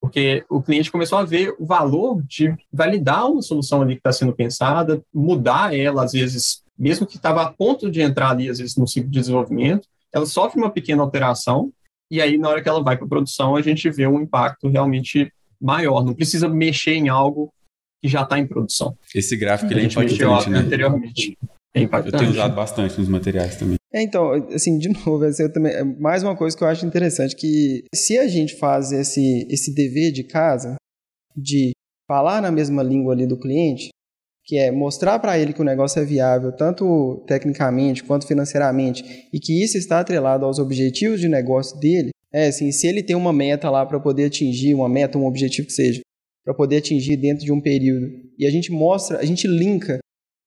Porque 0.00 0.46
o 0.48 0.62
cliente 0.62 0.90
começou 0.90 1.18
a 1.18 1.24
ver 1.24 1.54
o 1.58 1.66
valor 1.66 2.22
de 2.22 2.56
validar 2.72 3.30
uma 3.30 3.42
solução 3.42 3.82
ali 3.82 3.94
que 3.94 4.00
está 4.00 4.12
sendo 4.12 4.32
pensada, 4.32 5.02
mudar 5.12 5.76
ela, 5.76 6.04
às 6.04 6.12
vezes, 6.12 6.62
mesmo 6.78 7.06
que 7.06 7.16
estava 7.16 7.42
a 7.42 7.52
ponto 7.52 7.90
de 7.90 8.00
entrar 8.00 8.30
ali, 8.30 8.48
às 8.48 8.58
vezes, 8.58 8.76
no 8.76 8.88
ciclo 8.88 9.10
de 9.10 9.18
desenvolvimento, 9.18 9.86
ela 10.10 10.24
sofre 10.24 10.58
uma 10.58 10.70
pequena 10.70 11.02
alteração, 11.02 11.70
e 12.10 12.22
aí, 12.22 12.38
na 12.38 12.48
hora 12.48 12.62
que 12.62 12.68
ela 12.68 12.82
vai 12.82 12.96
para 12.96 13.04
a 13.04 13.08
produção, 13.08 13.56
a 13.56 13.60
gente 13.60 13.90
vê 13.90 14.06
um 14.06 14.22
impacto 14.22 14.68
realmente 14.68 15.30
maior. 15.60 16.02
Não 16.02 16.14
precisa 16.14 16.48
mexer 16.48 16.94
em 16.94 17.10
algo 17.10 17.52
que 18.00 18.08
já 18.08 18.22
está 18.22 18.38
em 18.38 18.46
produção. 18.46 18.96
Esse 19.14 19.36
gráfico 19.36 19.70
ele 19.70 19.82
é 19.82 19.84
impactante, 19.84 20.48
né? 20.48 20.60
anteriormente. 20.60 21.36
É 21.74 21.82
impactante. 21.82 22.14
Eu 22.14 22.20
tenho 22.20 22.32
usado 22.32 22.54
bastante 22.54 22.98
nos 22.98 23.08
materiais 23.08 23.56
também. 23.56 23.76
É, 23.92 24.02
então, 24.02 24.32
assim, 24.52 24.78
de 24.78 24.88
novo, 25.04 25.24
eu 25.24 25.52
também, 25.52 25.72
é 25.72 25.84
mais 25.84 26.22
uma 26.22 26.36
coisa 26.36 26.56
que 26.56 26.62
eu 26.62 26.68
acho 26.68 26.86
interessante, 26.86 27.36
que 27.36 27.84
se 27.94 28.18
a 28.18 28.28
gente 28.28 28.56
faz 28.56 28.92
esse, 28.92 29.46
esse 29.50 29.74
dever 29.74 30.12
de 30.12 30.24
casa, 30.24 30.76
de 31.36 31.72
falar 32.06 32.40
na 32.40 32.50
mesma 32.50 32.82
língua 32.82 33.12
ali 33.12 33.26
do 33.26 33.38
cliente, 33.38 33.90
que 34.44 34.56
é 34.56 34.70
mostrar 34.70 35.18
para 35.18 35.38
ele 35.38 35.52
que 35.52 35.60
o 35.60 35.64
negócio 35.64 36.00
é 36.00 36.04
viável, 36.04 36.50
tanto 36.56 37.22
tecnicamente 37.26 38.02
quanto 38.02 38.26
financeiramente, 38.26 39.28
e 39.30 39.38
que 39.38 39.62
isso 39.62 39.76
está 39.76 40.00
atrelado 40.00 40.46
aos 40.46 40.58
objetivos 40.58 41.20
de 41.20 41.28
negócio 41.28 41.78
dele, 41.78 42.10
é 42.32 42.48
assim, 42.48 42.72
se 42.72 42.86
ele 42.86 43.02
tem 43.02 43.14
uma 43.14 43.32
meta 43.32 43.68
lá 43.68 43.84
para 43.84 44.00
poder 44.00 44.26
atingir, 44.26 44.74
uma 44.74 44.88
meta, 44.88 45.18
um 45.18 45.26
objetivo 45.26 45.66
que 45.66 45.74
seja, 45.74 46.00
para 46.44 46.54
poder 46.54 46.78
atingir 46.78 47.16
dentro 47.18 47.44
de 47.44 47.52
um 47.52 47.60
período, 47.60 48.06
e 48.38 48.46
a 48.46 48.50
gente 48.50 48.72
mostra, 48.72 49.18
a 49.18 49.24
gente 49.24 49.46
linka 49.46 49.98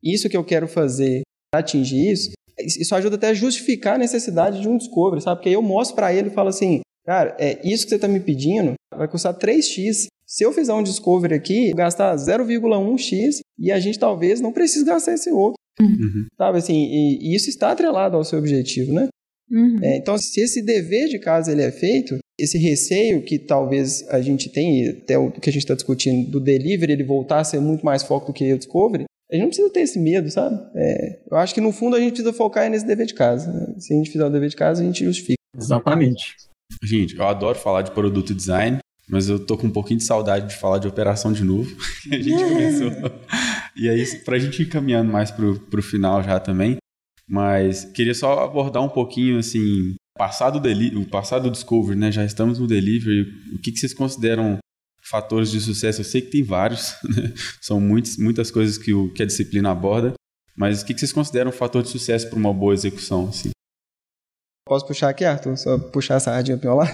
isso 0.04 0.30
que 0.30 0.38
eu 0.38 0.44
quero 0.44 0.68
fazer 0.68 1.22
para 1.52 1.60
atingir 1.60 2.12
isso, 2.12 2.32
isso 2.60 2.96
ajuda 2.96 3.16
até 3.16 3.30
a 3.30 3.34
justificar 3.34 3.96
a 3.96 4.00
necessidade 4.00 4.62
de 4.62 4.68
um 4.68 4.78
discovery, 4.78 5.22
sabe? 5.22 5.38
Porque 5.38 5.50
aí 5.50 5.56
eu 5.56 5.62
mostro 5.62 5.96
para 5.96 6.14
ele 6.14 6.30
e 6.30 6.34
falo 6.34 6.50
assim, 6.50 6.82
cara, 7.06 7.36
é 7.40 7.60
isso 7.68 7.84
que 7.84 7.90
você 7.90 7.96
está 7.96 8.08
me 8.08 8.20
pedindo 8.20 8.74
vai 8.96 9.08
custar 9.08 9.34
3x. 9.34 10.08
Se 10.26 10.44
eu 10.44 10.54
fizer 10.54 10.74
um 10.74 10.84
discovery 10.84 11.34
aqui, 11.34 11.74
gastar 11.74 12.16
0,1x 12.16 13.40
e 13.60 13.72
a 13.72 13.80
gente 13.80 14.00
talvez 14.00 14.40
não 14.40 14.52
precise 14.52 14.86
gastar 14.86 15.14
esse 15.14 15.32
outro. 15.32 15.56
Uhum. 15.80 16.28
Sabe 16.38 16.58
assim, 16.58 16.86
e, 16.86 17.20
e, 17.22 17.36
isso 17.36 17.50
está 17.50 17.72
atrelado 17.72 18.16
ao 18.16 18.24
seu 18.24 18.40
objetivo, 18.40 18.94
né? 18.94 19.08
Uhum. 19.50 19.78
É, 19.82 19.98
então, 19.98 20.18
se 20.18 20.40
esse 20.40 20.62
dever 20.62 21.10
de 21.10 21.20
casa 21.20 21.52
ele 21.52 21.62
é 21.62 21.72
feito, 21.72 22.18
esse 22.40 22.58
receio 22.58 23.24
que 23.24 23.38
talvez 23.40 24.08
a 24.10 24.22
gente 24.22 24.50
tem, 24.50 24.88
até 24.90 25.18
o 25.18 25.32
que 25.32 25.50
a 25.50 25.54
gente 25.54 25.64
está 25.64 25.76
discutindo, 25.76 26.30
do 26.30 26.40
delivery 26.40 26.94
ele 26.94 27.04
voltar 27.04 27.40
a 27.40 27.44
ser 27.44 27.60
muito 27.60 27.86
mais 27.86 28.04
foco 28.04 28.28
do 28.28 28.34
que 28.34 28.54
o 28.54 28.58
discovery, 28.58 29.06
a 29.32 29.36
gente 29.36 29.44
não 29.44 29.48
precisa 29.48 29.70
ter 29.70 29.82
esse 29.82 30.00
medo, 30.00 30.30
sabe? 30.30 30.60
É, 30.76 31.20
eu 31.30 31.38
acho 31.38 31.54
que 31.54 31.62
no 31.62 31.72
fundo 31.72 31.96
a 31.96 32.00
gente 32.00 32.14
precisa 32.14 32.34
focar 32.34 32.70
nesse 32.70 32.86
dever 32.86 33.06
de 33.06 33.14
casa. 33.14 33.52
Né? 33.52 33.76
Se 33.80 33.94
a 33.94 33.98
gente 33.98 34.12
fizer 34.12 34.26
o 34.26 34.30
dever 34.30 34.50
de 34.50 34.56
casa, 34.56 34.82
a 34.82 34.86
gente 34.86 35.06
justifica. 35.06 35.38
Exatamente. 35.58 36.36
Gente, 36.84 37.16
eu 37.16 37.26
adoro 37.26 37.58
falar 37.58 37.82
de 37.82 37.92
produto 37.92 38.34
design, 38.34 38.80
mas 39.10 39.30
eu 39.30 39.40
tô 39.40 39.58
com 39.58 39.68
um 39.68 39.72
pouquinho 39.72 40.00
de 40.00 40.06
saudade 40.06 40.50
de 40.50 40.56
falar 40.56 40.80
de 40.80 40.88
operação 40.88 41.32
de 41.32 41.44
novo. 41.44 41.70
a 42.12 42.16
gente 42.16 42.44
começou. 42.44 42.92
e 43.76 43.90
aí, 43.90 44.06
pra 44.24 44.38
gente 44.38 44.64
ir 44.64 44.68
caminhando 44.68 45.12
mais 45.12 45.32
pro, 45.32 45.60
pro 45.60 45.82
final 45.82 46.22
já 46.22 46.40
também, 46.40 46.78
mas 47.28 47.86
queria 47.86 48.14
só 48.14 48.44
abordar 48.44 48.84
um 48.84 48.90
pouquinho, 48.90 49.40
assim, 49.40 49.96
passado 50.18 50.62
o 50.98 51.06
passado 51.06 51.44
do 51.44 51.52
Discovery, 51.52 51.98
né? 51.98 52.12
Já 52.12 52.26
estamos 52.26 52.60
no 52.60 52.68
delivery. 52.68 53.22
O 53.56 53.60
que, 53.60 53.72
que 53.72 53.80
vocês 53.80 53.94
consideram 53.94 54.60
fatores 55.12 55.52
de 55.52 55.60
sucesso, 55.60 56.00
eu 56.00 56.06
sei 56.06 56.22
que 56.22 56.32
tem 56.32 56.42
vários, 56.42 56.96
né? 57.04 57.34
são 57.60 57.82
muitos, 57.82 58.18
muitas 58.18 58.50
coisas 58.50 58.78
que, 58.78 58.94
o, 58.94 59.14
que 59.14 59.22
a 59.22 59.26
disciplina 59.26 59.70
aborda, 59.70 60.14
mas 60.56 60.82
o 60.82 60.86
que, 60.86 60.98
vocês 60.98 61.12
consideram 61.12 61.50
um 61.50 61.54
fator 61.54 61.84
de 61.84 61.90
sucesso 61.90 62.30
para 62.30 62.40
uma 62.40 62.54
boa 62.54 62.74
execução? 62.74 63.28
Assim? 63.28 63.50
Posso 64.66 64.88
puxar 64.88 65.10
aqui, 65.10 65.26
Arthur? 65.26 65.58
Só 65.58 65.78
puxar 65.78 66.16
essa 66.16 66.32
sardinha 66.32 66.58
para 66.58 66.74
lá? 66.74 66.86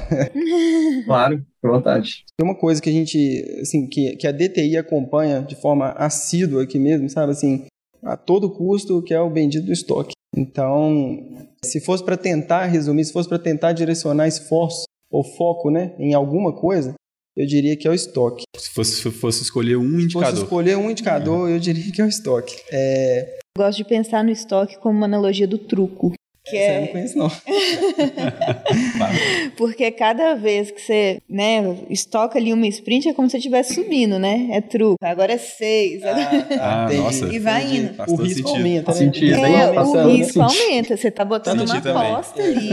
claro, 1.05 1.45
à 1.63 1.67
vontade. 1.67 2.25
Tem 2.35 2.47
uma 2.47 2.57
coisa 2.57 2.81
que 2.81 2.89
a 2.89 2.93
gente, 2.93 3.59
assim, 3.61 3.87
que, 3.87 4.15
que 4.15 4.25
a 4.25 4.31
DTI 4.31 4.77
acompanha 4.77 5.41
de 5.41 5.55
forma 5.55 5.91
assídua 5.91 6.63
aqui 6.63 6.79
mesmo, 6.79 7.09
sabe, 7.09 7.33
assim, 7.33 7.65
a 8.01 8.17
todo 8.17 8.49
custo, 8.49 9.03
que 9.03 9.13
é 9.13 9.21
o 9.21 9.29
bendito 9.29 9.65
do 9.65 9.73
estoque. 9.73 10.13
Então, 10.35 11.47
se 11.63 11.79
fosse 11.79 12.03
para 12.03 12.17
tentar 12.17 12.65
resumir, 12.65 13.05
se 13.05 13.13
fosse 13.13 13.29
para 13.29 13.39
tentar 13.39 13.73
direcionar 13.73 14.27
esforço 14.27 14.85
ou 15.11 15.23
foco, 15.23 15.69
né, 15.69 15.93
em 15.99 16.13
alguma 16.13 16.53
coisa, 16.53 16.93
eu 17.37 17.45
diria 17.45 17.77
que 17.77 17.87
é 17.87 17.91
o 17.91 17.93
estoque. 17.93 18.43
Se 18.57 18.71
fosse, 18.71 19.11
fosse 19.11 19.43
escolher 19.43 19.77
um 19.77 19.99
indicador. 19.99 20.25
Se 20.25 20.31
fosse 20.31 20.43
escolher 20.43 20.75
um 20.75 20.89
indicador, 20.89 21.47
eu 21.47 21.59
diria 21.59 21.91
que 21.91 22.01
é 22.01 22.05
o 22.05 22.07
estoque. 22.07 22.55
É... 22.71 23.37
Eu 23.55 23.63
gosto 23.63 23.77
de 23.77 23.85
pensar 23.85 24.23
no 24.23 24.31
estoque 24.31 24.79
como 24.79 24.97
uma 24.97 25.05
analogia 25.05 25.47
do 25.47 25.59
truco. 25.59 26.13
Que 26.49 26.55
é... 26.55 26.77
eu 26.77 26.81
não 26.81 26.87
conheço, 26.87 27.17
não. 27.17 27.29
Porque 29.55 29.91
cada 29.91 30.33
vez 30.33 30.71
que 30.71 30.81
você 30.81 31.21
né, 31.29 31.77
estoca 31.91 32.39
ali 32.39 32.51
uma 32.53 32.65
sprint 32.67 33.09
é 33.09 33.13
como 33.13 33.27
se 33.27 33.33
você 33.33 33.37
estivesse 33.37 33.75
subindo, 33.75 34.17
né? 34.17 34.47
É 34.53 34.61
truco. 34.61 34.97
Agora 35.03 35.33
é 35.33 35.37
seis. 35.37 36.01
Ah, 36.03 36.87
ah 36.87 36.93
nossa. 36.93 37.27
E 37.27 37.37
vai 37.37 37.65
indo. 37.65 37.93
o 38.07 38.15
risco 38.15 38.49
sentido. 38.49 38.49
aumenta, 38.49 38.91
né? 38.91 38.97
Sentido, 38.97 39.45
é, 39.45 39.79
o 39.79 40.07
risco 40.07 40.41
aumenta. 40.41 40.97
Você 40.97 41.09
está 41.09 41.23
botando 41.23 41.61
uma 41.61 41.77
aposta 41.77 42.41
ali 42.41 42.69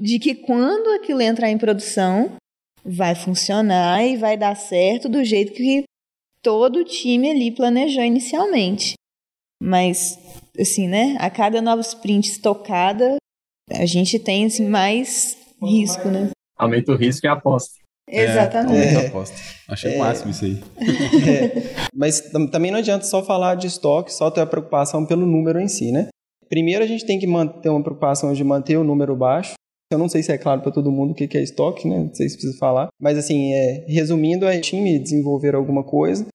de 0.00 0.18
que 0.18 0.34
quando 0.34 0.88
aquilo 0.94 1.20
entrar 1.20 1.50
em 1.50 1.58
produção, 1.58 2.32
vai 2.86 3.14
funcionar 3.14 4.04
e 4.04 4.16
vai 4.16 4.36
dar 4.36 4.54
certo 4.54 5.08
do 5.08 5.24
jeito 5.24 5.52
que 5.52 5.84
todo 6.42 6.80
o 6.80 6.84
time 6.84 7.30
ali 7.30 7.50
planejou 7.50 8.04
inicialmente. 8.04 8.94
Mas, 9.60 10.18
assim, 10.58 10.86
né? 10.86 11.16
A 11.18 11.28
cada 11.28 11.60
nova 11.60 11.80
sprint 11.80 12.30
estocada, 12.30 13.16
a 13.70 13.86
gente 13.86 14.18
tem 14.18 14.46
assim, 14.46 14.68
mais 14.68 15.36
risco, 15.62 16.08
né? 16.08 16.30
Aumenta 16.56 16.92
o 16.92 16.96
risco 16.96 17.26
e 17.26 17.28
a 17.28 17.32
aposta. 17.32 17.80
Exatamente. 18.08 18.94
É, 18.94 19.06
aposta. 19.08 19.36
Achei 19.68 19.94
é, 19.94 19.96
o 19.96 19.98
máximo 19.98 20.30
isso 20.30 20.44
aí. 20.44 20.62
É, 21.28 21.88
mas 21.92 22.20
também 22.52 22.70
não 22.70 22.78
adianta 22.78 23.04
só 23.04 23.24
falar 23.24 23.56
de 23.56 23.66
estoque, 23.66 24.12
só 24.12 24.30
ter 24.30 24.42
a 24.42 24.46
preocupação 24.46 25.04
pelo 25.04 25.26
número 25.26 25.58
em 25.58 25.66
si, 25.66 25.90
né? 25.90 26.08
Primeiro 26.48 26.84
a 26.84 26.86
gente 26.86 27.04
tem 27.04 27.18
que 27.18 27.26
manter 27.26 27.68
uma 27.68 27.82
preocupação 27.82 28.32
de 28.32 28.44
manter 28.44 28.76
o 28.76 28.84
número 28.84 29.16
baixo, 29.16 29.54
Eu 29.92 29.98
não 29.98 30.08
sei 30.08 30.22
se 30.22 30.32
é 30.32 30.38
claro 30.38 30.62
para 30.62 30.72
todo 30.72 30.90
mundo 30.90 31.12
o 31.12 31.14
que 31.14 31.36
é 31.36 31.42
estoque, 31.42 31.88
né? 31.88 31.98
Não 31.98 32.14
sei 32.14 32.28
se 32.28 32.36
precisa 32.36 32.58
falar. 32.58 32.88
Mas, 33.00 33.16
assim, 33.16 33.52
é, 33.52 33.84
resumindo, 33.86 34.46
é 34.46 34.58
time 34.60 34.98
desenvolver 34.98 35.54
alguma 35.54 35.84
coisa 35.84 36.26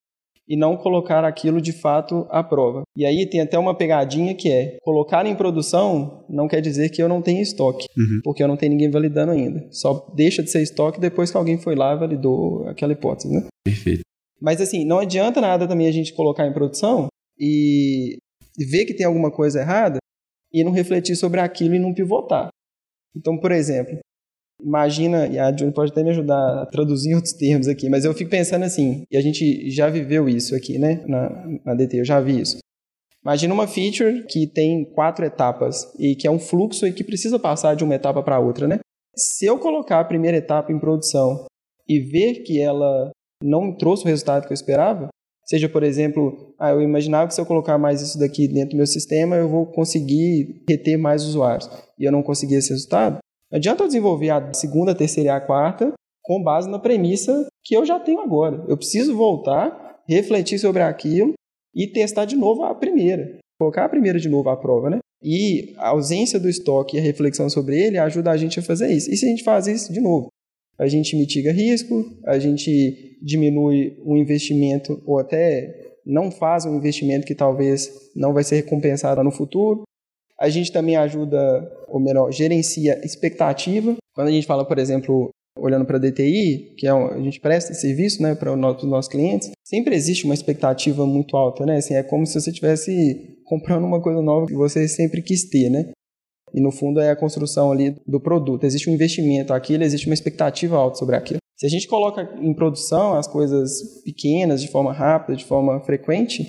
e 0.48 0.56
não 0.56 0.76
colocar 0.76 1.24
aquilo 1.24 1.60
de 1.60 1.72
fato 1.72 2.26
à 2.30 2.42
prova. 2.42 2.82
E 2.96 3.04
aí 3.06 3.26
tem 3.28 3.40
até 3.40 3.58
uma 3.58 3.74
pegadinha 3.74 4.34
que 4.34 4.50
é: 4.50 4.76
colocar 4.82 5.26
em 5.26 5.34
produção 5.34 6.24
não 6.28 6.48
quer 6.48 6.60
dizer 6.60 6.90
que 6.90 7.02
eu 7.02 7.08
não 7.08 7.22
tenho 7.22 7.40
estoque, 7.40 7.86
uhum. 7.96 8.20
porque 8.24 8.42
eu 8.42 8.48
não 8.48 8.56
tenho 8.56 8.72
ninguém 8.72 8.90
validando 8.90 9.32
ainda. 9.32 9.66
Só 9.70 10.10
deixa 10.14 10.42
de 10.42 10.50
ser 10.50 10.62
estoque 10.62 11.00
depois 11.00 11.30
que 11.30 11.36
alguém 11.36 11.58
foi 11.58 11.74
lá 11.74 11.94
e 11.94 11.98
validou 11.98 12.66
aquela 12.68 12.92
hipótese, 12.92 13.32
né? 13.32 13.46
Perfeito. 13.64 14.02
Mas 14.40 14.60
assim, 14.60 14.84
não 14.84 14.98
adianta 14.98 15.40
nada 15.40 15.68
também 15.68 15.86
a 15.86 15.92
gente 15.92 16.12
colocar 16.12 16.46
em 16.46 16.52
produção 16.52 17.06
e 17.38 18.16
ver 18.58 18.84
que 18.84 18.94
tem 18.94 19.06
alguma 19.06 19.30
coisa 19.30 19.60
errada 19.60 19.98
e 20.52 20.64
não 20.64 20.72
refletir 20.72 21.16
sobre 21.16 21.40
aquilo 21.40 21.74
e 21.76 21.78
não 21.78 21.94
pivotar. 21.94 22.48
Então, 23.16 23.38
por 23.38 23.52
exemplo, 23.52 23.98
imagina, 24.60 25.26
e 25.26 25.38
a 25.38 25.54
Juni 25.54 25.72
pode 25.72 25.92
até 25.92 26.02
me 26.02 26.10
ajudar 26.10 26.62
a 26.62 26.66
traduzir 26.66 27.14
outros 27.14 27.32
termos 27.32 27.68
aqui, 27.68 27.88
mas 27.88 28.04
eu 28.04 28.14
fico 28.14 28.30
pensando 28.30 28.64
assim, 28.64 29.04
e 29.10 29.16
a 29.16 29.20
gente 29.20 29.70
já 29.70 29.88
viveu 29.88 30.28
isso 30.28 30.54
aqui, 30.54 30.78
né, 30.78 31.04
na, 31.06 31.46
na 31.64 31.74
DT, 31.74 32.00
eu 32.00 32.04
já 32.04 32.20
vi 32.20 32.40
isso. 32.40 32.58
Imagina 33.24 33.54
uma 33.54 33.68
feature 33.68 34.24
que 34.26 34.48
tem 34.48 34.84
quatro 34.84 35.24
etapas 35.24 35.92
e 35.98 36.16
que 36.16 36.26
é 36.26 36.30
um 36.30 36.40
fluxo 36.40 36.86
e 36.86 36.92
que 36.92 37.04
precisa 37.04 37.38
passar 37.38 37.76
de 37.76 37.84
uma 37.84 37.94
etapa 37.94 38.20
para 38.20 38.40
outra, 38.40 38.66
né? 38.66 38.80
Se 39.14 39.46
eu 39.46 39.58
colocar 39.58 40.00
a 40.00 40.04
primeira 40.04 40.38
etapa 40.38 40.72
em 40.72 40.78
produção 40.78 41.44
e 41.88 42.00
ver 42.00 42.42
que 42.42 42.60
ela 42.60 43.12
não 43.42 43.76
trouxe 43.76 44.04
o 44.04 44.08
resultado 44.08 44.46
que 44.46 44.52
eu 44.52 44.54
esperava, 44.54 45.08
seja, 45.44 45.68
por 45.68 45.82
exemplo, 45.82 46.54
ah, 46.58 46.70
eu 46.70 46.80
imaginava 46.80 47.28
que 47.28 47.34
se 47.34 47.40
eu 47.40 47.46
colocar 47.46 47.78
mais 47.78 48.00
isso 48.00 48.18
daqui 48.18 48.48
dentro 48.48 48.70
do 48.70 48.76
meu 48.76 48.86
sistema, 48.86 49.36
eu 49.36 49.48
vou 49.48 49.66
conseguir 49.66 50.62
reter 50.68 50.96
mais 50.96 51.24
usuários, 51.24 51.68
e 51.98 52.04
eu 52.04 52.12
não 52.12 52.22
consegui 52.22 52.54
esse 52.54 52.70
resultado, 52.70 53.18
não 53.50 53.58
adianta 53.58 53.82
eu 53.82 53.86
desenvolver 53.86 54.30
a 54.30 54.52
segunda, 54.54 54.92
a 54.92 54.94
terceira 54.94 55.28
e 55.28 55.32
a 55.32 55.40
quarta 55.40 55.92
com 56.22 56.42
base 56.42 56.70
na 56.70 56.78
premissa 56.78 57.46
que 57.62 57.76
eu 57.76 57.84
já 57.84 58.00
tenho 58.00 58.20
agora. 58.20 58.64
Eu 58.68 58.76
preciso 58.76 59.14
voltar, 59.14 60.00
refletir 60.08 60.58
sobre 60.58 60.82
aquilo 60.82 61.34
e 61.74 61.86
testar 61.86 62.24
de 62.24 62.36
novo 62.36 62.62
a 62.62 62.74
primeira. 62.74 63.38
Colocar 63.58 63.84
a 63.84 63.88
primeira 63.88 64.18
de 64.18 64.28
novo 64.28 64.48
à 64.48 64.56
prova, 64.56 64.88
né? 64.88 64.98
E 65.22 65.74
a 65.76 65.88
ausência 65.88 66.38
do 66.40 66.48
estoque 66.48 66.96
e 66.96 67.00
a 67.00 67.02
reflexão 67.02 67.48
sobre 67.50 67.78
ele 67.78 67.98
ajuda 67.98 68.30
a 68.30 68.36
gente 68.36 68.58
a 68.58 68.62
fazer 68.62 68.90
isso. 68.90 69.10
E 69.10 69.16
se 69.16 69.26
a 69.26 69.28
gente 69.28 69.44
faz 69.44 69.66
isso 69.66 69.92
de 69.92 70.00
novo? 70.00 70.28
A 70.78 70.88
gente 70.88 71.14
mitiga 71.16 71.52
risco, 71.52 72.04
a 72.26 72.38
gente 72.38 73.11
diminui 73.22 73.96
o 74.04 74.16
investimento 74.16 75.02
ou 75.06 75.18
até 75.18 75.92
não 76.04 76.30
faz 76.30 76.64
um 76.66 76.76
investimento 76.76 77.26
que 77.26 77.34
talvez 77.34 78.10
não 78.14 78.32
vai 78.32 78.42
ser 78.42 78.56
recompensado 78.56 79.22
no 79.22 79.30
futuro. 79.30 79.82
A 80.38 80.48
gente 80.48 80.72
também 80.72 80.96
ajuda, 80.96 81.38
ou 81.88 82.00
melhor, 82.00 82.32
gerencia 82.32 83.00
expectativa. 83.04 83.94
Quando 84.14 84.28
a 84.28 84.32
gente 84.32 84.46
fala, 84.46 84.64
por 84.64 84.78
exemplo, 84.78 85.30
olhando 85.56 85.84
para 85.84 85.98
a 85.98 86.00
DTI, 86.00 86.74
que 86.76 86.86
é 86.86 86.92
um, 86.92 87.06
a 87.06 87.20
gente 87.20 87.40
presta 87.40 87.74
serviço 87.74 88.22
né, 88.22 88.34
para 88.34 88.52
os 88.52 88.82
nossos 88.84 89.10
clientes, 89.10 89.50
sempre 89.64 89.94
existe 89.94 90.24
uma 90.24 90.34
expectativa 90.34 91.06
muito 91.06 91.36
alta, 91.36 91.64
né? 91.64 91.76
Assim, 91.76 91.94
é 91.94 92.02
como 92.02 92.26
se 92.26 92.40
você 92.40 92.50
estivesse 92.50 93.38
comprando 93.44 93.84
uma 93.84 94.02
coisa 94.02 94.20
nova 94.20 94.46
que 94.46 94.54
você 94.54 94.88
sempre 94.88 95.22
quis 95.22 95.48
ter, 95.48 95.70
né? 95.70 95.90
E 96.54 96.60
no 96.60 96.70
fundo 96.70 97.00
é 97.00 97.10
a 97.10 97.16
construção 97.16 97.70
ali 97.70 97.96
do 98.06 98.20
produto. 98.20 98.64
Existe 98.64 98.90
um 98.90 98.94
investimento 98.94 99.52
aquilo, 99.52 99.84
existe 99.84 100.06
uma 100.06 100.14
expectativa 100.14 100.76
alta 100.76 100.98
sobre 100.98 101.16
aquilo. 101.16 101.41
Se 101.62 101.66
a 101.66 101.70
gente 101.70 101.86
coloca 101.86 102.28
em 102.40 102.52
produção 102.52 103.14
as 103.14 103.28
coisas 103.28 104.02
pequenas, 104.04 104.60
de 104.60 104.66
forma 104.66 104.92
rápida, 104.92 105.36
de 105.36 105.44
forma 105.44 105.78
frequente, 105.78 106.46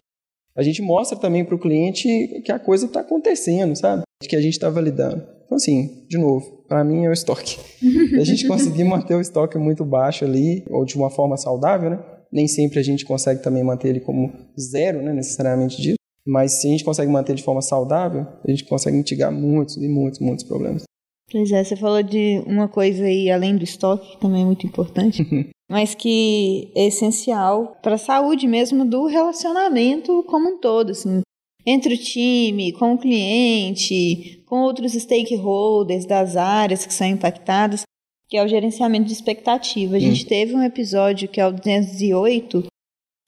a 0.57 0.63
gente 0.63 0.81
mostra 0.81 1.15
também 1.15 1.45
para 1.45 1.53
o 1.53 1.59
cliente 1.59 2.41
que 2.43 2.51
a 2.51 2.57
coisa 2.57 2.87
está 2.87 3.01
acontecendo, 3.01 3.75
sabe? 3.75 4.01
Que 4.27 4.35
a 4.35 4.41
gente 4.41 4.53
está 4.53 4.71
validando. 4.71 5.23
Então, 5.45 5.57
assim, 5.57 6.03
de 6.09 6.17
novo, 6.17 6.65
para 6.67 6.83
mim 6.83 7.05
é 7.05 7.09
o 7.09 7.13
estoque. 7.13 7.59
Se 7.79 8.19
a 8.19 8.23
gente 8.23 8.47
conseguir 8.47 8.85
manter 8.85 9.13
o 9.13 9.21
estoque 9.21 9.55
muito 9.55 9.85
baixo 9.85 10.25
ali, 10.25 10.65
ou 10.67 10.83
de 10.83 10.95
uma 10.95 11.11
forma 11.11 11.37
saudável, 11.37 11.91
né? 11.91 12.03
Nem 12.31 12.47
sempre 12.47 12.79
a 12.79 12.83
gente 12.83 13.05
consegue 13.05 13.43
também 13.43 13.63
manter 13.63 13.89
ele 13.89 13.99
como 13.99 14.33
zero, 14.59 14.99
né? 15.03 15.13
Necessariamente 15.13 15.79
dito. 15.79 15.97
Mas 16.25 16.53
se 16.53 16.65
a 16.65 16.71
gente 16.71 16.83
consegue 16.83 17.11
manter 17.11 17.35
de 17.35 17.43
forma 17.43 17.61
saudável, 17.61 18.25
a 18.43 18.49
gente 18.49 18.65
consegue 18.65 18.97
mitigar 18.97 19.31
muitos 19.31 19.77
e 19.77 19.87
muitos, 19.87 20.19
muitos 20.19 20.43
problemas. 20.43 20.85
Pois 21.31 21.51
é, 21.51 21.63
você 21.63 21.75
falou 21.75 22.03
de 22.03 22.43
uma 22.45 22.67
coisa 22.67 23.05
aí 23.05 23.31
além 23.31 23.55
do 23.55 23.63
estoque, 23.63 24.11
que 24.11 24.19
também 24.19 24.43
é 24.43 24.45
muito 24.45 24.67
importante, 24.67 25.23
mas 25.69 25.95
que 25.95 26.71
é 26.75 26.85
essencial 26.85 27.77
para 27.81 27.95
a 27.95 27.97
saúde 27.97 28.47
mesmo 28.47 28.85
do 28.85 29.05
relacionamento 29.05 30.23
como 30.23 30.49
um 30.49 30.59
todo, 30.59 30.91
assim, 30.91 31.21
entre 31.65 31.95
o 31.95 31.97
time, 31.97 32.73
com 32.73 32.93
o 32.93 32.97
cliente, 32.97 34.43
com 34.45 34.61
outros 34.61 34.93
stakeholders 34.93 36.05
das 36.05 36.35
áreas 36.35 36.85
que 36.85 36.93
são 36.93 37.07
impactadas, 37.07 37.83
que 38.27 38.37
é 38.37 38.43
o 38.43 38.47
gerenciamento 38.47 39.05
de 39.05 39.13
expectativa. 39.13 39.95
A 39.95 39.99
gente 39.99 40.25
hum. 40.25 40.27
teve 40.27 40.55
um 40.55 40.63
episódio 40.63 41.29
que 41.29 41.39
é 41.39 41.47
o 41.47 41.53
208, 41.53 42.65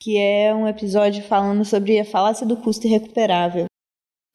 que 0.00 0.18
é 0.18 0.54
um 0.54 0.68
episódio 0.68 1.22
falando 1.22 1.64
sobre 1.64 1.98
a 1.98 2.04
falácia 2.04 2.46
do 2.46 2.56
custo 2.56 2.86
irrecuperável. 2.86 3.66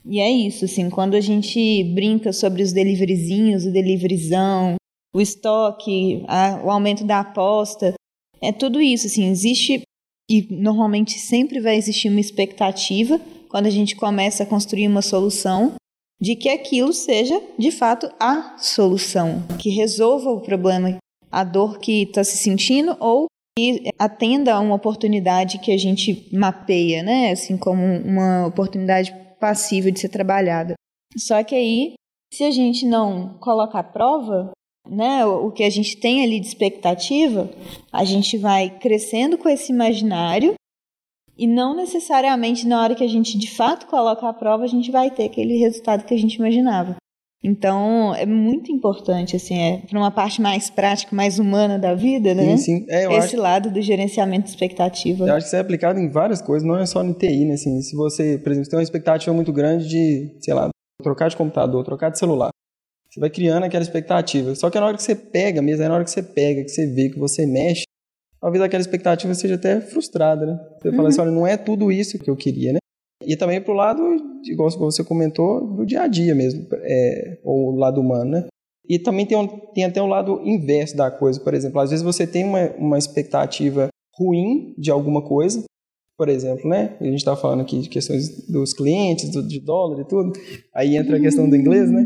E 0.05 0.19
é 0.19 0.29
isso, 0.29 0.65
assim, 0.65 0.89
quando 0.89 1.15
a 1.15 1.21
gente 1.21 1.83
brinca 1.93 2.33
sobre 2.33 2.63
os 2.63 2.71
deliveryzinhos, 2.71 3.65
o 3.65 3.71
deliveryzão, 3.71 4.75
o 5.13 5.21
estoque, 5.21 6.23
a, 6.27 6.61
o 6.63 6.71
aumento 6.71 7.03
da 7.03 7.19
aposta, 7.19 7.93
é 8.41 8.51
tudo 8.51 8.81
isso, 8.81 9.07
assim, 9.07 9.29
existe 9.29 9.81
e 10.29 10.47
normalmente 10.49 11.19
sempre 11.19 11.59
vai 11.59 11.75
existir 11.75 12.09
uma 12.09 12.19
expectativa 12.19 13.19
quando 13.49 13.65
a 13.65 13.69
gente 13.69 13.95
começa 13.95 14.43
a 14.43 14.45
construir 14.45 14.87
uma 14.87 15.01
solução 15.01 15.73
de 16.21 16.35
que 16.35 16.47
aquilo 16.47 16.93
seja 16.93 17.41
de 17.59 17.69
fato 17.69 18.09
a 18.19 18.55
solução, 18.57 19.43
que 19.59 19.69
resolva 19.69 20.29
o 20.29 20.39
problema, 20.39 20.97
a 21.29 21.43
dor 21.43 21.79
que 21.79 22.03
está 22.03 22.23
se 22.23 22.37
sentindo 22.37 22.95
ou 22.99 23.25
que 23.57 23.89
atenda 23.99 24.53
a 24.53 24.59
uma 24.59 24.75
oportunidade 24.75 25.59
que 25.59 25.71
a 25.71 25.77
gente 25.77 26.29
mapeia, 26.31 27.03
né? 27.03 27.31
Assim 27.31 27.57
como 27.57 27.83
uma 27.83 28.47
oportunidade 28.47 29.13
passível 29.41 29.91
de 29.91 29.99
ser 29.99 30.09
trabalhada. 30.09 30.75
Só 31.17 31.43
que 31.43 31.55
aí, 31.55 31.93
se 32.33 32.43
a 32.43 32.51
gente 32.51 32.85
não 32.85 33.37
colocar 33.39 33.79
à 33.79 33.83
prova, 33.83 34.51
né, 34.87 35.25
o 35.25 35.51
que 35.51 35.63
a 35.63 35.69
gente 35.69 35.97
tem 35.97 36.23
ali 36.23 36.39
de 36.39 36.47
expectativa, 36.47 37.49
a 37.91 38.05
gente 38.05 38.37
vai 38.37 38.69
crescendo 38.69 39.37
com 39.37 39.49
esse 39.49 39.71
imaginário 39.73 40.53
e 41.37 41.47
não 41.47 41.75
necessariamente 41.75 42.67
na 42.67 42.81
hora 42.81 42.95
que 42.95 43.03
a 43.03 43.07
gente 43.07 43.37
de 43.37 43.49
fato 43.49 43.87
coloca 43.87 44.27
à 44.27 44.33
prova 44.33 44.63
a 44.63 44.67
gente 44.67 44.91
vai 44.91 45.09
ter 45.09 45.25
aquele 45.25 45.57
resultado 45.57 46.05
que 46.05 46.13
a 46.13 46.17
gente 46.17 46.35
imaginava. 46.35 46.95
Então, 47.43 48.13
é 48.13 48.25
muito 48.25 48.71
importante, 48.71 49.35
assim, 49.35 49.57
é 49.57 49.77
para 49.79 49.97
uma 49.97 50.11
parte 50.11 50.39
mais 50.39 50.69
prática, 50.69 51.15
mais 51.15 51.39
humana 51.39 51.79
da 51.79 51.95
vida, 51.95 52.35
né? 52.35 52.55
Sim, 52.55 52.57
sim. 52.57 52.85
É, 52.87 53.05
Esse 53.05 53.35
acho... 53.35 53.37
lado 53.37 53.71
do 53.71 53.81
gerenciamento 53.81 54.43
de 54.43 54.51
expectativa. 54.51 55.25
Eu 55.25 55.33
acho 55.33 55.45
que 55.45 55.47
isso 55.47 55.55
é 55.55 55.59
aplicado 55.59 55.99
em 55.99 56.07
várias 56.07 56.39
coisas, 56.39 56.67
não 56.67 56.77
é 56.77 56.85
só 56.85 57.01
no 57.03 57.15
TI, 57.15 57.45
né? 57.45 57.55
Assim, 57.55 57.81
se 57.81 57.95
você, 57.95 58.37
por 58.37 58.51
exemplo, 58.51 58.69
tem 58.69 58.77
uma 58.77 58.83
expectativa 58.83 59.35
muito 59.35 59.51
grande 59.51 59.87
de, 59.87 60.37
sei 60.39 60.53
lá, 60.53 60.69
trocar 61.01 61.29
de 61.29 61.35
computador, 61.35 61.83
trocar 61.83 62.11
de 62.11 62.19
celular, 62.19 62.51
você 63.09 63.19
vai 63.19 63.29
criando 63.29 63.63
aquela 63.63 63.83
expectativa. 63.83 64.53
Só 64.53 64.69
que 64.69 64.79
na 64.79 64.85
hora 64.85 64.95
que 64.95 65.03
você 65.03 65.15
pega 65.15 65.63
mesmo, 65.63 65.83
é 65.83 65.87
na 65.87 65.95
hora 65.95 66.03
que 66.03 66.11
você 66.11 66.21
pega, 66.21 66.63
que 66.63 66.69
você 66.69 66.85
vê, 66.85 67.09
que 67.09 67.17
você 67.17 67.47
mexe, 67.47 67.85
talvez 68.39 68.63
aquela 68.63 68.81
expectativa 68.81 69.33
seja 69.33 69.55
até 69.55 69.81
frustrada, 69.81 70.45
né? 70.45 70.59
Você 70.79 70.89
uhum. 70.89 70.95
fala 70.95 71.09
assim, 71.09 71.21
olha, 71.21 71.31
não 71.31 71.47
é 71.47 71.57
tudo 71.57 71.91
isso 71.91 72.19
que 72.19 72.29
eu 72.29 72.35
queria, 72.35 72.73
né? 72.73 72.79
E 73.25 73.35
também 73.35 73.61
para 73.61 73.73
o 73.73 73.75
lado, 73.75 74.01
igual 74.45 74.69
você 74.71 75.03
comentou, 75.03 75.75
do 75.75 75.85
dia 75.85 76.03
a 76.03 76.07
dia 76.07 76.35
mesmo, 76.35 76.67
é, 76.73 77.39
ou 77.43 77.75
lado 77.75 78.01
humano, 78.01 78.31
né? 78.31 78.47
E 78.87 78.99
também 78.99 79.25
tem, 79.25 79.37
um, 79.37 79.47
tem 79.47 79.85
até 79.85 80.01
o 80.01 80.05
um 80.05 80.09
lado 80.09 80.41
inverso 80.43 80.97
da 80.97 81.09
coisa, 81.09 81.39
por 81.39 81.53
exemplo, 81.53 81.79
às 81.79 81.91
vezes 81.91 82.03
você 82.03 82.25
tem 82.27 82.43
uma, 82.43 82.69
uma 82.77 82.97
expectativa 82.97 83.87
ruim 84.17 84.73
de 84.77 84.91
alguma 84.91 85.21
coisa, 85.21 85.63
por 86.17 86.29
exemplo, 86.29 86.69
né? 86.69 86.95
A 86.99 87.03
gente 87.05 87.15
está 87.15 87.35
falando 87.35 87.61
aqui 87.61 87.79
de 87.79 87.89
questões 87.89 88.47
dos 88.47 88.73
clientes, 88.73 89.29
do, 89.31 89.41
de 89.41 89.59
dólar 89.59 90.01
e 90.01 90.05
tudo, 90.05 90.33
aí 90.75 90.97
entra 90.97 91.17
a 91.17 91.19
questão 91.19 91.49
do 91.49 91.55
inglês, 91.55 91.89
né? 91.89 92.05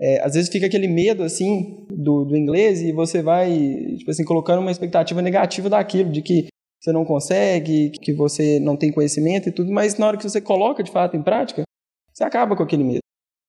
É, 0.00 0.20
às 0.24 0.34
vezes 0.34 0.50
fica 0.50 0.66
aquele 0.66 0.88
medo, 0.88 1.22
assim, 1.22 1.86
do, 1.88 2.24
do 2.24 2.36
inglês 2.36 2.82
e 2.82 2.90
você 2.92 3.22
vai, 3.22 3.94
tipo 3.98 4.10
assim, 4.10 4.24
colocando 4.24 4.60
uma 4.60 4.72
expectativa 4.72 5.22
negativa 5.22 5.70
daquilo, 5.70 6.10
de 6.10 6.22
que 6.22 6.48
você 6.82 6.92
não 6.92 7.04
consegue, 7.04 7.90
que 7.90 8.12
você 8.12 8.58
não 8.58 8.76
tem 8.76 8.90
conhecimento 8.90 9.48
e 9.48 9.52
tudo, 9.52 9.70
mas 9.70 9.96
na 9.96 10.08
hora 10.08 10.16
que 10.16 10.28
você 10.28 10.40
coloca 10.40 10.82
de 10.82 10.90
fato 10.90 11.16
em 11.16 11.22
prática, 11.22 11.62
você 12.12 12.24
acaba 12.24 12.56
com 12.56 12.62
aquele 12.64 12.82
medo. 12.82 12.98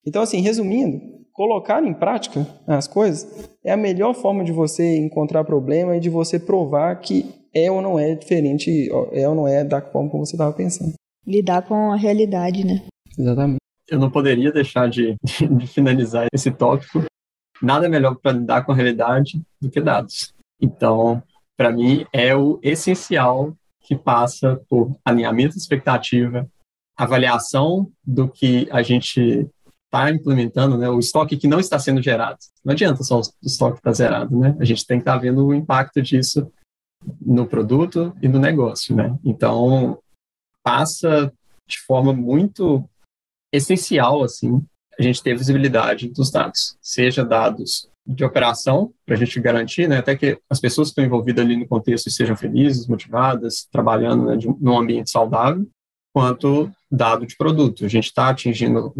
Então, 0.05 0.21
assim, 0.21 0.39
resumindo, 0.39 1.01
colocar 1.31 1.83
em 1.83 1.93
prática 1.93 2.45
as 2.67 2.87
coisas 2.87 3.49
é 3.63 3.71
a 3.71 3.77
melhor 3.77 4.13
forma 4.13 4.43
de 4.43 4.51
você 4.51 4.97
encontrar 4.97 5.43
problema 5.43 5.97
e 5.97 5.99
de 5.99 6.09
você 6.09 6.39
provar 6.39 6.95
que 6.99 7.25
é 7.51 7.71
ou 7.71 7.81
não 7.81 7.97
é 7.97 8.13
diferente, 8.13 8.89
é 9.11 9.27
ou 9.27 9.33
não 9.33 9.47
é 9.47 9.63
da 9.63 9.81
forma 9.81 10.11
como 10.11 10.25
você 10.25 10.35
estava 10.35 10.53
pensando. 10.53 10.93
Lidar 11.25 11.63
com 11.63 11.91
a 11.91 11.95
realidade, 11.95 12.63
né? 12.63 12.83
Exatamente. 13.17 13.57
Eu 13.89 13.99
não 13.99 14.11
poderia 14.11 14.51
deixar 14.51 14.87
de, 14.87 15.15
de 15.57 15.67
finalizar 15.67 16.27
esse 16.31 16.51
tópico. 16.51 17.03
Nada 17.61 17.89
melhor 17.89 18.15
para 18.15 18.33
lidar 18.33 18.63
com 18.63 18.71
a 18.71 18.75
realidade 18.75 19.41
do 19.59 19.71
que 19.71 19.81
dados. 19.81 20.33
Então, 20.61 21.23
para 21.57 21.71
mim, 21.71 22.05
é 22.11 22.35
o 22.35 22.59
essencial 22.61 23.55
que 23.81 23.95
passa 23.95 24.61
por 24.69 24.95
alinhamento 25.05 25.55
de 25.55 25.61
expectativa, 25.61 26.49
avaliação 26.97 27.91
do 28.03 28.29
que 28.29 28.67
a 28.71 28.81
gente 28.81 29.47
está 29.85 30.09
implementando, 30.09 30.77
né, 30.77 30.89
o 30.89 30.99
estoque 30.99 31.37
que 31.37 31.47
não 31.47 31.59
está 31.59 31.77
sendo 31.77 32.01
gerado. 32.01 32.39
Não 32.63 32.73
adianta 32.73 33.03
só 33.03 33.19
o 33.19 33.21
estoque 33.43 33.77
estar 33.77 33.91
tá 33.91 33.93
zerado, 33.93 34.37
né? 34.37 34.55
A 34.59 34.65
gente 34.65 34.85
tem 34.87 34.97
que 34.97 35.01
estar 35.01 35.13
tá 35.13 35.19
vendo 35.19 35.45
o 35.45 35.53
impacto 35.53 36.01
disso 36.01 36.51
no 37.21 37.45
produto 37.45 38.15
e 38.21 38.27
no 38.27 38.39
negócio, 38.39 38.95
né? 38.95 39.15
Então, 39.23 39.99
passa 40.63 41.31
de 41.67 41.79
forma 41.79 42.11
muito 42.11 42.83
essencial, 43.51 44.23
assim, 44.23 44.65
a 44.97 45.01
gente 45.03 45.21
ter 45.21 45.37
visibilidade 45.37 46.09
dos 46.09 46.31
dados, 46.31 46.75
seja 46.81 47.23
dados 47.23 47.89
de 48.05 48.23
operação, 48.23 48.93
para 49.05 49.15
a 49.15 49.17
gente 49.17 49.39
garantir, 49.39 49.87
né, 49.87 49.97
até 49.97 50.15
que 50.15 50.37
as 50.49 50.59
pessoas 50.59 50.89
que 50.89 50.91
estão 50.91 51.05
envolvidas 51.05 51.45
ali 51.45 51.55
no 51.55 51.67
contexto 51.67 52.09
sejam 52.09 52.35
felizes, 52.35 52.87
motivadas, 52.87 53.67
trabalhando 53.71 54.25
né, 54.25 54.35
de, 54.37 54.47
num 54.59 54.77
ambiente 54.77 55.09
saudável, 55.09 55.65
quanto 56.13 56.69
dado 56.91 57.25
de 57.25 57.35
produto. 57.35 57.85
A 57.85 57.87
gente 57.87 58.05
está 58.05 58.29
atingindo 58.29 58.93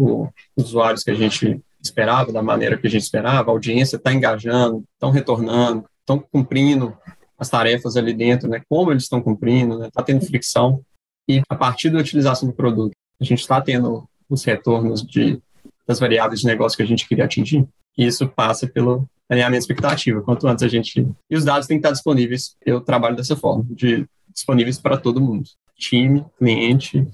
os 0.56 0.64
usuários 0.64 1.04
que 1.04 1.10
a 1.10 1.14
gente 1.14 1.60
esperava, 1.82 2.32
da 2.32 2.42
maneira 2.42 2.78
que 2.78 2.86
a 2.86 2.90
gente 2.90 3.02
esperava, 3.02 3.50
a 3.50 3.52
audiência 3.52 3.96
está 3.96 4.12
engajando, 4.12 4.82
estão 4.94 5.10
retornando, 5.10 5.84
estão 6.00 6.18
cumprindo 6.18 6.96
as 7.38 7.50
tarefas 7.50 7.96
ali 7.96 8.14
dentro, 8.14 8.48
né, 8.48 8.62
como 8.68 8.90
eles 8.90 9.02
estão 9.02 9.20
cumprindo, 9.20 9.74
está 9.74 9.84
né, 9.84 9.90
tá 9.92 10.02
tendo 10.02 10.24
fricção, 10.24 10.82
e 11.28 11.42
a 11.48 11.54
partir 11.54 11.90
da 11.90 11.98
utilização 11.98 12.48
do 12.48 12.54
produto, 12.54 12.92
a 13.20 13.24
gente 13.24 13.40
está 13.40 13.60
tendo 13.60 14.08
os 14.28 14.44
retornos 14.44 15.02
de, 15.02 15.40
das 15.86 16.00
variáveis 16.00 16.40
de 16.40 16.46
negócio 16.46 16.76
que 16.76 16.82
a 16.82 16.86
gente 16.86 17.06
queria 17.06 17.24
atingir. 17.24 17.66
E 17.96 18.06
isso 18.06 18.28
passa 18.28 18.66
pelo 18.66 19.08
alinhamento 19.28 19.62
expectativa. 19.62 20.22
Quanto 20.22 20.46
antes 20.46 20.64
a 20.64 20.68
gente. 20.68 21.06
E 21.30 21.36
os 21.36 21.44
dados 21.44 21.66
têm 21.66 21.78
que 21.78 21.80
estar 21.80 21.92
disponíveis. 21.92 22.56
Eu 22.64 22.80
trabalho 22.80 23.16
dessa 23.16 23.36
forma, 23.36 23.64
de 23.70 24.06
disponíveis 24.32 24.78
para 24.78 24.96
todo 24.96 25.20
mundo. 25.20 25.48
Time, 25.76 26.24
cliente, 26.38 27.06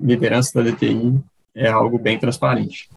liderança 0.00 0.62
da 0.62 0.70
DTI, 0.70 1.20
é 1.54 1.68
algo 1.68 1.98
bem 1.98 2.18
transparente. 2.18 2.88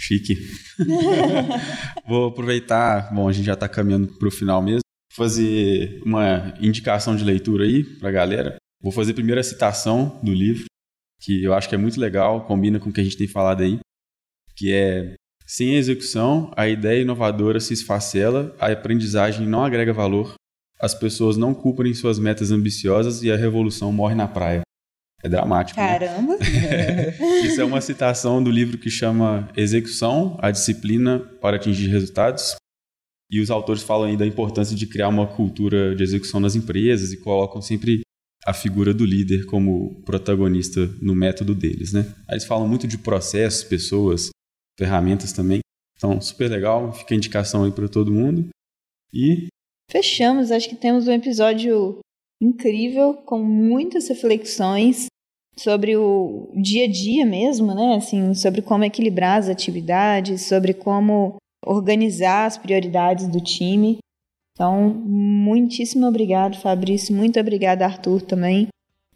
Chique. 0.00 0.36
Vou 2.06 2.28
aproveitar, 2.28 3.12
bom, 3.14 3.28
a 3.28 3.32
gente 3.32 3.46
já 3.46 3.54
está 3.54 3.68
caminhando 3.68 4.08
para 4.08 4.28
o 4.28 4.30
final 4.30 4.60
mesmo, 4.60 4.80
fazer 5.12 6.02
uma 6.04 6.54
indicação 6.60 7.16
de 7.16 7.24
leitura 7.24 7.64
aí 7.64 7.82
para 7.82 8.08
a 8.08 8.12
galera. 8.12 8.56
Vou 8.82 8.92
fazer 8.92 9.14
primeiro 9.14 9.40
a 9.40 9.44
citação 9.44 10.20
do 10.22 10.32
livro, 10.32 10.66
que 11.20 11.42
eu 11.42 11.54
acho 11.54 11.68
que 11.68 11.74
é 11.74 11.78
muito 11.78 11.98
legal, 11.98 12.44
combina 12.44 12.78
com 12.78 12.90
o 12.90 12.92
que 12.92 13.00
a 13.00 13.04
gente 13.04 13.16
tem 13.16 13.26
falado 13.26 13.62
aí, 13.62 13.78
que 14.54 14.72
é 14.72 15.14
sem 15.46 15.76
execução, 15.76 16.50
a 16.56 16.68
ideia 16.68 17.02
inovadora 17.02 17.60
se 17.60 17.72
esfacela, 17.72 18.54
a 18.58 18.66
aprendizagem 18.66 19.46
não 19.46 19.64
agrega 19.64 19.92
valor, 19.92 20.34
as 20.80 20.92
pessoas 20.92 21.36
não 21.36 21.54
cumprem 21.54 21.94
suas 21.94 22.18
metas 22.18 22.50
ambiciosas 22.50 23.22
e 23.22 23.30
a 23.30 23.36
revolução 23.36 23.92
morre 23.92 24.16
na 24.16 24.26
praia. 24.26 24.62
É 25.22 25.28
dramático. 25.28 25.78
Né? 25.80 25.86
Caramba! 25.86 26.36
Né? 26.36 27.16
Isso 27.46 27.60
é 27.60 27.64
uma 27.64 27.80
citação 27.80 28.42
do 28.42 28.50
livro 28.50 28.76
que 28.76 28.90
chama 28.90 29.48
Execução, 29.56 30.36
a 30.40 30.50
disciplina 30.50 31.20
para 31.40 31.56
atingir 31.56 31.88
resultados. 31.88 32.56
E 33.30 33.40
os 33.40 33.50
autores 33.50 33.82
falam 33.82 34.08
aí 34.08 34.16
da 34.16 34.26
importância 34.26 34.76
de 34.76 34.86
criar 34.86 35.08
uma 35.08 35.26
cultura 35.26 35.94
de 35.94 36.02
execução 36.02 36.40
nas 36.40 36.54
empresas 36.54 37.12
e 37.12 37.16
colocam 37.16 37.62
sempre 37.62 38.00
a 38.44 38.52
figura 38.52 38.92
do 38.92 39.04
líder 39.04 39.46
como 39.46 40.00
protagonista 40.02 40.86
no 41.00 41.14
método 41.14 41.54
deles, 41.54 41.92
né? 41.92 42.06
Aí 42.28 42.34
eles 42.34 42.44
falam 42.44 42.68
muito 42.68 42.86
de 42.86 42.96
processos, 42.96 43.64
pessoas, 43.64 44.30
ferramentas 44.78 45.32
também. 45.32 45.60
Então, 45.96 46.20
super 46.20 46.50
legal, 46.50 46.92
fica 46.92 47.14
a 47.14 47.16
indicação 47.16 47.64
aí 47.64 47.72
para 47.72 47.88
todo 47.88 48.12
mundo. 48.12 48.48
E 49.12 49.48
fechamos, 49.90 50.50
acho 50.50 50.68
que 50.68 50.76
temos 50.76 51.08
um 51.08 51.12
episódio 51.12 51.98
incrível 52.40 53.14
com 53.14 53.42
muitas 53.42 54.08
reflexões 54.08 55.06
sobre 55.58 55.96
o 55.96 56.52
dia 56.54 56.84
a 56.84 56.88
dia 56.88 57.24
mesmo, 57.24 57.74
né? 57.74 57.96
Assim, 57.96 58.34
sobre 58.34 58.60
como 58.60 58.84
equilibrar 58.84 59.38
as 59.38 59.48
atividades, 59.48 60.42
sobre 60.42 60.74
como 60.74 61.36
organizar 61.64 62.44
as 62.44 62.58
prioridades 62.58 63.26
do 63.26 63.40
time. 63.40 63.98
Então, 64.52 64.90
muitíssimo 64.90 66.06
obrigado, 66.06 66.58
Fabrício. 66.58 67.14
Muito 67.14 67.40
obrigada, 67.40 67.86
Arthur, 67.86 68.20
também, 68.20 68.68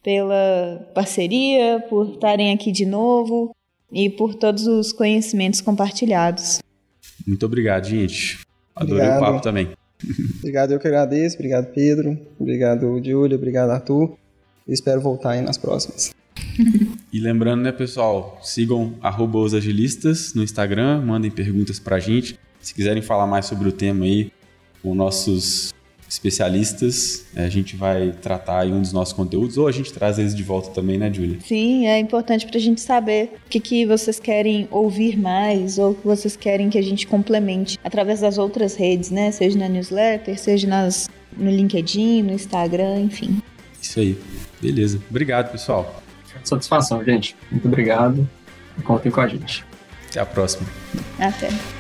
pela 0.03 0.91
parceria, 0.95 1.85
por 1.91 2.13
estarem 2.13 2.53
aqui 2.53 2.73
de 2.73 2.87
novo 2.87 3.55
e 3.93 4.09
por 4.09 4.35
todos 4.35 4.67
os 4.67 4.93
conhecimentos 4.93 5.61
compartilhados. 5.61 6.61
Muito 7.27 7.45
obrigado, 7.47 7.87
gente. 7.87 8.41
Adorei 8.75 9.05
obrigado. 9.05 9.23
o 9.23 9.27
papo 9.27 9.43
também. 9.43 9.69
Obrigado, 10.39 10.73
eu 10.73 10.79
que 10.79 10.87
agradeço. 10.87 11.37
Obrigado, 11.37 11.73
Pedro. 11.73 12.19
Obrigado, 12.39 13.01
Júlia. 13.05 13.37
Obrigado, 13.37 13.71
Arthur. 13.71 14.17
espero 14.67 15.01
voltar 15.01 15.33
aí 15.33 15.43
nas 15.43 15.59
próximas. 15.59 16.15
e 17.13 17.21
lembrando, 17.21 17.63
né, 17.63 17.73
pessoal, 17.73 18.39
sigam 18.43 18.95
os 19.35 19.55
agilistas 19.55 20.35
no 20.35 20.43
Instagram, 20.43 21.03
mandem 21.03 21.31
perguntas 21.31 21.79
pra 21.79 21.99
gente. 21.99 22.39
Se 22.61 22.75
quiserem 22.75 23.03
falar 23.03 23.27
mais 23.27 23.47
sobre 23.47 23.69
o 23.69 23.73
tema 23.73 24.05
aí, 24.05 24.31
com 24.83 24.95
nossos 24.95 25.75
especialistas, 26.11 27.25
a 27.37 27.49
gente 27.49 27.77
vai 27.77 28.13
tratar 28.21 28.67
em 28.67 28.73
um 28.73 28.83
dos 28.83 28.93
nossos 28.93 29.15
conteúdos, 29.15 29.57
ou 29.57 29.69
a 29.69 29.73
gente 29.73 29.93
traz 29.93 30.19
eles 30.19 30.35
de 30.35 30.43
volta 30.43 30.71
também, 30.71 30.99
né, 30.99 31.11
Julia? 31.13 31.39
Sim, 31.47 31.87
é 31.87 32.01
importante 32.01 32.47
para 32.47 32.59
a 32.59 32.61
gente 32.61 32.81
saber 32.81 33.35
o 33.47 33.49
que, 33.49 33.61
que 33.61 33.87
vocês 33.87 34.19
querem 34.19 34.67
ouvir 34.73 35.17
mais, 35.17 35.79
ou 35.79 35.93
o 35.93 35.95
que 35.95 36.05
vocês 36.05 36.35
querem 36.35 36.69
que 36.69 36.77
a 36.77 36.83
gente 36.83 37.07
complemente 37.07 37.79
através 37.85 38.21
das 38.21 38.39
outras 38.39 38.75
redes, 38.75 39.13
né? 39.13 39.31
Seja 39.31 39.57
na 39.57 39.69
newsletter, 39.69 40.37
seja 40.37 40.67
nas, 40.67 41.09
no 41.37 41.49
LinkedIn, 41.49 42.23
no 42.25 42.33
Instagram, 42.33 43.03
enfim. 43.03 43.41
Isso 43.81 44.01
aí. 44.01 44.19
Beleza. 44.61 45.01
Obrigado, 45.09 45.53
pessoal. 45.53 46.03
Satisfação, 46.43 47.05
gente. 47.05 47.37
Muito 47.51 47.69
obrigado. 47.69 48.29
Contem 48.83 49.13
com 49.13 49.21
a 49.21 49.29
gente. 49.29 49.65
Até 50.09 50.21
a 50.21 50.27
próxima. 50.27 50.67
Até. 51.19 51.80